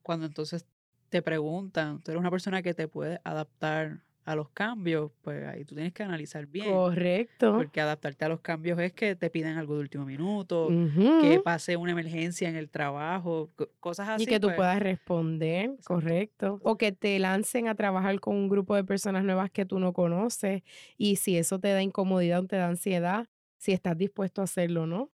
cuando 0.03 0.25
entonces 0.25 0.65
te 1.09 1.21
preguntan, 1.21 2.01
tú 2.01 2.11
eres 2.11 2.19
una 2.19 2.31
persona 2.31 2.61
que 2.61 2.73
te 2.73 2.87
puede 2.87 3.19
adaptar 3.23 4.03
a 4.27 4.35
los 4.35 4.49
cambios, 4.49 5.09
pues 5.21 5.47
ahí 5.47 5.63
tú 5.63 5.73
tienes 5.73 5.93
que 5.93 6.03
analizar 6.03 6.45
bien. 6.47 6.69
Correcto. 6.69 7.53
Porque 7.55 7.79
adaptarte 7.79 8.25
a 8.25 8.27
los 8.27 8.41
cambios 8.41 8.77
es 8.77 8.91
que 8.91 9.15
te 9.15 9.29
piden 9.29 9.57
algo 9.57 9.75
de 9.75 9.79
último 9.79 10.03
minuto, 10.03 10.67
que 10.67 11.39
pase 11.41 11.77
una 11.77 11.93
emergencia 11.93 12.49
en 12.49 12.57
el 12.57 12.69
trabajo, 12.69 13.49
cosas 13.79 14.09
así. 14.09 14.23
Y 14.23 14.25
que 14.25 14.41
tú 14.41 14.47
pues. 14.47 14.57
puedas 14.57 14.79
responder, 14.79 15.77
correcto. 15.85 16.59
O 16.63 16.77
que 16.77 16.91
te 16.91 17.17
lancen 17.19 17.69
a 17.69 17.75
trabajar 17.75 18.19
con 18.19 18.35
un 18.35 18.49
grupo 18.49 18.75
de 18.75 18.83
personas 18.83 19.23
nuevas 19.23 19.49
que 19.49 19.65
tú 19.65 19.79
no 19.79 19.93
conoces 19.93 20.61
y 20.97 21.15
si 21.15 21.37
eso 21.37 21.57
te 21.59 21.69
da 21.69 21.81
incomodidad 21.81 22.41
o 22.41 22.47
te 22.47 22.57
da 22.57 22.67
ansiedad, 22.67 23.29
si 23.55 23.71
estás 23.71 23.97
dispuesto 23.97 24.41
a 24.41 24.43
hacerlo 24.43 24.83
o 24.83 24.87
no. 24.87 25.09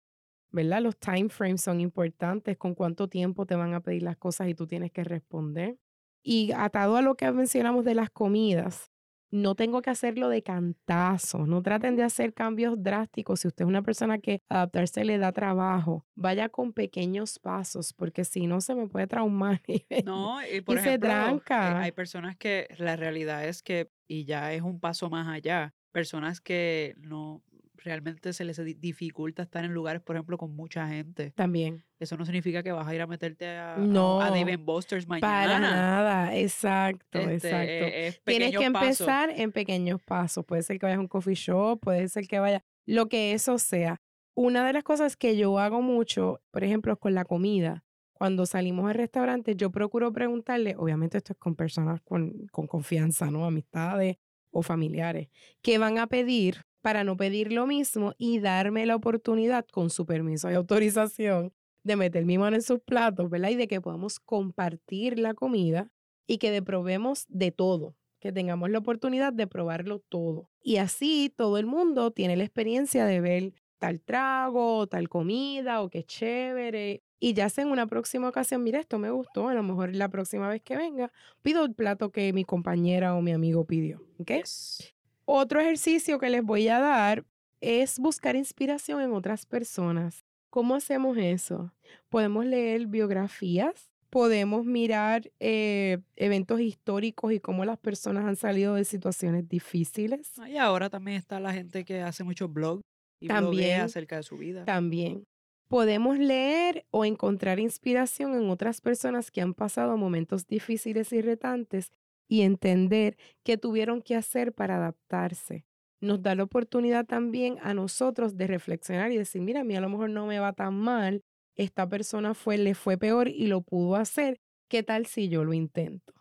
¿verdad? 0.53 0.83
Los 0.83 0.96
time 0.99 1.29
frames 1.31 1.62
son 1.62 1.81
importantes, 1.81 2.57
con 2.57 2.75
cuánto 2.75 3.09
tiempo 3.09 3.44
te 3.44 3.55
van 3.57 3.75
a 3.75 3.81
pedir 3.81 4.03
las 4.03 4.16
cosas 4.16 4.49
y 4.49 4.55
tú 4.55 4.66
tienes 4.66 4.92
que 4.92 5.03
responder. 5.03 5.79
Y 6.23 6.53
atado 6.53 6.96
a 6.96 7.03
lo 7.03 7.14
que 7.14 7.31
mencionamos 7.33 7.85
de 7.85 7.94
las 7.94 8.11
comidas, 8.11 8.89
no 9.31 9.55
tengo 9.55 9.83
que 9.83 9.90
hacerlo 9.90 10.29
de 10.29 10.43
cantazo, 10.43 11.47
no 11.47 11.62
traten 11.62 11.97
de 11.97 12.03
hacer 12.03 12.35
cambios 12.35 12.83
drásticos. 12.83 13.40
Si 13.40 13.49
usted 13.49 13.64
es 13.64 13.69
una 13.69 13.83
persona 13.83 14.19
que 14.19 14.43
adaptarse 14.49 15.05
le 15.05 15.19
da 15.19 15.33
trabajo, 15.33 16.07
vaya 16.16 16.49
con 16.49 16.73
pequeños 16.73 17.38
pasos, 17.38 17.93
porque 17.95 18.25
si 18.25 18.47
no 18.47 18.61
se 18.61 18.75
me 18.75 18.88
puede 18.88 19.07
traumar 19.07 19.61
y, 19.69 19.85
No, 19.97 20.40
y 20.47 20.61
por 20.62 20.77
y 20.77 20.79
se 20.79 20.99
ejemplo, 20.99 21.09
eh, 21.21 21.35
tranca. 21.38 21.81
hay 21.81 21.93
personas 21.93 22.37
que 22.37 22.69
la 22.79 22.97
realidad 22.97 23.45
es 23.47 23.62
que, 23.62 23.90
y 24.09 24.25
ya 24.25 24.53
es 24.55 24.62
un 24.62 24.81
paso 24.81 25.11
más 25.11 25.29
allá, 25.29 25.75
personas 25.93 26.40
que 26.40 26.95
no 26.99 27.45
realmente 27.83 28.33
se 28.33 28.45
les 28.45 28.57
di- 28.64 28.75
dificulta 28.75 29.43
estar 29.43 29.64
en 29.64 29.73
lugares, 29.73 30.03
por 30.03 30.16
ejemplo, 30.16 30.37
con 30.38 30.55
mucha 30.55 30.87
gente. 30.88 31.31
También. 31.33 31.85
Eso 31.99 32.16
no 32.16 32.25
significa 32.25 32.62
que 32.62 32.73
vas 32.73 32.87
a 32.87 32.95
ir 32.95 33.01
a 33.03 33.07
meterte 33.07 33.47
a, 33.49 33.75
a- 33.75 33.79
No, 33.79 34.21
a 34.21 34.31
Dave 34.31 34.53
and 34.55 34.64
Buster's 34.64 35.07
Para 35.07 35.21
mañana. 35.21 35.71
nada, 35.71 36.37
exacto, 36.37 37.19
Este, 37.19 37.35
exacto. 37.49 37.66
eh, 37.66 38.07
es 38.09 38.23
Tienes 38.25 38.51
que 38.57 38.71
pasos. 38.71 39.01
empezar 39.01 39.31
en 39.31 39.53
pequeños 39.53 40.01
pasos. 40.03 40.45
Puede 40.45 40.62
ser 40.62 40.79
que 40.79 40.87
vayas 40.87 40.99
a 40.99 41.01
un 41.03 41.09
coffee 41.09 41.35
shop, 41.35 41.81
puede 41.81 42.09
ser 42.09 42.27
que 42.27 42.38
vaya, 42.38 42.62
lo 42.87 43.09
que 43.09 43.33
eso 43.33 43.59
sea. 43.59 44.01
Una 44.35 44.66
de 44.66 44.73
las 44.73 44.85
cosas 44.85 45.16
que 45.16 45.37
yo 45.37 45.59
hago 45.59 45.83
mucho, 45.83 46.40
por 46.51 46.64
ejemplo, 46.64 46.97
con 46.99 47.14
la 47.14 47.25
comida, 47.25 47.85
cuando 48.12 48.47
salimos 48.47 48.88
al 48.88 48.95
restaurante, 48.95 49.57
yo 49.57 49.71
procuro 49.71 50.12
preguntarle, 50.12 50.75
obviamente 50.77 51.19
esto 51.19 51.33
es 51.33 51.38
con 51.38 51.57
personas 51.57 52.01
con, 52.03 52.47
con 52.53 52.66
confianza, 52.66 53.31
¿no? 53.31 53.45
Amistades 53.47 54.16
o 54.51 54.62
familiares, 54.62 55.29
que 55.62 55.79
van 55.79 55.99
a 55.99 56.07
pedir 56.07 56.62
para 56.83 57.05
no 57.05 57.16
pedir 57.16 57.53
lo 57.53 57.66
mismo 57.66 58.14
y 58.19 58.40
darme 58.40 58.87
la 58.87 58.97
oportunidad, 58.97 59.66
con 59.66 59.90
su 59.90 60.07
permiso 60.07 60.51
y 60.51 60.55
autorización, 60.55 61.53
de 61.83 61.97
meter 61.97 62.25
mi 62.25 62.38
mano 62.38 62.57
en 62.57 62.62
sus 62.62 62.81
platos, 62.81 63.31
¿verdad? 63.31 63.51
Y 63.51 63.57
de 63.57 63.69
que 63.69 63.81
podamos 63.81 64.21
compartir 64.21 65.19
la 65.19 65.35
comida 65.35 65.90
y 66.27 66.38
que 66.38 66.51
de 66.51 66.62
probemos 66.62 67.27
de 67.29 67.53
todo, 67.53 67.97
que 68.21 68.33
tengamos 68.33 68.71
la 68.71 68.79
oportunidad 68.79 69.33
de 69.33 69.47
probarlo 69.47 70.01
todo. 70.01 70.51
Y 70.62 70.77
así 70.77 71.33
todo 71.35 71.59
el 71.59 71.66
mundo 71.66 72.11
tiene 72.11 72.37
la 72.37 72.45
experiencia 72.45 73.07
de 73.07 73.21
ver 73.21 73.53
tal 73.79 74.01
trago, 74.01 74.87
tal 74.87 75.09
comida, 75.09 75.83
o 75.83 75.88
qué 75.88 76.05
chévere. 76.05 77.03
Y 77.19 77.35
ya 77.35 77.49
sea 77.49 77.64
en 77.64 77.71
una 77.71 77.87
próxima 77.87 78.29
ocasión, 78.29 78.62
mira, 78.62 78.79
esto 78.79 78.99
me 78.99 79.11
gustó, 79.11 79.49
a 79.49 79.55
lo 79.55 79.62
mejor 79.62 79.95
la 79.95 80.09
próxima 80.09 80.49
vez 80.49 80.62
que 80.62 80.77
venga, 80.77 81.11
pido 81.43 81.64
el 81.64 81.75
plato 81.75 82.11
que 82.11 82.33
mi 82.33 82.45
compañera 82.45 83.14
o 83.14 83.23
mi 83.23 83.33
amigo 83.33 83.64
pidió. 83.64 84.03
¿ok? 84.19 84.31
Yes. 84.31 84.95
Otro 85.33 85.61
ejercicio 85.61 86.19
que 86.19 86.29
les 86.29 86.43
voy 86.43 86.66
a 86.66 86.81
dar 86.81 87.25
es 87.61 88.01
buscar 88.01 88.35
inspiración 88.35 89.01
en 89.01 89.12
otras 89.12 89.47
personas. 89.47 90.25
¿Cómo 90.51 90.75
hacemos 90.75 91.16
eso? 91.19 91.73
Podemos 92.09 92.45
leer 92.45 92.88
biografías, 92.88 93.93
podemos 94.11 94.64
mirar 94.64 95.31
eh, 95.38 95.99
eventos 96.16 96.59
históricos 96.59 97.33
y 97.33 97.38
cómo 97.38 97.64
las 97.64 97.79
personas 97.79 98.25
han 98.25 98.35
salido 98.35 98.75
de 98.75 98.85
situaciones 98.85 99.49
difíciles. 99.49 100.33
Ah, 100.37 100.51
Y 100.51 100.57
ahora 100.57 100.90
también 100.90 101.16
está 101.16 101.38
la 101.38 101.53
gente 101.53 101.85
que 101.85 102.03
hace 102.03 102.25
muchos 102.25 102.53
blogs 102.53 102.83
y 103.21 103.29
También. 103.29 103.83
acerca 103.83 104.16
de 104.16 104.25
su 104.25 104.37
vida. 104.37 104.64
También 104.64 105.23
podemos 105.69 106.19
leer 106.19 106.85
o 106.90 107.05
encontrar 107.05 107.61
inspiración 107.61 108.35
en 108.35 108.51
otras 108.51 108.81
personas 108.81 109.31
que 109.31 109.40
han 109.40 109.55
pasado 109.55 109.97
momentos 109.97 110.49
difíciles 110.49 111.12
y 111.12 111.23
retantes 111.23 111.93
y 112.31 112.43
entender 112.43 113.16
qué 113.43 113.59
tuvieron 113.59 114.03
que 114.03 114.14
hacer 114.14 114.53
para 114.53 114.77
adaptarse. 114.77 115.66
Nos 116.01 116.23
da 116.23 116.37
la 116.37 116.45
oportunidad 116.45 117.05
también 117.05 117.59
a 117.61 117.75
nosotros 117.75 118.37
de 118.37 118.47
reflexionar 118.47 119.11
y 119.11 119.19
decir, 119.19 119.43
mira, 119.43 119.62
a 119.62 119.64
mí 119.64 119.75
a 119.75 119.81
lo 119.81 119.88
mejor 119.88 120.11
no 120.11 120.27
me 120.27 120.38
va 120.38 120.53
tan 120.53 120.79
mal, 120.79 121.25
esta 121.57 121.88
persona 121.88 122.35
fue, 122.35 122.57
le 122.57 122.77
fue 122.77 122.97
peor 122.97 123.27
y 123.27 123.49
lo 123.49 123.62
pudo 123.62 123.97
hacer, 123.97 124.40
¿qué 124.69 124.85
tal 124.85 125.07
si 125.07 125.29
yo 125.29 125.43
lo 125.43 125.53
intento? 125.53 126.14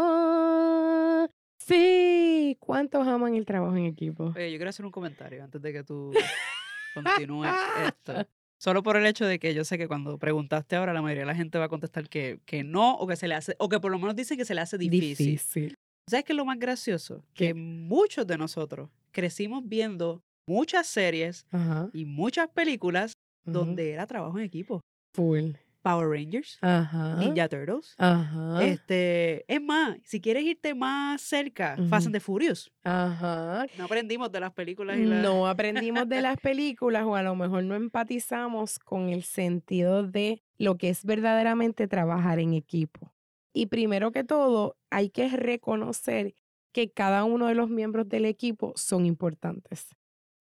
Sí, 1.59 2.57
¿cuántos 2.59 3.07
aman 3.07 3.35
el 3.35 3.45
trabajo 3.45 3.77
en 3.77 3.85
equipo? 3.85 4.33
Oye, 4.35 4.51
yo 4.51 4.57
quiero 4.57 4.69
hacer 4.69 4.87
un 4.87 4.91
comentario 4.91 5.43
antes 5.43 5.61
de 5.61 5.73
que 5.73 5.83
tú 5.83 6.11
continúes 6.95 7.53
esto. 7.85 8.25
Solo 8.57 8.81
por 8.81 8.97
el 8.97 9.05
hecho 9.05 9.25
de 9.25 9.37
que 9.39 9.53
yo 9.53 9.63
sé 9.63 9.77
que 9.77 9.87
cuando 9.87 10.17
preguntaste 10.17 10.75
ahora, 10.75 10.93
la 10.93 11.01
mayoría 11.01 11.23
de 11.23 11.27
la 11.27 11.35
gente 11.35 11.59
va 11.59 11.65
a 11.65 11.69
contestar 11.69 12.09
que, 12.09 12.39
que 12.45 12.63
no, 12.63 12.95
o 12.95 13.05
que 13.05 13.15
se 13.15 13.27
le 13.27 13.35
hace, 13.35 13.55
o 13.59 13.69
que 13.69 13.79
por 13.79 13.91
lo 13.91 13.99
menos 13.99 14.15
dice 14.15 14.37
que 14.37 14.45
se 14.45 14.55
le 14.55 14.61
hace 14.61 14.77
difícil. 14.77 15.31
Difícil. 15.31 15.77
¿Sabes 16.09 16.25
qué 16.25 16.33
es 16.33 16.37
lo 16.37 16.45
más 16.45 16.59
gracioso? 16.59 17.23
¿Qué? 17.33 17.47
Que 17.47 17.53
muchos 17.53 18.27
de 18.27 18.37
nosotros 18.37 18.89
crecimos 19.11 19.63
viendo 19.65 20.21
muchas 20.47 20.87
series 20.87 21.45
Ajá. 21.51 21.89
y 21.93 22.05
muchas 22.05 22.49
películas 22.49 23.13
donde 23.45 23.91
era 23.91 24.05
trabajo 24.07 24.37
en 24.37 24.45
equipo. 24.45 24.81
Full. 25.15 25.51
Power 25.81 26.07
Rangers, 26.07 26.57
Ajá. 26.61 27.17
Ninja 27.17 27.49
Turtles. 27.49 27.93
Ajá. 27.97 28.63
Este, 28.63 29.43
es 29.53 29.61
más, 29.61 29.97
si 30.05 30.21
quieres 30.21 30.43
irte 30.45 30.73
más 30.73 31.21
cerca, 31.21 31.75
Fast 31.89 32.05
Ujú. 32.05 32.07
and 32.07 32.13
the 32.13 32.19
Furious. 32.21 32.71
Ajá. 32.85 33.65
No 33.77 33.83
aprendimos 33.85 34.31
de 34.31 34.39
las 34.39 34.53
películas 34.53 34.97
y. 34.97 35.01
No 35.03 35.45
aprendimos 35.45 36.07
de 36.07 36.21
las 36.21 36.37
películas 36.39 37.03
o 37.05 37.15
a 37.17 37.21
lo 37.23 37.35
mejor 37.35 37.65
no 37.65 37.75
empatizamos 37.75 38.79
con 38.79 39.09
el 39.09 39.23
sentido 39.23 40.03
de 40.07 40.41
lo 40.57 40.77
que 40.77 40.87
es 40.87 41.03
verdaderamente 41.03 41.87
trabajar 41.89 42.39
en 42.39 42.53
equipo. 42.53 43.12
Y 43.53 43.67
primero 43.67 44.11
que 44.11 44.23
todo, 44.23 44.77
hay 44.89 45.09
que 45.09 45.29
reconocer 45.29 46.33
que 46.73 46.91
cada 46.91 47.23
uno 47.23 47.47
de 47.47 47.55
los 47.55 47.69
miembros 47.69 48.09
del 48.09 48.25
equipo 48.25 48.73
son 48.75 49.05
importantes 49.05 49.89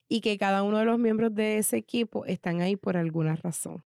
y 0.09 0.21
que 0.23 0.39
cada 0.39 0.63
uno 0.63 0.79
de 0.79 0.85
los 0.87 0.99
miembros 0.99 1.35
de 1.35 1.59
ese 1.59 1.77
equipo 1.77 2.25
están 2.27 2.61
ahí 2.63 2.77
por 2.77 2.97
alguna 2.97 3.37
razón 3.37 3.85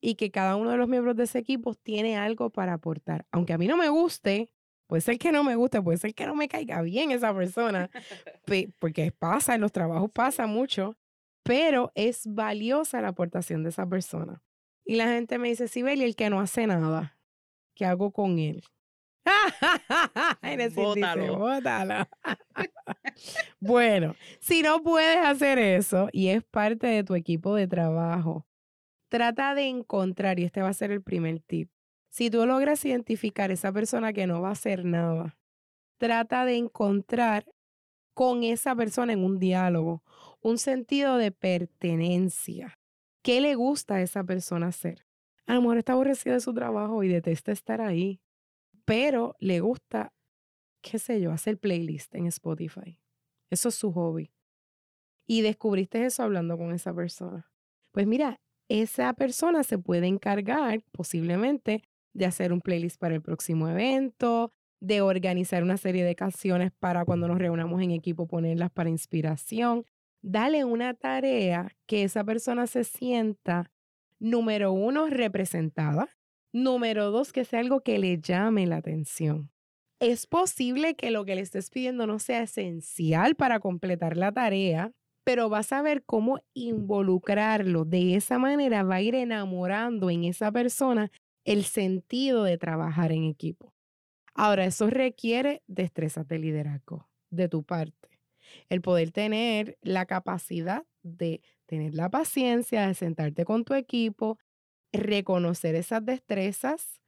y 0.00 0.14
que 0.14 0.30
cada 0.30 0.54
uno 0.56 0.70
de 0.70 0.76
los 0.76 0.88
miembros 0.88 1.16
de 1.16 1.24
ese 1.24 1.40
equipo 1.40 1.74
tiene 1.74 2.16
algo 2.16 2.50
para 2.50 2.74
aportar. 2.74 3.26
Aunque 3.32 3.52
a 3.52 3.58
mí 3.58 3.66
no 3.66 3.76
me 3.76 3.88
guste, 3.88 4.48
puede 4.86 5.00
ser 5.00 5.18
que 5.18 5.32
no 5.32 5.42
me 5.42 5.56
guste, 5.56 5.82
puede 5.82 5.98
ser 5.98 6.14
que 6.14 6.26
no 6.26 6.36
me 6.36 6.48
caiga 6.48 6.80
bien 6.82 7.10
esa 7.10 7.34
persona, 7.34 7.90
pe- 8.44 8.72
porque 8.78 9.10
pasa, 9.10 9.56
en 9.56 9.60
los 9.60 9.72
trabajos 9.72 10.10
pasa 10.12 10.46
mucho, 10.46 10.96
pero 11.42 11.90
es 11.96 12.26
valiosa 12.32 13.00
la 13.00 13.08
aportación 13.08 13.64
de 13.64 13.70
esa 13.70 13.88
persona. 13.88 14.42
Y 14.84 14.94
la 14.96 15.08
gente 15.08 15.38
me 15.38 15.48
dice, 15.48 15.66
Sibel, 15.66 16.00
y 16.00 16.04
el 16.04 16.14
que 16.16 16.30
no 16.30 16.40
hace 16.40 16.66
nada, 16.68 17.17
¿qué 17.78 17.86
hago 17.86 18.10
con 18.10 18.38
él? 18.38 18.62
Bótalo. 20.74 21.38
bótalo. 21.38 22.08
bueno, 23.60 24.16
si 24.40 24.62
no 24.62 24.82
puedes 24.82 25.18
hacer 25.18 25.58
eso 25.58 26.08
y 26.12 26.28
es 26.28 26.42
parte 26.42 26.88
de 26.88 27.04
tu 27.04 27.14
equipo 27.14 27.54
de 27.54 27.68
trabajo, 27.68 28.46
trata 29.08 29.54
de 29.54 29.68
encontrar, 29.68 30.40
y 30.40 30.44
este 30.44 30.60
va 30.60 30.68
a 30.68 30.74
ser 30.74 30.90
el 30.90 31.02
primer 31.02 31.40
tip, 31.40 31.70
si 32.10 32.30
tú 32.30 32.44
logras 32.46 32.84
identificar 32.84 33.50
esa 33.50 33.72
persona 33.72 34.12
que 34.12 34.26
no 34.26 34.40
va 34.40 34.48
a 34.48 34.52
hacer 34.52 34.84
nada, 34.84 35.38
trata 35.98 36.44
de 36.44 36.56
encontrar 36.56 37.44
con 38.14 38.42
esa 38.42 38.74
persona 38.74 39.12
en 39.12 39.22
un 39.22 39.38
diálogo 39.38 40.02
un 40.40 40.58
sentido 40.58 41.16
de 41.16 41.30
pertenencia. 41.30 42.74
¿Qué 43.22 43.40
le 43.40 43.54
gusta 43.54 43.96
a 43.96 44.02
esa 44.02 44.24
persona 44.24 44.68
hacer? 44.68 45.07
A 45.48 45.54
lo 45.54 45.62
mejor 45.62 45.78
está 45.78 45.94
aborrecido 45.94 46.34
de 46.34 46.40
su 46.40 46.52
trabajo 46.52 47.02
y 47.02 47.08
detesta 47.08 47.52
estar 47.52 47.80
ahí, 47.80 48.20
pero 48.84 49.34
le 49.40 49.60
gusta, 49.60 50.12
qué 50.82 50.98
sé 50.98 51.22
yo, 51.22 51.32
hacer 51.32 51.58
playlist 51.58 52.14
en 52.14 52.26
Spotify. 52.26 53.00
Eso 53.50 53.70
es 53.70 53.74
su 53.74 53.90
hobby. 53.90 54.30
Y 55.26 55.40
descubriste 55.40 56.04
eso 56.04 56.22
hablando 56.22 56.58
con 56.58 56.72
esa 56.72 56.94
persona. 56.94 57.50
Pues 57.92 58.06
mira, 58.06 58.40
esa 58.68 59.14
persona 59.14 59.62
se 59.62 59.78
puede 59.78 60.06
encargar 60.06 60.82
posiblemente 60.92 61.82
de 62.12 62.26
hacer 62.26 62.52
un 62.52 62.60
playlist 62.60 63.00
para 63.00 63.14
el 63.14 63.22
próximo 63.22 63.68
evento, 63.68 64.52
de 64.80 65.00
organizar 65.00 65.62
una 65.62 65.78
serie 65.78 66.04
de 66.04 66.14
canciones 66.14 66.72
para 66.78 67.06
cuando 67.06 67.26
nos 67.26 67.38
reunamos 67.38 67.80
en 67.82 67.90
equipo 67.92 68.26
ponerlas 68.26 68.70
para 68.70 68.90
inspiración. 68.90 69.86
Dale 70.20 70.64
una 70.64 70.92
tarea 70.92 71.74
que 71.86 72.02
esa 72.02 72.22
persona 72.24 72.66
se 72.66 72.84
sienta, 72.84 73.70
número 74.18 74.72
uno, 74.72 75.08
representada. 75.08 76.08
Número 76.52 77.10
dos, 77.10 77.32
que 77.32 77.44
sea 77.44 77.60
algo 77.60 77.80
que 77.80 77.98
le 77.98 78.18
llame 78.20 78.66
la 78.66 78.76
atención. 78.76 79.50
Es 80.00 80.26
posible 80.26 80.94
que 80.94 81.10
lo 81.10 81.24
que 81.24 81.34
le 81.34 81.40
estés 81.40 81.70
pidiendo 81.70 82.06
no 82.06 82.18
sea 82.18 82.42
esencial 82.42 83.34
para 83.34 83.58
completar 83.58 84.16
la 84.16 84.32
tarea, 84.32 84.92
pero 85.24 85.48
vas 85.48 85.72
a 85.72 85.82
ver 85.82 86.04
cómo 86.04 86.38
involucrarlo. 86.54 87.84
De 87.84 88.14
esa 88.14 88.38
manera 88.38 88.82
va 88.84 88.96
a 88.96 89.02
ir 89.02 89.14
enamorando 89.14 90.08
en 90.08 90.24
esa 90.24 90.52
persona 90.52 91.10
el 91.44 91.64
sentido 91.64 92.44
de 92.44 92.58
trabajar 92.58 93.12
en 93.12 93.24
equipo. 93.24 93.74
Ahora, 94.34 94.64
eso 94.64 94.88
requiere 94.88 95.62
destrezas 95.66 96.28
de 96.28 96.38
liderazgo 96.38 97.08
de 97.30 97.48
tu 97.48 97.64
parte. 97.64 98.20
El 98.68 98.80
poder 98.80 99.10
tener 99.10 99.76
la 99.82 100.06
capacidad 100.06 100.84
de 101.02 101.42
tener 101.68 101.94
la 101.94 102.10
paciencia 102.10 102.86
de 102.86 102.94
sentarte 102.94 103.44
con 103.44 103.64
tu 103.64 103.74
equipo, 103.74 104.38
reconocer 104.92 105.76
esas 105.76 106.04
destrezas, 106.04 107.00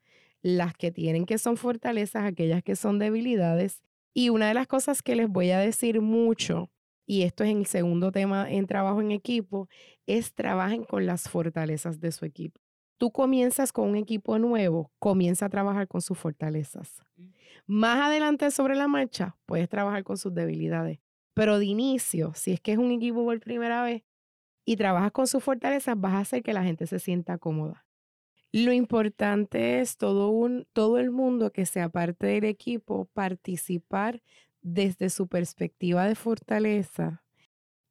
las 0.43 0.75
que 0.75 0.93
tienen 0.93 1.27
que 1.27 1.39
son 1.39 1.57
fortalezas, 1.57 2.25
aquellas 2.25 2.63
que 2.63 2.77
son 2.77 2.99
debilidades. 3.01 3.83
Y 4.15 4.29
una 4.29 4.49
de 4.49 4.55
las 4.55 4.69
cosas 4.69 5.03
que 5.03 5.17
les 5.17 5.29
voy 5.29 5.51
a 5.51 5.59
decir 5.59 6.01
mucho, 6.01 6.71
y 7.07 7.23
esto 7.23 7.43
es 7.43 7.51
en 7.51 7.59
el 7.59 7.67
segundo 7.67 8.13
tema 8.13 8.49
en 8.51 8.67
trabajo 8.67 9.01
en 9.01 9.11
equipo, 9.11 9.69
es 10.07 10.35
trabajen 10.35 10.85
con 10.85 11.07
las 11.07 11.29
fortalezas 11.29 12.01
de 12.01 12.13
su 12.13 12.25
equipo 12.25 12.61
tú 13.01 13.11
comienzas 13.11 13.73
con 13.73 13.89
un 13.89 13.97
equipo 13.97 14.39
nuevo, 14.39 14.93
comienza 14.99 15.47
a 15.47 15.49
trabajar 15.49 15.89
con 15.89 16.03
sus 16.03 16.19
fortalezas. 16.19 17.03
Mm. 17.17 17.29
Más 17.67 17.99
adelante 17.99 18.51
sobre 18.51 18.77
la 18.77 18.89
marcha, 18.89 19.39
puedes 19.47 19.71
trabajar 19.71 20.05
con 20.05 20.19
sus 20.19 20.35
debilidades. 20.35 21.01
Pero 21.33 21.59
de 21.59 21.65
inicio, 21.65 22.33
si 22.35 22.53
es 22.53 22.61
que 22.61 22.73
es 22.73 22.79
un 22.79 22.91
equipo 22.91 23.25
por 23.25 23.41
primera 23.41 23.83
vez 23.83 24.03
y 24.65 24.77
trabajas 24.77 25.13
con 25.13 25.27
sus 25.27 25.43
fortalezas, 25.43 25.99
vas 25.99 26.15
a 26.15 26.21
hacer 26.21 26.43
que 26.43 26.53
la 26.53 26.65
gente 26.65 26.87
se 26.87 26.99
sienta 26.99 27.39
cómoda. 27.39 27.85
Lo 28.53 28.73
importante 28.73 29.81
es 29.81 29.97
todo, 29.97 30.31
un, 30.31 30.67
todo 30.73 30.99
el 30.99 31.11
mundo 31.11 31.53
que 31.53 31.67
sea 31.67 31.89
parte 31.89 32.27
del 32.27 32.45
equipo 32.45 33.07
participar 33.13 34.23
desde 34.61 35.09
su 35.09 35.29
perspectiva 35.29 36.07
de 36.07 36.15
fortaleza 36.15 37.23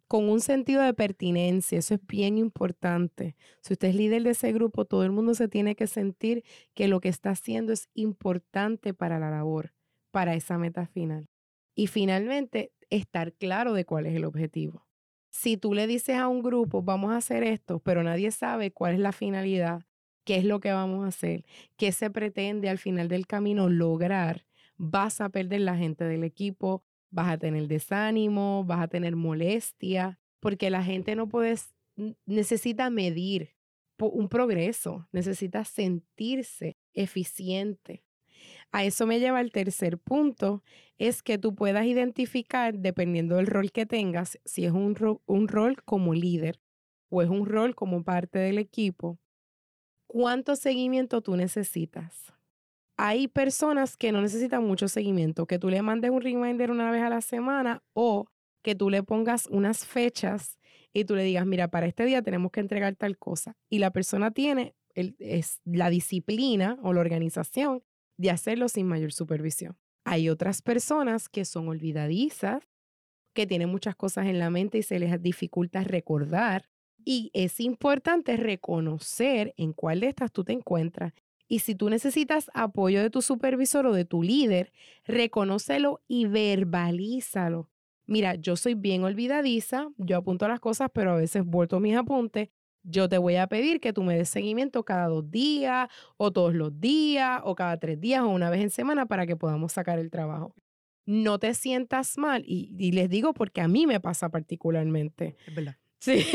con 0.09 0.27
un 0.27 0.41
sentido 0.41 0.81
de 0.81 0.93
pertinencia. 0.93 1.77
Eso 1.77 1.93
es 1.93 2.05
bien 2.05 2.37
importante. 2.37 3.35
Si 3.61 3.73
usted 3.73 3.89
es 3.89 3.95
líder 3.95 4.23
de 4.23 4.31
ese 4.31 4.51
grupo, 4.51 4.83
todo 4.85 5.03
el 5.03 5.11
mundo 5.11 5.35
se 5.35 5.47
tiene 5.47 5.75
que 5.75 5.87
sentir 5.87 6.43
que 6.73 6.87
lo 6.87 6.99
que 6.99 7.09
está 7.09 7.29
haciendo 7.29 7.71
es 7.71 7.89
importante 7.93 8.93
para 8.93 9.19
la 9.19 9.29
labor, 9.29 9.73
para 10.11 10.33
esa 10.33 10.57
meta 10.57 10.87
final. 10.87 11.29
Y 11.75 11.87
finalmente, 11.87 12.73
estar 12.89 13.33
claro 13.33 13.73
de 13.73 13.85
cuál 13.85 14.07
es 14.07 14.15
el 14.15 14.25
objetivo. 14.25 14.88
Si 15.29 15.57
tú 15.57 15.73
le 15.73 15.87
dices 15.87 16.17
a 16.17 16.27
un 16.27 16.41
grupo, 16.41 16.81
vamos 16.81 17.11
a 17.11 17.17
hacer 17.17 17.43
esto, 17.43 17.79
pero 17.79 18.03
nadie 18.03 18.31
sabe 18.31 18.71
cuál 18.71 18.93
es 18.93 18.99
la 18.99 19.11
finalidad, 19.11 19.83
qué 20.23 20.37
es 20.37 20.45
lo 20.45 20.59
que 20.59 20.71
vamos 20.71 21.05
a 21.05 21.09
hacer, 21.09 21.45
qué 21.77 21.91
se 21.91 22.09
pretende 22.09 22.69
al 22.69 22.77
final 22.77 23.07
del 23.07 23.27
camino 23.27 23.69
lograr, 23.69 24.45
vas 24.77 25.21
a 25.21 25.29
perder 25.29 25.61
la 25.61 25.75
gente 25.75 26.03
del 26.05 26.23
equipo, 26.23 26.83
vas 27.11 27.29
a 27.29 27.37
tener 27.37 27.67
desánimo, 27.67 28.63
vas 28.65 28.81
a 28.81 28.87
tener 28.87 29.15
molestia, 29.15 30.19
porque 30.39 30.69
la 30.69 30.83
gente 30.83 31.15
no 31.15 31.27
puede, 31.27 31.55
necesita 32.25 32.89
medir 32.89 33.55
un 33.97 34.29
progreso, 34.29 35.07
necesita 35.11 35.65
sentirse 35.65 36.77
eficiente. 36.93 38.03
A 38.71 38.83
eso 38.83 39.07
me 39.07 39.19
lleva 39.19 39.41
el 39.41 39.51
tercer 39.51 39.97
punto, 39.97 40.63
es 40.97 41.23
que 41.23 41.37
tú 41.37 41.55
puedas 41.55 41.85
identificar, 41.85 42.77
dependiendo 42.77 43.37
del 43.37 43.47
rol 43.47 43.71
que 43.71 43.85
tengas, 43.85 44.39
si 44.45 44.65
es 44.65 44.71
un, 44.71 44.95
rol 44.95 45.83
como 45.83 46.13
líder 46.13 46.61
o 47.09 47.21
es 47.21 47.29
un 47.29 47.45
rol 47.45 47.73
como 47.73 48.03
parte 48.03 48.37
del 48.37 48.59
equipo, 48.59 49.17
cuánto 50.07 50.55
seguimiento 50.55 51.21
tú 51.21 51.35
necesitas 51.35 52.33
hay 53.01 53.29
personas 53.29 53.95
que 53.95 54.11
no 54.11 54.21
necesitan 54.21 54.65
mucho 54.65 54.89
seguimiento, 54.89 55.45
que 55.45 55.57
tú 55.57 55.69
le 55.69 55.81
mandes 55.81 56.11
un 56.11 56.19
reminder 56.19 56.69
una 56.69 56.91
vez 56.91 57.01
a 57.01 57.07
la 57.09 57.21
semana 57.21 57.81
o 57.93 58.25
que 58.61 58.75
tú 58.75 58.89
le 58.89 59.03
pongas 59.03 59.47
unas 59.47 59.85
fechas 59.85 60.59
y 60.91 61.05
tú 61.05 61.15
le 61.15 61.23
digas, 61.23 61.45
mira, 61.45 61.69
para 61.69 61.85
este 61.85 62.03
día 62.03 62.21
tenemos 62.21 62.51
que 62.51 62.59
entregar 62.59 62.97
tal 62.97 63.17
cosa. 63.17 63.55
Y 63.69 63.79
la 63.79 63.91
persona 63.91 64.31
tiene 64.31 64.75
es 64.95 65.61
la 65.63 65.89
disciplina 65.89 66.77
o 66.83 66.91
la 66.91 66.99
organización 66.99 67.83
de 68.19 68.29
hacerlo 68.29 68.67
sin 68.67 68.85
mayor 68.85 69.13
supervisión. 69.13 69.77
Hay 70.03 70.29
otras 70.29 70.61
personas 70.61 71.29
que 71.29 71.45
son 71.45 71.69
olvidadizas, 71.69 72.67
que 73.33 73.47
tienen 73.47 73.69
muchas 73.69 73.95
cosas 73.95 74.27
en 74.27 74.39
la 74.39 74.49
mente 74.49 74.77
y 74.77 74.83
se 74.83 74.99
les 74.99 75.21
dificulta 75.21 75.83
recordar. 75.83 76.69
Y 77.05 77.31
es 77.33 77.61
importante 77.61 78.35
reconocer 78.35 79.53
en 79.55 79.71
cuál 79.71 80.01
de 80.01 80.07
estas 80.07 80.31
tú 80.31 80.43
te 80.43 80.51
encuentras 80.51 81.13
y 81.47 81.59
si 81.59 81.75
tú 81.75 81.89
necesitas 81.89 82.51
apoyo 82.53 83.01
de 83.01 83.09
tu 83.09 83.21
supervisor 83.21 83.87
o 83.87 83.93
de 83.93 84.05
tu 84.05 84.21
líder, 84.21 84.71
reconócelo 85.05 86.01
y 86.07 86.25
verbalízalo. 86.25 87.69
Mira, 88.05 88.35
yo 88.35 88.55
soy 88.55 88.75
bien 88.75 89.03
olvidadiza, 89.03 89.89
yo 89.97 90.17
apunto 90.17 90.47
las 90.47 90.59
cosas, 90.59 90.89
pero 90.93 91.11
a 91.11 91.15
veces 91.15 91.43
vuelto 91.43 91.79
mis 91.79 91.95
apuntes. 91.95 92.49
Yo 92.83 93.09
te 93.09 93.17
voy 93.17 93.35
a 93.35 93.47
pedir 93.47 93.79
que 93.79 93.93
tú 93.93 94.03
me 94.03 94.17
des 94.17 94.29
seguimiento 94.29 94.83
cada 94.83 95.07
dos 95.07 95.29
días, 95.29 95.89
o 96.17 96.31
todos 96.31 96.53
los 96.53 96.79
días, 96.79 97.41
o 97.43 97.55
cada 97.55 97.77
tres 97.77 97.99
días, 97.99 98.21
o 98.21 98.29
una 98.29 98.49
vez 98.49 98.61
en 98.61 98.69
semana 98.69 99.05
para 99.05 99.25
que 99.25 99.35
podamos 99.35 99.73
sacar 99.73 99.99
el 99.99 100.09
trabajo. 100.09 100.55
No 101.05 101.39
te 101.39 101.53
sientas 101.53 102.17
mal, 102.17 102.43
y, 102.45 102.75
y 102.77 102.91
les 102.91 103.09
digo 103.09 103.33
porque 103.33 103.61
a 103.61 103.67
mí 103.67 103.87
me 103.87 103.99
pasa 103.99 104.29
particularmente. 104.29 105.35
Es 105.47 105.55
verdad. 105.55 105.75
Sí. 105.99 106.25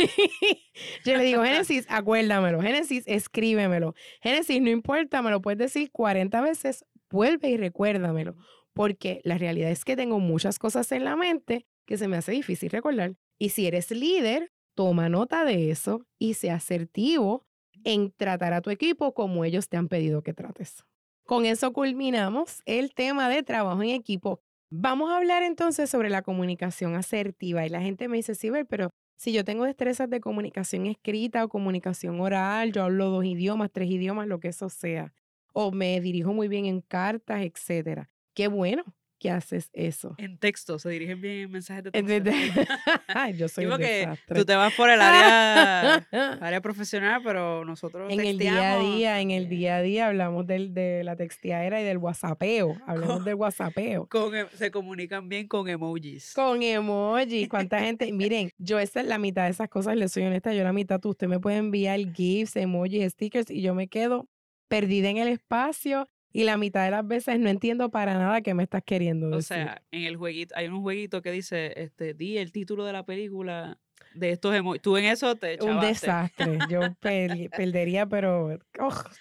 Yo 1.04 1.16
le 1.16 1.24
digo, 1.24 1.42
Génesis, 1.44 1.86
acuérdamelo. 1.88 2.60
Génesis, 2.60 3.04
escríbemelo. 3.06 3.94
Génesis, 4.20 4.60
no 4.60 4.68
importa, 4.70 5.22
me 5.22 5.30
lo 5.30 5.40
puedes 5.40 5.58
decir 5.58 5.90
40 5.90 6.40
veces, 6.42 6.84
vuelve 7.10 7.48
y 7.48 7.56
recuérdamelo. 7.56 8.36
Porque 8.74 9.20
la 9.24 9.38
realidad 9.38 9.70
es 9.70 9.84
que 9.84 9.96
tengo 9.96 10.18
muchas 10.18 10.58
cosas 10.58 10.90
en 10.92 11.04
la 11.04 11.16
mente 11.16 11.66
que 11.86 11.96
se 11.96 12.08
me 12.08 12.16
hace 12.16 12.32
difícil 12.32 12.70
recordar. 12.70 13.14
Y 13.38 13.50
si 13.50 13.66
eres 13.66 13.90
líder, 13.90 14.52
toma 14.74 15.08
nota 15.08 15.44
de 15.44 15.70
eso 15.70 16.06
y 16.18 16.34
sea 16.34 16.56
asertivo 16.56 17.44
en 17.84 18.12
tratar 18.12 18.52
a 18.52 18.60
tu 18.60 18.70
equipo 18.70 19.14
como 19.14 19.44
ellos 19.44 19.68
te 19.68 19.76
han 19.76 19.88
pedido 19.88 20.22
que 20.22 20.34
trates. 20.34 20.84
Con 21.24 21.46
eso 21.46 21.72
culminamos 21.72 22.62
el 22.66 22.92
tema 22.94 23.28
de 23.28 23.42
trabajo 23.42 23.82
en 23.82 23.90
equipo. 23.90 24.40
Vamos 24.70 25.10
a 25.10 25.16
hablar 25.16 25.42
entonces 25.42 25.88
sobre 25.88 26.10
la 26.10 26.22
comunicación 26.22 26.96
asertiva. 26.96 27.64
Y 27.64 27.70
la 27.70 27.80
gente 27.80 28.08
me 28.08 28.16
dice, 28.16 28.34
sí, 28.34 28.50
pero 28.68 28.90
si 29.16 29.32
yo 29.32 29.44
tengo 29.44 29.64
destrezas 29.64 30.10
de 30.10 30.20
comunicación 30.20 30.86
escrita 30.86 31.44
o 31.44 31.48
comunicación 31.48 32.20
oral, 32.20 32.72
yo 32.72 32.82
hablo 32.82 33.10
dos 33.10 33.24
idiomas, 33.24 33.70
tres 33.72 33.88
idiomas, 33.90 34.26
lo 34.26 34.40
que 34.40 34.48
eso 34.48 34.68
sea, 34.68 35.14
o 35.52 35.70
me 35.70 36.00
dirijo 36.00 36.32
muy 36.34 36.48
bien 36.48 36.66
en 36.66 36.80
cartas, 36.80 37.42
etcétera. 37.42 38.10
Qué 38.34 38.48
bueno, 38.48 38.84
que 39.24 39.30
haces 39.30 39.70
eso. 39.72 40.14
En 40.18 40.36
texto, 40.36 40.78
se 40.78 40.90
dirigen 40.90 41.18
bien 41.18 41.34
en 41.44 41.50
mensajes 41.50 41.84
de 41.84 41.90
texto. 41.90 42.60
Ay, 43.08 43.34
yo 43.38 43.48
soy 43.48 43.64
un 43.64 43.78
desastre. 43.78 44.38
tú 44.38 44.44
te 44.44 44.54
vas 44.54 44.70
por 44.74 44.90
el 44.90 45.00
área, 45.00 46.06
área 46.42 46.60
profesional, 46.60 47.22
pero 47.24 47.64
nosotros 47.64 48.12
En 48.12 48.20
el 48.20 48.36
día 48.36 48.50
a 48.50 48.54
texteamos 48.76 48.96
día, 48.96 49.20
en 49.22 49.30
el 49.30 49.48
día 49.48 49.76
a 49.76 49.80
día 49.82 50.06
hablamos 50.08 50.46
del, 50.46 50.74
de 50.74 51.04
la 51.04 51.16
textiadera 51.16 51.80
y 51.80 51.84
del 51.84 51.96
whatsappeo. 51.96 52.76
Hablamos 52.86 53.16
Con- 53.16 53.24
del 53.24 53.34
whatsappeo. 53.36 54.06
Con 54.08 54.34
em- 54.34 54.48
se 54.52 54.70
comunican 54.70 55.26
bien 55.30 55.48
con 55.48 55.70
emojis. 55.70 56.34
Con 56.34 56.62
emojis, 56.62 57.48
cuánta 57.48 57.80
gente. 57.80 58.12
Miren, 58.12 58.50
yo 58.58 58.78
esa 58.78 59.02
la 59.04 59.16
mitad 59.16 59.44
de 59.44 59.52
esas 59.52 59.70
cosas, 59.70 59.96
le 59.96 60.10
soy 60.10 60.24
honesta, 60.24 60.52
yo 60.52 60.64
la 60.64 60.74
mitad, 60.74 61.00
tú, 61.00 61.08
usted 61.08 61.28
me 61.28 61.40
puede 61.40 61.56
enviar 61.56 61.98
GIFs, 62.12 62.56
emojis, 62.56 63.10
stickers 63.12 63.50
y 63.50 63.62
yo 63.62 63.74
me 63.74 63.88
quedo 63.88 64.28
perdida 64.68 65.08
en 65.08 65.16
el 65.16 65.28
espacio 65.28 66.06
y 66.34 66.44
la 66.44 66.58
mitad 66.58 66.84
de 66.84 66.90
las 66.90 67.06
veces 67.06 67.38
no 67.40 67.48
entiendo 67.48 67.90
para 67.90 68.12
nada 68.18 68.42
qué 68.42 68.52
me 68.52 68.64
estás 68.64 68.82
queriendo 68.84 69.28
O 69.28 69.36
decir. 69.36 69.56
sea, 69.56 69.82
en 69.90 70.02
el 70.02 70.16
jueguito, 70.16 70.54
hay 70.58 70.68
un 70.68 70.82
jueguito 70.82 71.22
que 71.22 71.30
dice, 71.30 71.72
este, 71.80 72.12
di 72.12 72.36
el 72.36 72.52
título 72.52 72.84
de 72.84 72.92
la 72.92 73.06
película 73.06 73.78
de 74.14 74.30
estos 74.30 74.54
emojis. 74.54 74.82
Tú 74.82 74.96
en 74.96 75.06
eso 75.06 75.34
te 75.36 75.54
un 75.54 75.58
chavaste. 75.80 75.86
desastre. 75.88 76.58
Yo 76.68 76.80
per- 77.00 77.50
perdería, 77.50 78.06
pero 78.06 78.58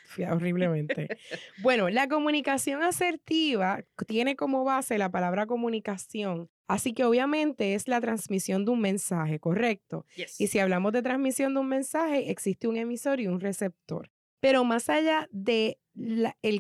fui- 0.06 0.26
horriblemente. 0.26 1.08
Bueno, 1.62 1.90
la 1.90 2.08
comunicación 2.08 2.84
asertiva 2.84 3.84
tiene 4.08 4.36
como 4.36 4.64
base 4.64 4.98
la 4.98 5.10
palabra 5.10 5.46
comunicación. 5.46 6.50
Así 6.68 6.94
que 6.94 7.04
obviamente 7.06 7.74
es 7.76 7.88
la 7.88 8.00
transmisión 8.02 8.66
de 8.66 8.72
un 8.72 8.80
mensaje, 8.82 9.40
¿correcto? 9.40 10.06
Yes. 10.16 10.40
Y 10.40 10.48
si 10.48 10.60
hablamos 10.60 10.94
de 10.94 11.02
transmisión 11.02 11.54
de 11.54 11.60
un 11.60 11.68
mensaje, 11.70 12.32
existe 12.32 12.68
un 12.68 12.78
emisor 12.78 13.20
y 13.20 13.28
un 13.28 13.40
receptor. 13.40 14.10
Pero 14.44 14.66
más 14.66 14.90
allá 14.90 15.30
de 15.32 15.80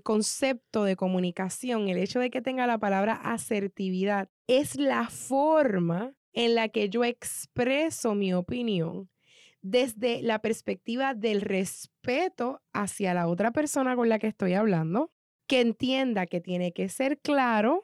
concepto 0.03 0.85
de 0.85 0.95
comunicación, 0.95 1.89
el 1.89 1.97
hecho 1.97 2.21
de 2.21 2.29
que 2.29 2.41
tenga 2.41 2.65
la 2.65 2.77
palabra 2.77 3.11
asertividad, 3.11 4.29
es 4.47 4.77
la 4.77 5.09
forma 5.09 6.15
en 6.31 6.55
la 6.55 6.69
que 6.69 6.87
yo 6.87 7.03
expreso 7.03 8.15
mi 8.15 8.33
opinión 8.33 9.09
desde 9.61 10.21
la 10.21 10.39
perspectiva 10.39 11.13
del 11.13 11.41
respeto 11.41 12.61
hacia 12.71 13.13
la 13.13 13.27
otra 13.27 13.51
persona 13.51 13.97
con 13.97 14.07
la 14.07 14.17
que 14.17 14.27
estoy 14.27 14.53
hablando, 14.53 15.11
que 15.45 15.59
entienda 15.59 16.25
que 16.25 16.39
tiene 16.39 16.71
que 16.71 16.87
ser 16.87 17.19
claro 17.19 17.83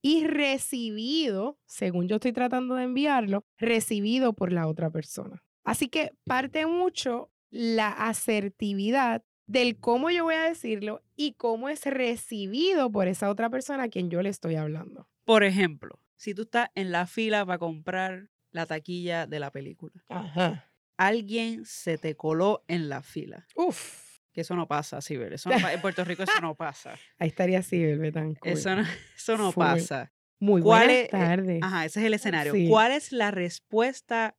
y 0.00 0.26
recibido, 0.26 1.58
según 1.66 2.08
yo 2.08 2.16
estoy 2.16 2.32
tratando 2.32 2.74
de 2.76 2.84
enviarlo, 2.84 3.44
recibido 3.58 4.32
por 4.32 4.50
la 4.50 4.66
otra 4.66 4.88
persona. 4.88 5.42
Así 5.62 5.88
que 5.88 6.12
parte 6.24 6.64
mucho 6.64 7.30
la 7.56 7.88
asertividad 7.90 9.24
del 9.46 9.78
cómo 9.78 10.10
yo 10.10 10.24
voy 10.24 10.34
a 10.34 10.42
decirlo 10.42 11.02
y 11.14 11.32
cómo 11.34 11.70
es 11.70 11.86
recibido 11.86 12.90
por 12.92 13.08
esa 13.08 13.30
otra 13.30 13.48
persona 13.48 13.84
a 13.84 13.88
quien 13.88 14.10
yo 14.10 14.20
le 14.20 14.28
estoy 14.28 14.56
hablando. 14.56 15.08
Por 15.24 15.42
ejemplo, 15.42 15.98
si 16.16 16.34
tú 16.34 16.42
estás 16.42 16.68
en 16.74 16.92
la 16.92 17.06
fila 17.06 17.46
para 17.46 17.58
comprar 17.58 18.28
la 18.50 18.66
taquilla 18.66 19.26
de 19.26 19.40
la 19.40 19.50
película, 19.50 20.04
Ajá. 20.08 20.70
alguien 20.98 21.64
se 21.64 21.96
te 21.96 22.14
coló 22.14 22.62
en 22.68 22.90
la 22.90 23.02
fila. 23.02 23.46
Uf. 23.54 24.18
Que 24.32 24.42
eso 24.42 24.54
no 24.54 24.68
pasa, 24.68 25.00
Sibel. 25.00 25.32
Eso 25.32 25.48
no 25.48 25.68
en 25.68 25.80
Puerto 25.80 26.04
Rico 26.04 26.24
eso 26.24 26.40
no 26.42 26.54
pasa. 26.56 26.98
Ahí 27.18 27.28
estaría 27.28 27.62
Sibel 27.62 27.98
Betancourt. 27.98 28.44
Eso 28.54 28.76
no, 28.76 28.84
eso 29.16 29.38
no 29.38 29.50
pasa. 29.52 30.12
Muy 30.38 30.60
¿Cuál 30.60 30.88
buenas 30.88 31.04
eh, 31.04 31.08
tardes. 31.10 31.62
Ajá, 31.62 31.86
ese 31.86 32.00
es 32.00 32.06
el 32.06 32.12
escenario. 32.12 32.52
Sí. 32.52 32.68
¿Cuál 32.68 32.92
es 32.92 33.12
la 33.12 33.30
respuesta 33.30 34.36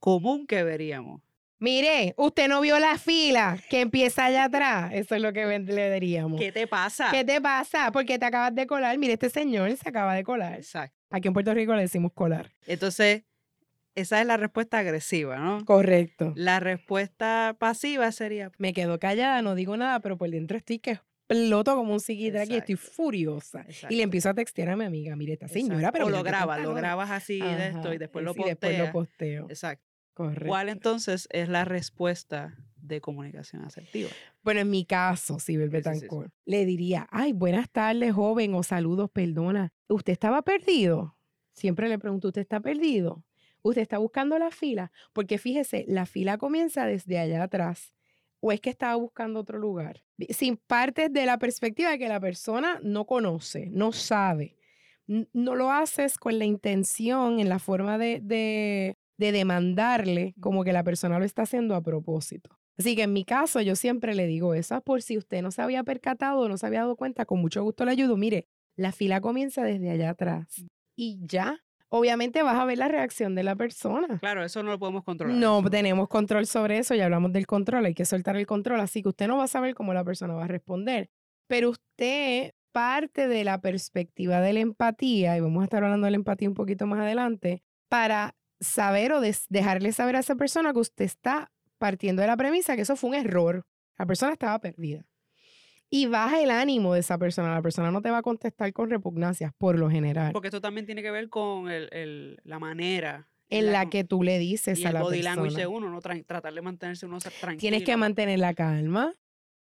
común 0.00 0.48
que 0.48 0.64
veríamos? 0.64 1.22
Mire, 1.60 2.14
usted 2.16 2.48
no 2.48 2.60
vio 2.60 2.78
la 2.78 2.98
fila 2.98 3.58
que 3.70 3.80
empieza 3.80 4.26
allá 4.26 4.44
atrás. 4.44 4.92
Eso 4.92 5.14
es 5.14 5.22
lo 5.22 5.32
que 5.32 5.46
le 5.58 5.92
diríamos. 5.94 6.38
¿Qué 6.40 6.52
te 6.52 6.66
pasa? 6.66 7.08
¿Qué 7.10 7.24
te 7.24 7.40
pasa? 7.40 7.90
Porque 7.92 8.18
te 8.18 8.26
acabas 8.26 8.54
de 8.54 8.66
colar. 8.66 8.98
Mire, 8.98 9.14
este 9.14 9.30
señor 9.30 9.74
se 9.76 9.88
acaba 9.88 10.14
de 10.14 10.24
colar. 10.24 10.54
Exacto. 10.56 10.96
Aquí 11.10 11.28
en 11.28 11.34
Puerto 11.34 11.54
Rico 11.54 11.74
le 11.74 11.82
decimos 11.82 12.12
colar. 12.12 12.50
Entonces, 12.66 13.22
esa 13.94 14.20
es 14.20 14.26
la 14.26 14.36
respuesta 14.36 14.78
agresiva, 14.78 15.38
¿no? 15.38 15.64
Correcto. 15.64 16.32
La 16.36 16.58
respuesta 16.60 17.54
pasiva 17.58 18.10
sería, 18.12 18.50
Me 18.58 18.72
quedo 18.72 18.98
callada, 18.98 19.40
no 19.40 19.54
digo 19.54 19.76
nada, 19.76 20.00
pero 20.00 20.18
por 20.18 20.28
dentro 20.28 20.56
estoy 20.58 20.80
que 20.80 20.98
exploto 21.28 21.76
como 21.76 21.92
un 21.94 22.00
psiquiatra 22.00 22.44
y 22.44 22.56
estoy 22.56 22.74
Exacto. 22.74 22.92
furiosa. 22.96 23.64
Y 23.66 23.70
Exacto. 23.70 23.96
le 23.96 24.02
empiezo 24.02 24.28
a 24.28 24.34
textear 24.34 24.68
a 24.70 24.76
mi 24.76 24.84
amiga, 24.84 25.14
mire, 25.16 25.34
esta 25.34 25.48
señora, 25.48 25.76
Exacto. 25.76 25.92
pero 25.92 26.06
o 26.06 26.10
lo 26.10 26.22
grabas, 26.24 26.58
lo 26.58 26.64
pantalón". 26.64 26.76
grabas 26.76 27.10
así 27.12 27.38
de 27.40 27.68
esto 27.68 27.94
y 27.94 27.98
después 27.98 28.24
lo 28.24 28.32
es- 28.32 28.38
y 28.38 28.42
después 28.42 28.78
lo 28.78 28.92
posteo. 28.92 29.46
Exacto. 29.48 29.86
Correcto. 30.14 30.46
¿Cuál 30.46 30.68
entonces 30.68 31.26
es 31.30 31.48
la 31.48 31.64
respuesta 31.64 32.56
de 32.76 33.00
comunicación 33.00 33.64
asertiva? 33.64 34.10
Bueno, 34.42 34.60
en 34.60 34.70
mi 34.70 34.84
caso, 34.84 35.40
Sibel 35.40 35.70
Sí, 35.70 35.76
sí, 35.76 35.82
sí, 35.82 35.82
sí. 35.82 36.00
Betancourt, 36.00 36.32
le 36.44 36.64
diría, 36.64 37.08
ay, 37.10 37.32
buenas 37.32 37.68
tardes, 37.68 38.14
joven, 38.14 38.54
o 38.54 38.62
saludos, 38.62 39.10
perdona. 39.10 39.72
¿Usted 39.88 40.12
estaba 40.12 40.42
perdido? 40.42 41.18
Siempre 41.52 41.88
le 41.88 41.98
pregunto, 41.98 42.28
¿usted 42.28 42.42
está 42.42 42.60
perdido? 42.60 43.24
¿Usted 43.62 43.82
está 43.82 43.98
buscando 43.98 44.38
la 44.38 44.50
fila? 44.50 44.92
Porque 45.12 45.38
fíjese, 45.38 45.84
la 45.88 46.06
fila 46.06 46.38
comienza 46.38 46.86
desde 46.86 47.18
allá 47.18 47.42
atrás. 47.42 47.94
¿O 48.40 48.52
es 48.52 48.60
que 48.60 48.70
estaba 48.70 48.94
buscando 48.96 49.40
otro 49.40 49.58
lugar? 49.58 50.04
Sin 50.28 50.58
partes 50.58 51.12
de 51.12 51.24
la 51.24 51.38
perspectiva 51.38 51.90
de 51.90 51.98
que 51.98 52.08
la 52.08 52.20
persona 52.20 52.78
no 52.82 53.06
conoce, 53.06 53.70
no 53.70 53.90
sabe. 53.92 54.58
No 55.06 55.54
lo 55.54 55.72
haces 55.72 56.18
con 56.18 56.38
la 56.38 56.44
intención, 56.44 57.40
en 57.40 57.48
la 57.48 57.58
forma 57.58 57.96
de, 57.96 58.20
de, 58.22 58.98
de 59.18 59.32
demandarle, 59.32 60.34
como 60.40 60.64
que 60.64 60.72
la 60.72 60.82
persona 60.84 61.18
lo 61.18 61.24
está 61.24 61.42
haciendo 61.42 61.74
a 61.74 61.82
propósito. 61.82 62.50
Así 62.76 62.96
que 62.96 63.02
en 63.04 63.12
mi 63.12 63.24
caso, 63.24 63.60
yo 63.60 63.76
siempre 63.76 64.14
le 64.14 64.26
digo 64.26 64.54
eso, 64.54 64.74
"Ah, 64.74 64.80
por 64.80 65.02
si 65.02 65.16
usted 65.16 65.42
no 65.42 65.50
se 65.52 65.62
había 65.62 65.84
percatado 65.84 66.40
o 66.40 66.48
no 66.48 66.56
se 66.56 66.66
había 66.66 66.80
dado 66.80 66.96
cuenta, 66.96 67.24
con 67.24 67.40
mucho 67.40 67.62
gusto 67.62 67.84
le 67.84 67.92
ayudo. 67.92 68.16
Mire, 68.16 68.46
la 68.76 68.90
fila 68.90 69.20
comienza 69.20 69.62
desde 69.62 69.90
allá 69.90 70.10
atrás 70.10 70.64
y 70.96 71.20
ya. 71.26 71.60
Obviamente 71.88 72.42
vas 72.42 72.56
a 72.56 72.64
ver 72.64 72.78
la 72.78 72.88
reacción 72.88 73.36
de 73.36 73.44
la 73.44 73.54
persona. 73.54 74.18
Claro, 74.18 74.42
eso 74.42 74.64
no 74.64 74.72
lo 74.72 74.80
podemos 74.80 75.04
controlar. 75.04 75.36
No 75.36 75.62
tenemos 75.70 76.08
control 76.08 76.46
sobre 76.46 76.78
eso, 76.78 76.96
ya 76.96 77.04
hablamos 77.04 77.32
del 77.32 77.46
control, 77.46 77.84
hay 77.84 77.94
que 77.94 78.04
soltar 78.04 78.36
el 78.36 78.46
control, 78.48 78.80
así 78.80 79.00
que 79.00 79.10
usted 79.10 79.28
no 79.28 79.36
va 79.36 79.44
a 79.44 79.48
saber 79.48 79.76
cómo 79.76 79.94
la 79.94 80.02
persona 80.02 80.34
va 80.34 80.44
a 80.44 80.48
responder. 80.48 81.08
Pero 81.46 81.70
usted 81.70 82.50
parte 82.72 83.28
de 83.28 83.44
la 83.44 83.60
perspectiva 83.60 84.40
de 84.40 84.52
la 84.54 84.60
empatía, 84.60 85.36
y 85.36 85.40
vamos 85.40 85.60
a 85.60 85.64
estar 85.64 85.84
hablando 85.84 86.06
de 86.06 86.10
la 86.10 86.16
empatía 86.16 86.48
un 86.48 86.56
poquito 86.56 86.86
más 86.88 86.98
adelante, 86.98 87.62
para 87.88 88.34
saber 88.60 89.12
o 89.12 89.20
dejarle 89.20 89.92
saber 89.92 90.16
a 90.16 90.20
esa 90.20 90.34
persona 90.36 90.72
que 90.72 90.78
usted 90.80 91.04
está 91.04 91.50
partiendo 91.78 92.22
de 92.22 92.28
la 92.28 92.36
premisa 92.36 92.76
que 92.76 92.82
eso 92.82 92.96
fue 92.96 93.10
un 93.10 93.16
error. 93.16 93.66
La 93.98 94.06
persona 94.06 94.32
estaba 94.32 94.58
perdida. 94.58 95.04
Y 95.90 96.06
baja 96.06 96.40
el 96.40 96.50
ánimo 96.50 96.94
de 96.94 97.00
esa 97.00 97.18
persona. 97.18 97.54
La 97.54 97.62
persona 97.62 97.90
no 97.92 98.00
te 98.02 98.10
va 98.10 98.18
a 98.18 98.22
contestar 98.22 98.72
con 98.72 98.90
repugnancias, 98.90 99.52
por 99.56 99.78
lo 99.78 99.90
general. 99.90 100.32
Porque 100.32 100.48
esto 100.48 100.60
también 100.60 100.86
tiene 100.86 101.02
que 101.02 101.10
ver 101.10 101.28
con 101.28 101.68
el- 101.70 101.88
el- 101.92 102.40
la 102.42 102.58
manera 102.58 103.28
en 103.50 103.70
la 103.70 103.88
que 103.90 104.02
tú 104.02 104.22
le 104.22 104.38
dices 104.38 104.78
y 104.78 104.84
a 104.84 104.88
el 104.88 104.94
la 104.94 105.02
body 105.02 105.18
persona. 105.18 105.34
language 105.36 105.56
de 105.60 105.66
uno, 105.66 105.90
¿no? 105.90 106.00
Tratar 106.00 106.52
de 106.54 106.62
mantenerse 106.62 107.06
uno 107.06 107.18
tranquilo. 107.18 107.60
Tienes 107.60 107.84
que 107.84 107.96
mantener 107.96 108.38
la 108.38 108.54
calma. 108.54 109.12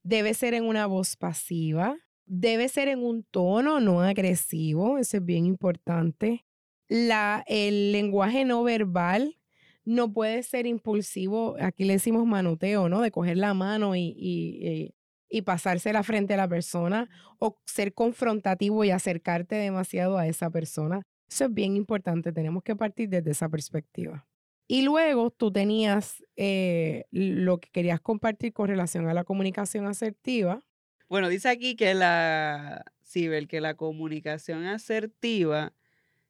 Debe 0.03 0.35
ser 0.35 0.55
en 0.55 0.65
una 0.65 0.87
voz 0.87 1.17
pasiva. 1.17 1.97
Debe 2.25 2.69
ser 2.69 2.89
en 2.89 3.05
un 3.05 3.23
tono 3.25 3.79
no 3.79 4.01
agresivo. 4.01 4.99
Eso 4.99 5.19
es 5.19 5.25
bien 5.25 5.45
importante. 5.47 6.46
La, 6.89 7.45
el 7.47 7.93
lenguaje 7.93 8.45
no 8.45 8.63
verbal 8.63 9.39
no 9.85 10.13
puede 10.13 10.43
ser 10.43 10.67
impulsivo. 10.67 11.57
Aquí 11.61 11.85
le 11.85 11.95
decimos 11.95 12.27
manoteo, 12.27 12.89
¿no? 12.89 13.01
De 13.03 13.11
coger 13.11 13.37
la 13.37 13.55
mano 13.55 13.95
y, 13.97 14.15
y, 14.17 14.69
y- 14.69 14.95
y 15.29 15.43
pasársela 15.43 16.05
frente 16.05 16.35
a 16.35 16.37
la 16.37 16.49
persona 16.49 17.09
o 17.41 17.61
ser 17.67 17.93
confrontativo 17.95 18.85
y 18.85 18.91
acercarte 18.91 19.57
demasiado 19.57 20.19
a 20.19 20.27
esa 20.29 20.51
persona. 20.51 21.03
Eso 21.29 21.47
es 21.47 21.55
bien 21.55 21.75
importante. 21.77 22.33
Tenemos 22.33 22.63
que 22.63 22.77
partir 22.77 23.09
desde 23.09 23.33
esa 23.33 23.49
perspectiva. 23.49 24.25
Y 24.69 24.83
luego 24.83 25.31
tú 25.31 25.53
tenías 25.53 26.23
eh, 26.37 27.05
lo 27.11 27.59
que 27.59 27.69
querías 27.71 28.01
compartir 28.01 28.53
con 28.53 28.69
relación 28.69 29.09
a 29.09 29.15
la 29.15 29.25
comunicación 29.25 29.87
asertiva. 29.87 30.63
Bueno, 31.09 31.29
dice 31.29 31.49
aquí 31.49 31.75
que 31.77 31.95
la, 31.95 32.85
Sibel, 33.03 33.49
que 33.49 33.61
la 33.61 33.75
comunicación 33.75 34.65
asertiva 34.67 35.73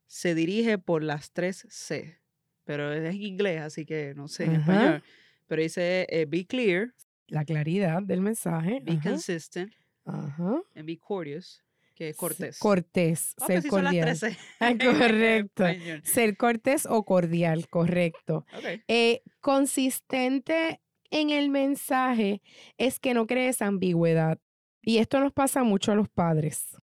se 0.07 0.35
dirige 0.35 0.79
por 0.79 1.03
las 1.03 1.33
tres 1.33 1.67
C, 1.69 2.19
pero 2.65 2.93
es 2.93 3.15
en 3.15 3.23
inglés, 3.23 3.61
así 3.61 3.85
que 3.85 4.15
no 4.15 4.29
sé 4.29 4.45
en 4.45 4.57
Ajá. 4.57 4.73
español. 4.75 5.03
Pero 5.47 5.63
dice 5.63 6.07
eh, 6.11 6.27
be 6.27 6.47
clear, 6.47 6.93
La 7.29 7.45
claridad 7.45 8.03
del 8.03 8.21
mensaje. 8.21 8.81
be 8.83 8.93
ajá, 8.93 9.11
consistent, 9.11 9.73
ajá. 10.05 10.61
and 10.75 10.87
be 10.87 10.99
courteous, 10.99 11.63
que 11.95 12.09
es 12.11 12.17
cortés. 12.17 12.59
Cortés, 12.59 13.35
Ah, 13.41 13.47
ser 13.47 13.61
pues 13.63 13.71
son 13.73 13.85
las 13.85 13.93
cordial. 13.95 14.17
C. 14.17 14.37
Ah, 14.61 14.75
correcto. 14.81 15.65
Ser 16.03 16.37
cortés 16.37 16.87
o 16.89 17.05
cordial, 17.05 17.69
correcto. 17.69 18.45
Ok. 18.57 18.83
Eh, 18.89 19.23
consistente 19.41 20.81
en 21.11 21.31
el 21.31 21.51
mensaje 21.51 22.43
es 22.79 22.99
que 22.99 23.15
no 23.15 23.27
crees 23.27 23.63
ambigüedad. 23.63 24.39
Y 24.83 24.99
esto 24.99 25.19
nos 25.21 25.33
pasa 25.33 25.63
mucho 25.65 25.93
a 25.93 25.95
los 25.95 26.09
padres. 26.09 26.77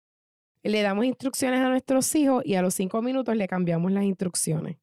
Le 0.63 0.81
damos 0.81 1.05
instrucciones 1.05 1.59
a 1.59 1.69
nuestros 1.69 2.13
hijos 2.15 2.43
y 2.45 2.55
a 2.55 2.61
los 2.61 2.73
cinco 2.73 3.01
minutos 3.01 3.35
le 3.35 3.47
cambiamos 3.47 3.91
las 3.91 4.05
instrucciones. 4.05 4.77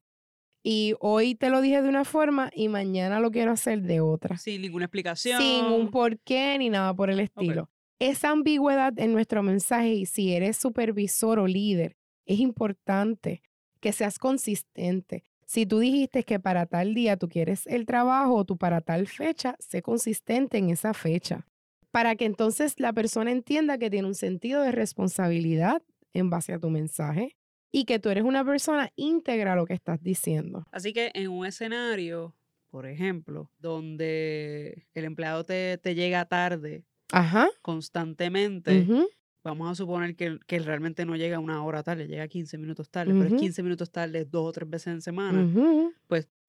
Y 0.62 0.94
hoy 1.00 1.34
te 1.34 1.48
lo 1.48 1.62
dije 1.62 1.80
de 1.80 1.88
una 1.88 2.04
forma 2.04 2.50
y 2.54 2.68
mañana 2.68 3.18
lo 3.20 3.30
quiero 3.30 3.52
hacer 3.52 3.80
de 3.82 4.00
otra. 4.00 4.36
Sin 4.36 4.60
ninguna 4.60 4.84
explicación. 4.84 5.40
Sin 5.40 5.64
un 5.66 5.90
porqué 5.90 6.56
ni 6.58 6.68
nada 6.68 6.94
por 6.94 7.10
el 7.10 7.20
estilo. 7.20 7.70
Esa 7.98 8.30
ambigüedad 8.30 8.92
en 8.98 9.12
nuestro 9.12 9.42
mensaje 9.42 9.94
y 9.94 10.06
si 10.06 10.34
eres 10.34 10.56
supervisor 10.56 11.38
o 11.38 11.46
líder, 11.46 11.96
es 12.26 12.40
importante 12.40 13.42
que 13.80 13.92
seas 13.92 14.18
consistente. 14.18 15.24
Si 15.46 15.66
tú 15.66 15.80
dijiste 15.80 16.22
que 16.22 16.38
para 16.38 16.66
tal 16.66 16.94
día 16.94 17.16
tú 17.16 17.28
quieres 17.28 17.66
el 17.66 17.86
trabajo 17.86 18.36
o 18.36 18.44
tú 18.44 18.56
para 18.56 18.80
tal 18.82 19.06
fecha, 19.06 19.56
sé 19.58 19.82
consistente 19.82 20.58
en 20.58 20.70
esa 20.70 20.94
fecha. 20.94 21.46
Para 21.92 22.14
que 22.16 22.24
entonces 22.24 22.78
la 22.78 22.92
persona 22.92 23.32
entienda 23.32 23.78
que 23.78 23.90
tiene 23.90 24.06
un 24.06 24.14
sentido 24.14 24.62
de 24.62 24.72
responsabilidad 24.72 25.82
en 26.12 26.30
base 26.30 26.52
a 26.52 26.58
tu 26.58 26.70
mensaje 26.70 27.36
y 27.72 27.84
que 27.84 27.98
tú 27.98 28.08
eres 28.08 28.24
una 28.24 28.44
persona 28.44 28.90
íntegra 28.96 29.52
a 29.52 29.56
lo 29.56 29.66
que 29.66 29.74
estás 29.74 30.02
diciendo. 30.02 30.64
Así 30.72 30.92
que 30.92 31.10
en 31.14 31.30
un 31.30 31.46
escenario, 31.46 32.34
por 32.70 32.86
ejemplo, 32.86 33.50
donde 33.58 34.86
el 34.94 35.04
empleado 35.04 35.44
te, 35.44 35.78
te 35.78 35.94
llega 35.94 36.24
tarde 36.26 36.84
Ajá. 37.12 37.48
constantemente, 37.62 38.82
ujú, 38.82 39.08
vamos 39.42 39.70
a 39.70 39.74
suponer 39.74 40.14
que, 40.16 40.38
que 40.46 40.58
realmente 40.60 41.04
no 41.04 41.16
llega 41.16 41.38
una 41.38 41.64
hora 41.64 41.82
tarde, 41.82 42.06
llega 42.06 42.28
15 42.28 42.56
minutos 42.58 42.88
tarde, 42.90 43.12
pero 43.14 43.26
Ujú. 43.26 43.34
es 43.34 43.40
15 43.40 43.62
minutos 43.62 43.90
tarde 43.90 44.24
dos 44.24 44.46
o 44.48 44.52
tres 44.52 44.68
veces 44.68 44.88
en 44.88 45.00
semana, 45.02 45.42
ujú. 45.42 45.92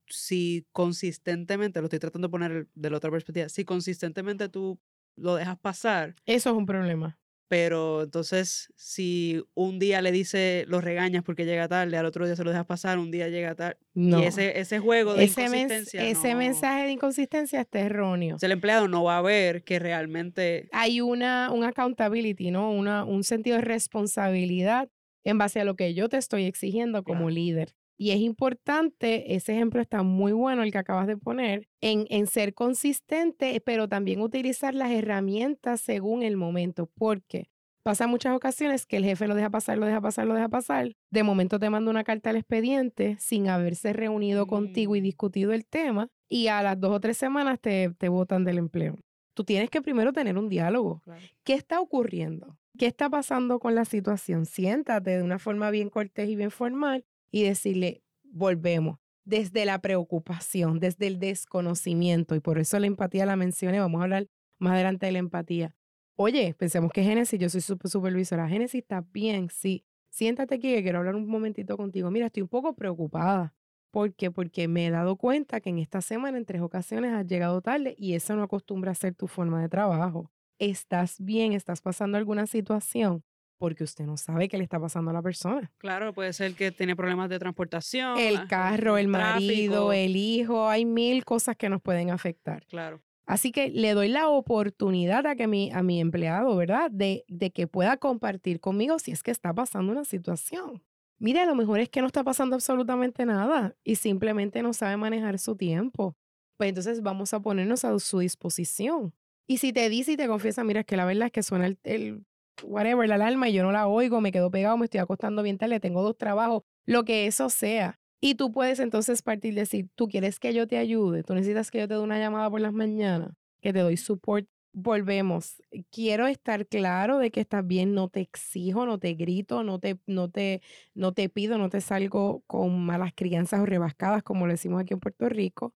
si 0.08 0.66
consistentemente, 0.72 1.80
lo 1.80 1.86
estoy 1.86 1.98
tratando 1.98 2.28
de 2.28 2.32
poner 2.32 2.68
de 2.74 2.90
la 2.90 2.96
otra 2.96 3.10
perspectiva, 3.10 3.48
si 3.48 3.64
consistentemente 3.64 4.48
tú 4.48 4.78
lo 5.16 5.34
dejas 5.36 5.58
pasar, 5.58 6.14
Eso 6.26 6.50
es 6.50 6.56
un 6.56 6.66
problema. 6.66 7.18
pero 7.48 8.02
entonces 8.04 8.72
si 8.76 9.42
un 9.54 9.78
día 9.78 10.00
le 10.00 10.10
dice, 10.10 10.64
lo 10.68 10.80
regañas 10.80 11.22
porque 11.22 11.44
llega 11.44 11.68
tarde, 11.68 11.98
al 11.98 12.06
otro 12.06 12.24
día 12.24 12.34
se 12.34 12.44
lo 12.44 12.50
dejas 12.50 12.64
pasar, 12.64 12.98
un 12.98 13.10
día 13.10 13.28
llega 13.28 13.54
tarde, 13.54 13.76
No. 13.92 14.20
y 14.20 14.24
ese, 14.24 14.58
ese 14.58 14.78
juego 14.78 15.12
de 15.14 15.24
ese, 15.24 15.42
mens- 15.42 15.46
inconsistencia, 15.64 16.04
ese 16.08 16.32
no- 16.32 16.38
mensaje 16.38 16.84
de 16.84 16.92
inconsistencia 16.92 17.60
está 17.60 17.80
erróneo. 17.80 18.38
el 18.40 18.52
empleado 18.52 18.88
no 18.88 19.04
va 19.04 19.18
a 19.18 19.22
ver 19.22 19.64
que 19.64 19.78
realmente 19.78 20.68
Hay 20.72 21.02
una, 21.02 21.50
un 21.52 21.64
accountability, 21.64 22.50
¿no? 22.50 22.70
Una, 22.70 23.04
un 23.04 23.22
sentido 23.22 23.56
de 23.58 23.64
responsabilidad 23.64 24.88
en 25.24 25.38
base 25.38 25.60
a 25.60 25.64
lo 25.64 25.76
que 25.76 25.94
yo 25.94 26.08
te 26.08 26.16
estoy 26.16 26.44
exigiendo 26.46 27.04
como 27.04 27.20
Claro. 27.26 27.30
líder. 27.34 27.74
Y 28.02 28.10
es 28.10 28.18
importante, 28.18 29.36
ese 29.36 29.52
ejemplo 29.52 29.80
está 29.80 30.02
muy 30.02 30.32
bueno, 30.32 30.64
el 30.64 30.72
que 30.72 30.78
acabas 30.78 31.06
de 31.06 31.16
poner, 31.16 31.68
en, 31.80 32.04
en 32.10 32.26
ser 32.26 32.52
consistente, 32.52 33.60
pero 33.64 33.88
también 33.88 34.20
utilizar 34.20 34.74
las 34.74 34.90
herramientas 34.90 35.80
según 35.80 36.24
el 36.24 36.36
momento, 36.36 36.90
porque 36.96 37.48
pasa 37.84 38.08
muchas 38.08 38.34
ocasiones 38.34 38.86
que 38.86 38.96
el 38.96 39.04
jefe 39.04 39.28
lo 39.28 39.36
deja 39.36 39.50
pasar, 39.50 39.78
lo 39.78 39.86
deja 39.86 40.00
pasar, 40.00 40.26
lo 40.26 40.34
deja 40.34 40.48
pasar. 40.48 40.96
De 41.12 41.22
momento 41.22 41.60
te 41.60 41.70
manda 41.70 41.92
una 41.92 42.02
carta 42.02 42.30
al 42.30 42.36
expediente 42.36 43.14
sin 43.20 43.46
haberse 43.46 43.92
reunido 43.92 44.48
contigo 44.48 44.96
y 44.96 45.00
Mm. 45.00 45.04
discutido 45.04 45.52
el 45.52 45.64
tema, 45.64 46.08
y 46.28 46.48
a 46.48 46.60
las 46.60 46.80
dos 46.80 46.90
o 46.90 46.98
tres 46.98 47.16
semanas 47.18 47.60
te, 47.60 47.90
te 47.96 48.08
botan 48.08 48.42
del 48.42 48.58
empleo. 48.58 48.98
Tú 49.34 49.44
tienes 49.44 49.70
que 49.70 49.80
primero 49.80 50.12
tener 50.12 50.36
un 50.38 50.48
diálogo. 50.48 51.02
¿Qué 51.44 51.54
está 51.54 51.80
ocurriendo? 51.80 52.58
¿Qué 52.76 52.86
está 52.86 53.08
pasando 53.08 53.60
con 53.60 53.76
la 53.76 53.84
situación? 53.84 54.44
Siéntate 54.44 55.18
de 55.18 55.22
una 55.22 55.38
forma 55.38 55.70
bien 55.70 55.88
cortés 55.88 56.28
y 56.28 56.34
bien 56.34 56.50
formal 56.50 57.04
y 57.32 57.42
decirle, 57.42 58.04
volvemos, 58.22 58.98
desde 59.24 59.64
la 59.64 59.80
preocupación, 59.80 60.78
desde 60.78 61.08
el 61.08 61.18
desconocimiento, 61.18 62.36
y 62.36 62.40
por 62.40 62.58
eso 62.58 62.78
la 62.78 62.86
empatía 62.86 63.26
la 63.26 63.34
mencioné, 63.34 63.80
vamos 63.80 64.00
a 64.00 64.04
hablar 64.04 64.28
más 64.58 64.74
adelante 64.74 65.06
de 65.06 65.12
la 65.12 65.18
empatía. 65.18 65.76
Oye, 66.14 66.54
pensemos 66.54 66.92
que 66.92 67.02
Génesis, 67.02 67.40
yo 67.40 67.48
soy 67.48 67.62
su 67.62 67.76
supervisora, 67.84 68.48
Génesis 68.48 68.82
está 68.82 69.00
bien, 69.12 69.48
sí, 69.50 69.84
siéntate 70.10 70.56
aquí 70.56 70.74
que 70.74 70.82
quiero 70.82 70.98
hablar 70.98 71.16
un 71.16 71.26
momentito 71.26 71.76
contigo. 71.76 72.10
Mira, 72.10 72.26
estoy 72.26 72.42
un 72.42 72.48
poco 72.48 72.74
preocupada. 72.74 73.54
¿Por 73.90 74.14
qué? 74.14 74.30
Porque 74.30 74.68
me 74.68 74.86
he 74.86 74.90
dado 74.90 75.16
cuenta 75.16 75.60
que 75.60 75.70
en 75.70 75.78
esta 75.78 76.00
semana 76.00 76.38
en 76.38 76.44
tres 76.44 76.62
ocasiones 76.62 77.12
has 77.12 77.26
llegado 77.26 77.60
tarde 77.60 77.94
y 77.98 78.14
eso 78.14 78.36
no 78.36 78.42
acostumbra 78.42 78.92
a 78.92 78.94
ser 78.94 79.14
tu 79.14 79.26
forma 79.26 79.60
de 79.60 79.68
trabajo. 79.68 80.30
¿Estás 80.58 81.16
bien? 81.18 81.52
¿Estás 81.52 81.80
pasando 81.82 82.16
alguna 82.18 82.46
situación? 82.46 83.22
Porque 83.62 83.84
usted 83.84 84.04
no 84.04 84.16
sabe 84.16 84.48
qué 84.48 84.58
le 84.58 84.64
está 84.64 84.80
pasando 84.80 85.12
a 85.12 85.14
la 85.14 85.22
persona. 85.22 85.70
Claro, 85.78 86.12
puede 86.12 86.32
ser 86.32 86.56
que 86.56 86.72
tiene 86.72 86.96
problemas 86.96 87.28
de 87.28 87.38
transportación. 87.38 88.18
El 88.18 88.36
ah, 88.38 88.46
carro, 88.48 88.98
el 88.98 89.06
marido, 89.06 89.86
tráfico, 89.86 89.92
el 89.92 90.16
hijo, 90.16 90.68
hay 90.68 90.84
mil 90.84 91.24
cosas 91.24 91.54
que 91.56 91.68
nos 91.68 91.80
pueden 91.80 92.10
afectar. 92.10 92.66
Claro. 92.66 93.00
Así 93.24 93.52
que 93.52 93.70
le 93.70 93.94
doy 93.94 94.08
la 94.08 94.28
oportunidad 94.28 95.28
a 95.28 95.36
que 95.36 95.46
mi, 95.46 95.70
a 95.70 95.84
mi 95.84 96.00
empleado, 96.00 96.56
¿verdad? 96.56 96.90
De, 96.90 97.24
de 97.28 97.52
que 97.52 97.68
pueda 97.68 97.98
compartir 97.98 98.58
conmigo 98.58 98.98
si 98.98 99.12
es 99.12 99.22
que 99.22 99.30
está 99.30 99.54
pasando 99.54 99.92
una 99.92 100.04
situación. 100.04 100.82
Mire, 101.20 101.38
a 101.38 101.46
lo 101.46 101.54
mejor 101.54 101.78
es 101.78 101.88
que 101.88 102.00
no 102.00 102.08
está 102.08 102.24
pasando 102.24 102.56
absolutamente 102.56 103.24
nada 103.24 103.76
y 103.84 103.94
simplemente 103.94 104.60
no 104.60 104.72
sabe 104.72 104.96
manejar 104.96 105.38
su 105.38 105.54
tiempo. 105.54 106.16
Pues 106.56 106.70
entonces 106.70 107.00
vamos 107.00 107.32
a 107.32 107.38
ponernos 107.38 107.84
a 107.84 107.96
su 108.00 108.18
disposición. 108.18 109.14
Y 109.46 109.58
si 109.58 109.72
te 109.72 109.88
dice 109.88 110.12
y 110.12 110.16
te 110.16 110.26
confiesa, 110.26 110.64
mira, 110.64 110.80
es 110.80 110.86
que 110.86 110.96
la 110.96 111.04
verdad 111.04 111.26
es 111.26 111.32
que 111.32 111.44
suena 111.44 111.66
el, 111.66 111.78
el 111.84 112.24
whatever, 112.62 113.08
la 113.08 113.16
alarma 113.16 113.48
y 113.48 113.52
yo 113.52 113.62
no 113.62 113.72
la 113.72 113.88
oigo, 113.88 114.20
me 114.20 114.32
quedo 114.32 114.50
pegado, 114.50 114.76
me 114.76 114.84
estoy 114.86 115.00
acostando 115.00 115.42
bien 115.42 115.58
tarde, 115.58 115.80
tengo 115.80 116.02
dos 116.02 116.16
trabajos, 116.16 116.62
lo 116.84 117.04
que 117.04 117.26
eso 117.26 117.48
sea. 117.50 117.98
Y 118.20 118.36
tú 118.36 118.52
puedes 118.52 118.78
entonces 118.78 119.20
partir 119.20 119.52
y 119.52 119.56
decir, 119.56 119.88
tú 119.96 120.06
quieres 120.06 120.38
que 120.38 120.54
yo 120.54 120.68
te 120.68 120.78
ayude, 120.78 121.24
tú 121.24 121.34
necesitas 121.34 121.70
que 121.70 121.78
yo 121.80 121.88
te 121.88 121.94
dé 121.94 122.00
una 122.00 122.20
llamada 122.20 122.48
por 122.48 122.60
las 122.60 122.72
mañanas, 122.72 123.32
que 123.60 123.72
te 123.72 123.80
doy 123.80 123.96
support. 123.96 124.46
Volvemos. 124.74 125.60
Quiero 125.90 126.26
estar 126.26 126.66
claro 126.66 127.18
de 127.18 127.30
que 127.30 127.40
estás 127.40 127.66
bien, 127.66 127.94
no 127.94 128.08
te 128.08 128.20
exijo, 128.20 128.86
no 128.86 128.98
te 128.98 129.12
grito, 129.14 129.64
no 129.64 129.78
te, 129.80 129.98
no 130.06 130.30
te, 130.30 130.62
no 130.94 131.12
te 131.12 131.28
pido, 131.28 131.58
no 131.58 131.68
te 131.68 131.82
salgo 131.82 132.42
con 132.46 132.82
malas 132.86 133.12
crianzas 133.14 133.60
o 133.60 133.66
rebascadas, 133.66 134.22
como 134.22 134.46
lo 134.46 134.52
decimos 134.52 134.80
aquí 134.80 134.94
en 134.94 135.00
Puerto 135.00 135.28
Rico. 135.28 135.74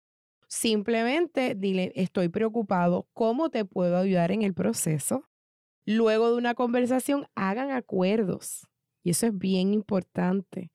Simplemente 0.48 1.54
dile, 1.56 1.92
estoy 1.96 2.28
preocupado, 2.28 3.08
¿cómo 3.12 3.50
te 3.50 3.64
puedo 3.64 3.98
ayudar 3.98 4.30
en 4.30 4.42
el 4.42 4.54
proceso? 4.54 5.24
Luego 5.86 6.30
de 6.30 6.36
una 6.36 6.54
conversación, 6.54 7.26
hagan 7.34 7.70
acuerdos. 7.70 8.66
Y 9.04 9.10
eso 9.10 9.26
es 9.26 9.38
bien 9.38 9.72
importante. 9.72 10.70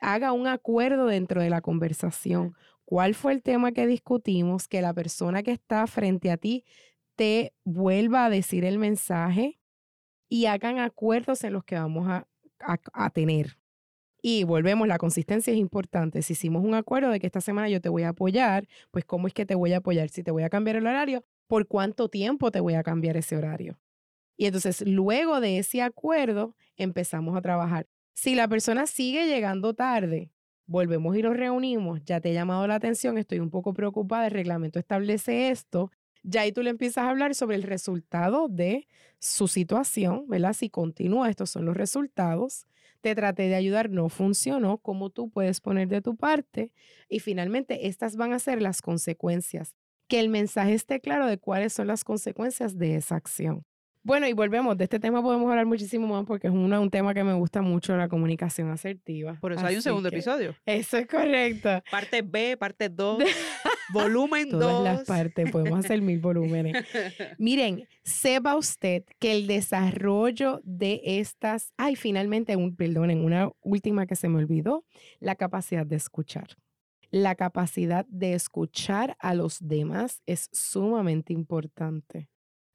Haga 0.00 0.32
un 0.32 0.46
acuerdo 0.48 1.06
dentro 1.06 1.42
de 1.42 1.50
la 1.50 1.62
conversación. 1.62 2.54
¿Cuál 2.84 3.14
fue 3.14 3.32
el 3.34 3.42
tema 3.42 3.72
que 3.72 3.86
discutimos? 3.86 4.68
Que 4.68 4.82
la 4.82 4.94
persona 4.94 5.42
que 5.42 5.52
está 5.52 5.86
frente 5.86 6.30
a 6.30 6.38
ti 6.38 6.64
te 7.16 7.54
vuelva 7.64 8.26
a 8.26 8.30
decir 8.30 8.64
el 8.64 8.78
mensaje 8.78 9.60
y 10.28 10.46
hagan 10.46 10.78
acuerdos 10.80 11.44
en 11.44 11.54
los 11.54 11.64
que 11.64 11.76
vamos 11.76 12.08
a, 12.08 12.28
a- 12.60 12.78
a 12.94 13.10
tener. 13.10 13.58
Y 14.22 14.44
volvemos, 14.44 14.88
la 14.88 14.98
consistencia 14.98 15.52
es 15.52 15.58
importante. 15.58 16.22
Si 16.22 16.34
hicimos 16.34 16.64
un 16.64 16.74
acuerdo 16.74 17.10
de 17.10 17.20
que 17.20 17.26
esta 17.28 17.42
semana 17.42 17.68
yo 17.70 17.80
te 17.82 17.90
voy 17.90 18.04
a 18.04 18.10
apoyar, 18.10 18.68
pues 18.92 19.04
¿cómo 19.06 19.28
es 19.28 19.34
que 19.34 19.46
te 19.46 19.56
voy 19.56 19.74
a 19.74 19.78
apoyar? 19.78 20.10
Si 20.10 20.22
te 20.24 20.32
voy 20.32 20.44
a 20.44 20.50
cambiar 20.50 20.76
el 20.76 20.86
horario, 20.88 21.24
¿por 21.48 21.68
cuánto 21.68 22.08
tiempo 22.10 22.50
te 22.52 22.60
voy 22.60 22.74
a 22.74 22.84
cambiar 22.84 23.18
ese 23.18 23.36
horario? 23.36 23.78
Y 24.42 24.46
entonces 24.46 24.82
luego 24.84 25.40
de 25.40 25.58
ese 25.58 25.82
acuerdo 25.82 26.56
empezamos 26.76 27.36
a 27.36 27.40
trabajar. 27.40 27.86
Si 28.12 28.34
la 28.34 28.48
persona 28.48 28.88
sigue 28.88 29.28
llegando 29.28 29.72
tarde, 29.72 30.32
volvemos 30.66 31.16
y 31.16 31.22
nos 31.22 31.36
reunimos, 31.36 32.00
ya 32.04 32.20
te 32.20 32.30
he 32.30 32.34
llamado 32.34 32.66
la 32.66 32.74
atención, 32.74 33.18
estoy 33.18 33.38
un 33.38 33.50
poco 33.50 33.72
preocupada, 33.72 34.26
el 34.26 34.32
reglamento 34.32 34.80
establece 34.80 35.50
esto, 35.50 35.92
ya 36.24 36.40
ahí 36.40 36.50
tú 36.50 36.64
le 36.64 36.70
empiezas 36.70 37.04
a 37.04 37.10
hablar 37.10 37.36
sobre 37.36 37.54
el 37.54 37.62
resultado 37.62 38.48
de 38.48 38.88
su 39.20 39.46
situación, 39.46 40.26
¿verdad? 40.26 40.54
Si 40.54 40.68
continúa, 40.70 41.30
estos 41.30 41.50
son 41.50 41.64
los 41.64 41.76
resultados. 41.76 42.66
Te 43.00 43.14
traté 43.14 43.44
de 43.44 43.54
ayudar, 43.54 43.90
no 43.90 44.08
funcionó, 44.08 44.78
cómo 44.78 45.10
tú 45.10 45.30
puedes 45.30 45.60
poner 45.60 45.86
de 45.86 46.02
tu 46.02 46.16
parte. 46.16 46.72
Y 47.08 47.20
finalmente, 47.20 47.86
estas 47.86 48.16
van 48.16 48.32
a 48.32 48.40
ser 48.40 48.60
las 48.60 48.82
consecuencias. 48.82 49.76
Que 50.08 50.18
el 50.18 50.28
mensaje 50.28 50.74
esté 50.74 51.00
claro 51.00 51.28
de 51.28 51.38
cuáles 51.38 51.72
son 51.74 51.86
las 51.86 52.02
consecuencias 52.02 52.76
de 52.76 52.96
esa 52.96 53.14
acción. 53.14 53.64
Bueno, 54.04 54.26
y 54.26 54.32
volvemos, 54.32 54.76
de 54.76 54.84
este 54.84 54.98
tema 54.98 55.22
podemos 55.22 55.48
hablar 55.48 55.64
muchísimo 55.66 56.08
más 56.08 56.24
porque 56.26 56.48
es 56.48 56.52
una- 56.52 56.80
un 56.80 56.90
tema 56.90 57.14
que 57.14 57.22
me 57.22 57.34
gusta 57.34 57.62
mucho, 57.62 57.96
la 57.96 58.08
comunicación 58.08 58.68
asertiva. 58.70 59.38
Por 59.40 59.52
eso 59.52 59.64
hay 59.64 59.76
un 59.76 59.82
segundo 59.82 60.10
que 60.10 60.16
episodio. 60.16 60.56
Eso 60.66 60.96
es 60.98 61.06
correcto. 61.06 61.68
Parte 61.90 62.22
B, 62.22 62.56
parte 62.56 62.88
2, 62.88 63.22
volumen 63.92 64.50
2. 64.50 64.60
Todas 64.60 64.82
las 64.98 65.06
partes, 65.06 65.50
podemos 65.52 65.78
hacer 65.84 66.02
mil 66.02 66.18
volúmenes. 66.18 66.84
Miren, 67.38 67.86
sepa 68.02 68.56
usted 68.56 69.04
que 69.20 69.32
el 69.32 69.46
desarrollo 69.46 70.60
de 70.64 71.00
estas, 71.04 71.72
ay, 71.76 71.94
finalmente, 71.94 72.56
un, 72.56 72.74
perdonen, 72.74 73.24
una 73.24 73.50
última 73.60 74.06
que 74.06 74.16
se 74.16 74.28
me 74.28 74.38
olvidó, 74.38 74.84
la 75.20 75.36
capacidad 75.36 75.86
de 75.86 75.96
escuchar. 75.96 76.48
La 77.12 77.34
capacidad 77.36 78.04
de 78.08 78.32
escuchar 78.34 79.16
a 79.20 79.34
los 79.34 79.58
demás 79.60 80.22
es 80.26 80.48
sumamente 80.50 81.32
importante. 81.32 82.30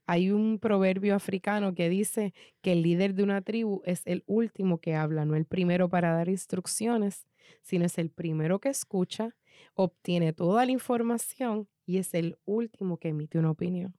Hay 0.07 0.31
un 0.31 0.57
proverbio 0.57 1.15
africano 1.15 1.75
que 1.75 1.89
dice 1.89 2.33
que 2.61 2.71
el 2.71 2.81
líder 2.81 3.13
de 3.13 3.23
una 3.23 3.41
tribu 3.41 3.81
es 3.85 4.01
el 4.05 4.23
último 4.25 4.79
que 4.79 4.95
habla, 4.95 5.25
no 5.25 5.35
el 5.35 5.45
primero 5.45 5.89
para 5.89 6.13
dar 6.13 6.29
instrucciones, 6.29 7.27
sino 7.61 7.85
es 7.85 7.97
el 7.97 8.09
primero 8.09 8.59
que 8.59 8.69
escucha, 8.69 9.35
obtiene 9.73 10.31
toda 10.31 10.65
la 10.65 10.71
información 10.71 11.67
y 11.85 11.97
es 11.97 12.13
el 12.13 12.37
último 12.45 12.97
que 12.97 13.09
emite 13.09 13.37
una 13.37 13.51
opinión. 13.51 13.95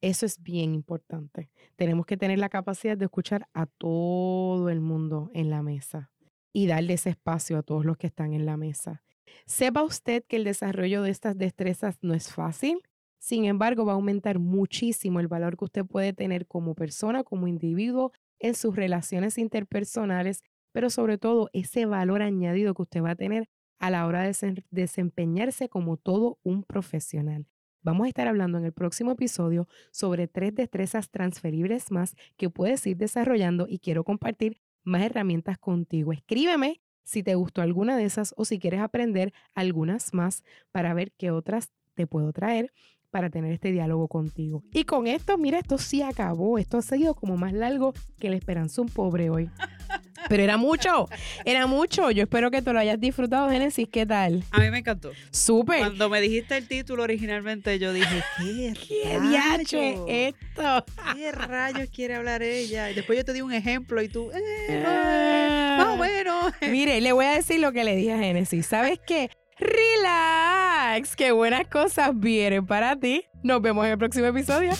Eso 0.00 0.26
es 0.26 0.42
bien 0.42 0.74
importante. 0.74 1.48
Tenemos 1.76 2.06
que 2.06 2.16
tener 2.16 2.38
la 2.38 2.48
capacidad 2.48 2.96
de 2.96 3.04
escuchar 3.04 3.46
a 3.54 3.66
todo 3.66 4.68
el 4.68 4.80
mundo 4.80 5.30
en 5.32 5.48
la 5.48 5.62
mesa 5.62 6.10
y 6.52 6.66
darle 6.66 6.94
ese 6.94 7.10
espacio 7.10 7.56
a 7.56 7.62
todos 7.62 7.84
los 7.84 7.96
que 7.98 8.08
están 8.08 8.32
en 8.32 8.46
la 8.46 8.56
mesa. 8.56 9.02
Sepa 9.46 9.84
usted 9.84 10.24
que 10.26 10.36
el 10.36 10.44
desarrollo 10.44 11.02
de 11.02 11.10
estas 11.10 11.38
destrezas 11.38 11.98
no 12.02 12.14
es 12.14 12.32
fácil. 12.32 12.82
Sin 13.20 13.44
embargo, 13.44 13.84
va 13.84 13.92
a 13.92 13.94
aumentar 13.94 14.40
muchísimo 14.40 15.20
el 15.20 15.28
valor 15.28 15.56
que 15.56 15.66
usted 15.66 15.86
puede 15.86 16.12
tener 16.12 16.48
como 16.48 16.74
persona, 16.74 17.22
como 17.22 17.46
individuo, 17.46 18.12
en 18.40 18.54
sus 18.54 18.74
relaciones 18.74 19.38
interpersonales 19.38 20.42
pero 20.72 20.90
sobre 20.90 21.18
todo 21.18 21.50
ese 21.52 21.86
valor 21.86 22.22
añadido 22.22 22.74
que 22.74 22.82
usted 22.82 23.02
va 23.02 23.10
a 23.10 23.16
tener 23.16 23.48
a 23.78 23.90
la 23.90 24.06
hora 24.06 24.22
de 24.22 24.64
desempeñarse 24.70 25.68
como 25.68 25.96
todo 25.96 26.38
un 26.42 26.62
profesional. 26.64 27.46
Vamos 27.82 28.04
a 28.04 28.08
estar 28.08 28.28
hablando 28.28 28.58
en 28.58 28.66
el 28.66 28.72
próximo 28.72 29.12
episodio 29.12 29.66
sobre 29.90 30.28
tres 30.28 30.54
destrezas 30.54 31.10
transferibles 31.10 31.90
más 31.90 32.14
que 32.36 32.50
puedes 32.50 32.86
ir 32.86 32.98
desarrollando 32.98 33.66
y 33.68 33.78
quiero 33.78 34.04
compartir 34.04 34.60
más 34.84 35.02
herramientas 35.02 35.56
contigo. 35.58 36.12
Escríbeme 36.12 36.82
si 37.04 37.22
te 37.22 37.34
gustó 37.34 37.62
alguna 37.62 37.96
de 37.96 38.04
esas 38.04 38.34
o 38.36 38.44
si 38.44 38.58
quieres 38.58 38.80
aprender 38.80 39.32
algunas 39.54 40.12
más 40.12 40.44
para 40.70 40.92
ver 40.92 41.12
qué 41.12 41.30
otras 41.30 41.70
te 41.94 42.06
puedo 42.06 42.32
traer 42.32 42.72
para 43.10 43.30
tener 43.30 43.52
este 43.52 43.72
diálogo 43.72 44.08
contigo. 44.08 44.62
Y 44.72 44.84
con 44.84 45.06
esto, 45.06 45.36
mira, 45.36 45.58
esto 45.58 45.78
sí 45.78 46.02
acabó. 46.02 46.58
Esto 46.58 46.78
ha 46.78 46.82
seguido 46.82 47.14
como 47.14 47.36
más 47.36 47.52
largo 47.52 47.92
que 48.18 48.30
la 48.30 48.36
esperanza 48.36 48.80
un 48.82 48.88
pobre 48.88 49.30
hoy. 49.30 49.50
Pero 50.28 50.42
era 50.42 50.56
mucho, 50.56 51.08
era 51.44 51.66
mucho. 51.66 52.10
Yo 52.10 52.22
espero 52.22 52.50
que 52.50 52.62
te 52.62 52.72
lo 52.72 52.78
hayas 52.78 53.00
disfrutado, 53.00 53.50
Génesis. 53.50 53.88
¿Qué 53.90 54.04
tal? 54.06 54.44
A 54.50 54.60
mí 54.60 54.70
me 54.70 54.78
encantó. 54.78 55.10
Súper. 55.30 55.78
Cuando 55.78 56.08
me 56.08 56.20
dijiste 56.20 56.56
el 56.56 56.68
título 56.68 57.02
originalmente, 57.02 57.78
yo 57.78 57.92
dije, 57.92 58.22
¿qué, 58.38 58.74
¿Qué 59.68 60.28
esto? 60.28 60.84
¿Qué 61.16 61.32
rayos 61.32 61.88
quiere 61.88 62.16
hablar 62.16 62.42
ella? 62.42 62.90
Y 62.90 62.94
después 62.94 63.18
yo 63.18 63.24
te 63.24 63.32
di 63.32 63.40
un 63.40 63.52
ejemplo 63.52 64.02
y 64.02 64.08
tú, 64.08 64.30
eh, 64.32 64.84
más 64.84 65.88
o 65.88 65.96
menos. 65.96 66.52
Mire, 66.60 67.00
le 67.00 67.12
voy 67.12 67.24
a 67.24 67.32
decir 67.32 67.58
lo 67.58 67.72
que 67.72 67.82
le 67.82 67.96
dije 67.96 68.12
a 68.12 68.18
Génesis. 68.18 68.66
¿Sabes 68.66 69.00
qué? 69.04 69.30
Relax, 69.60 71.14
qué 71.14 71.32
buenas 71.32 71.66
cosas 71.66 72.10
vienen 72.14 72.66
para 72.66 72.96
ti. 72.96 73.24
Nos 73.42 73.60
vemos 73.60 73.84
en 73.84 73.92
el 73.92 73.98
próximo 73.98 74.26
episodio. 74.26 74.72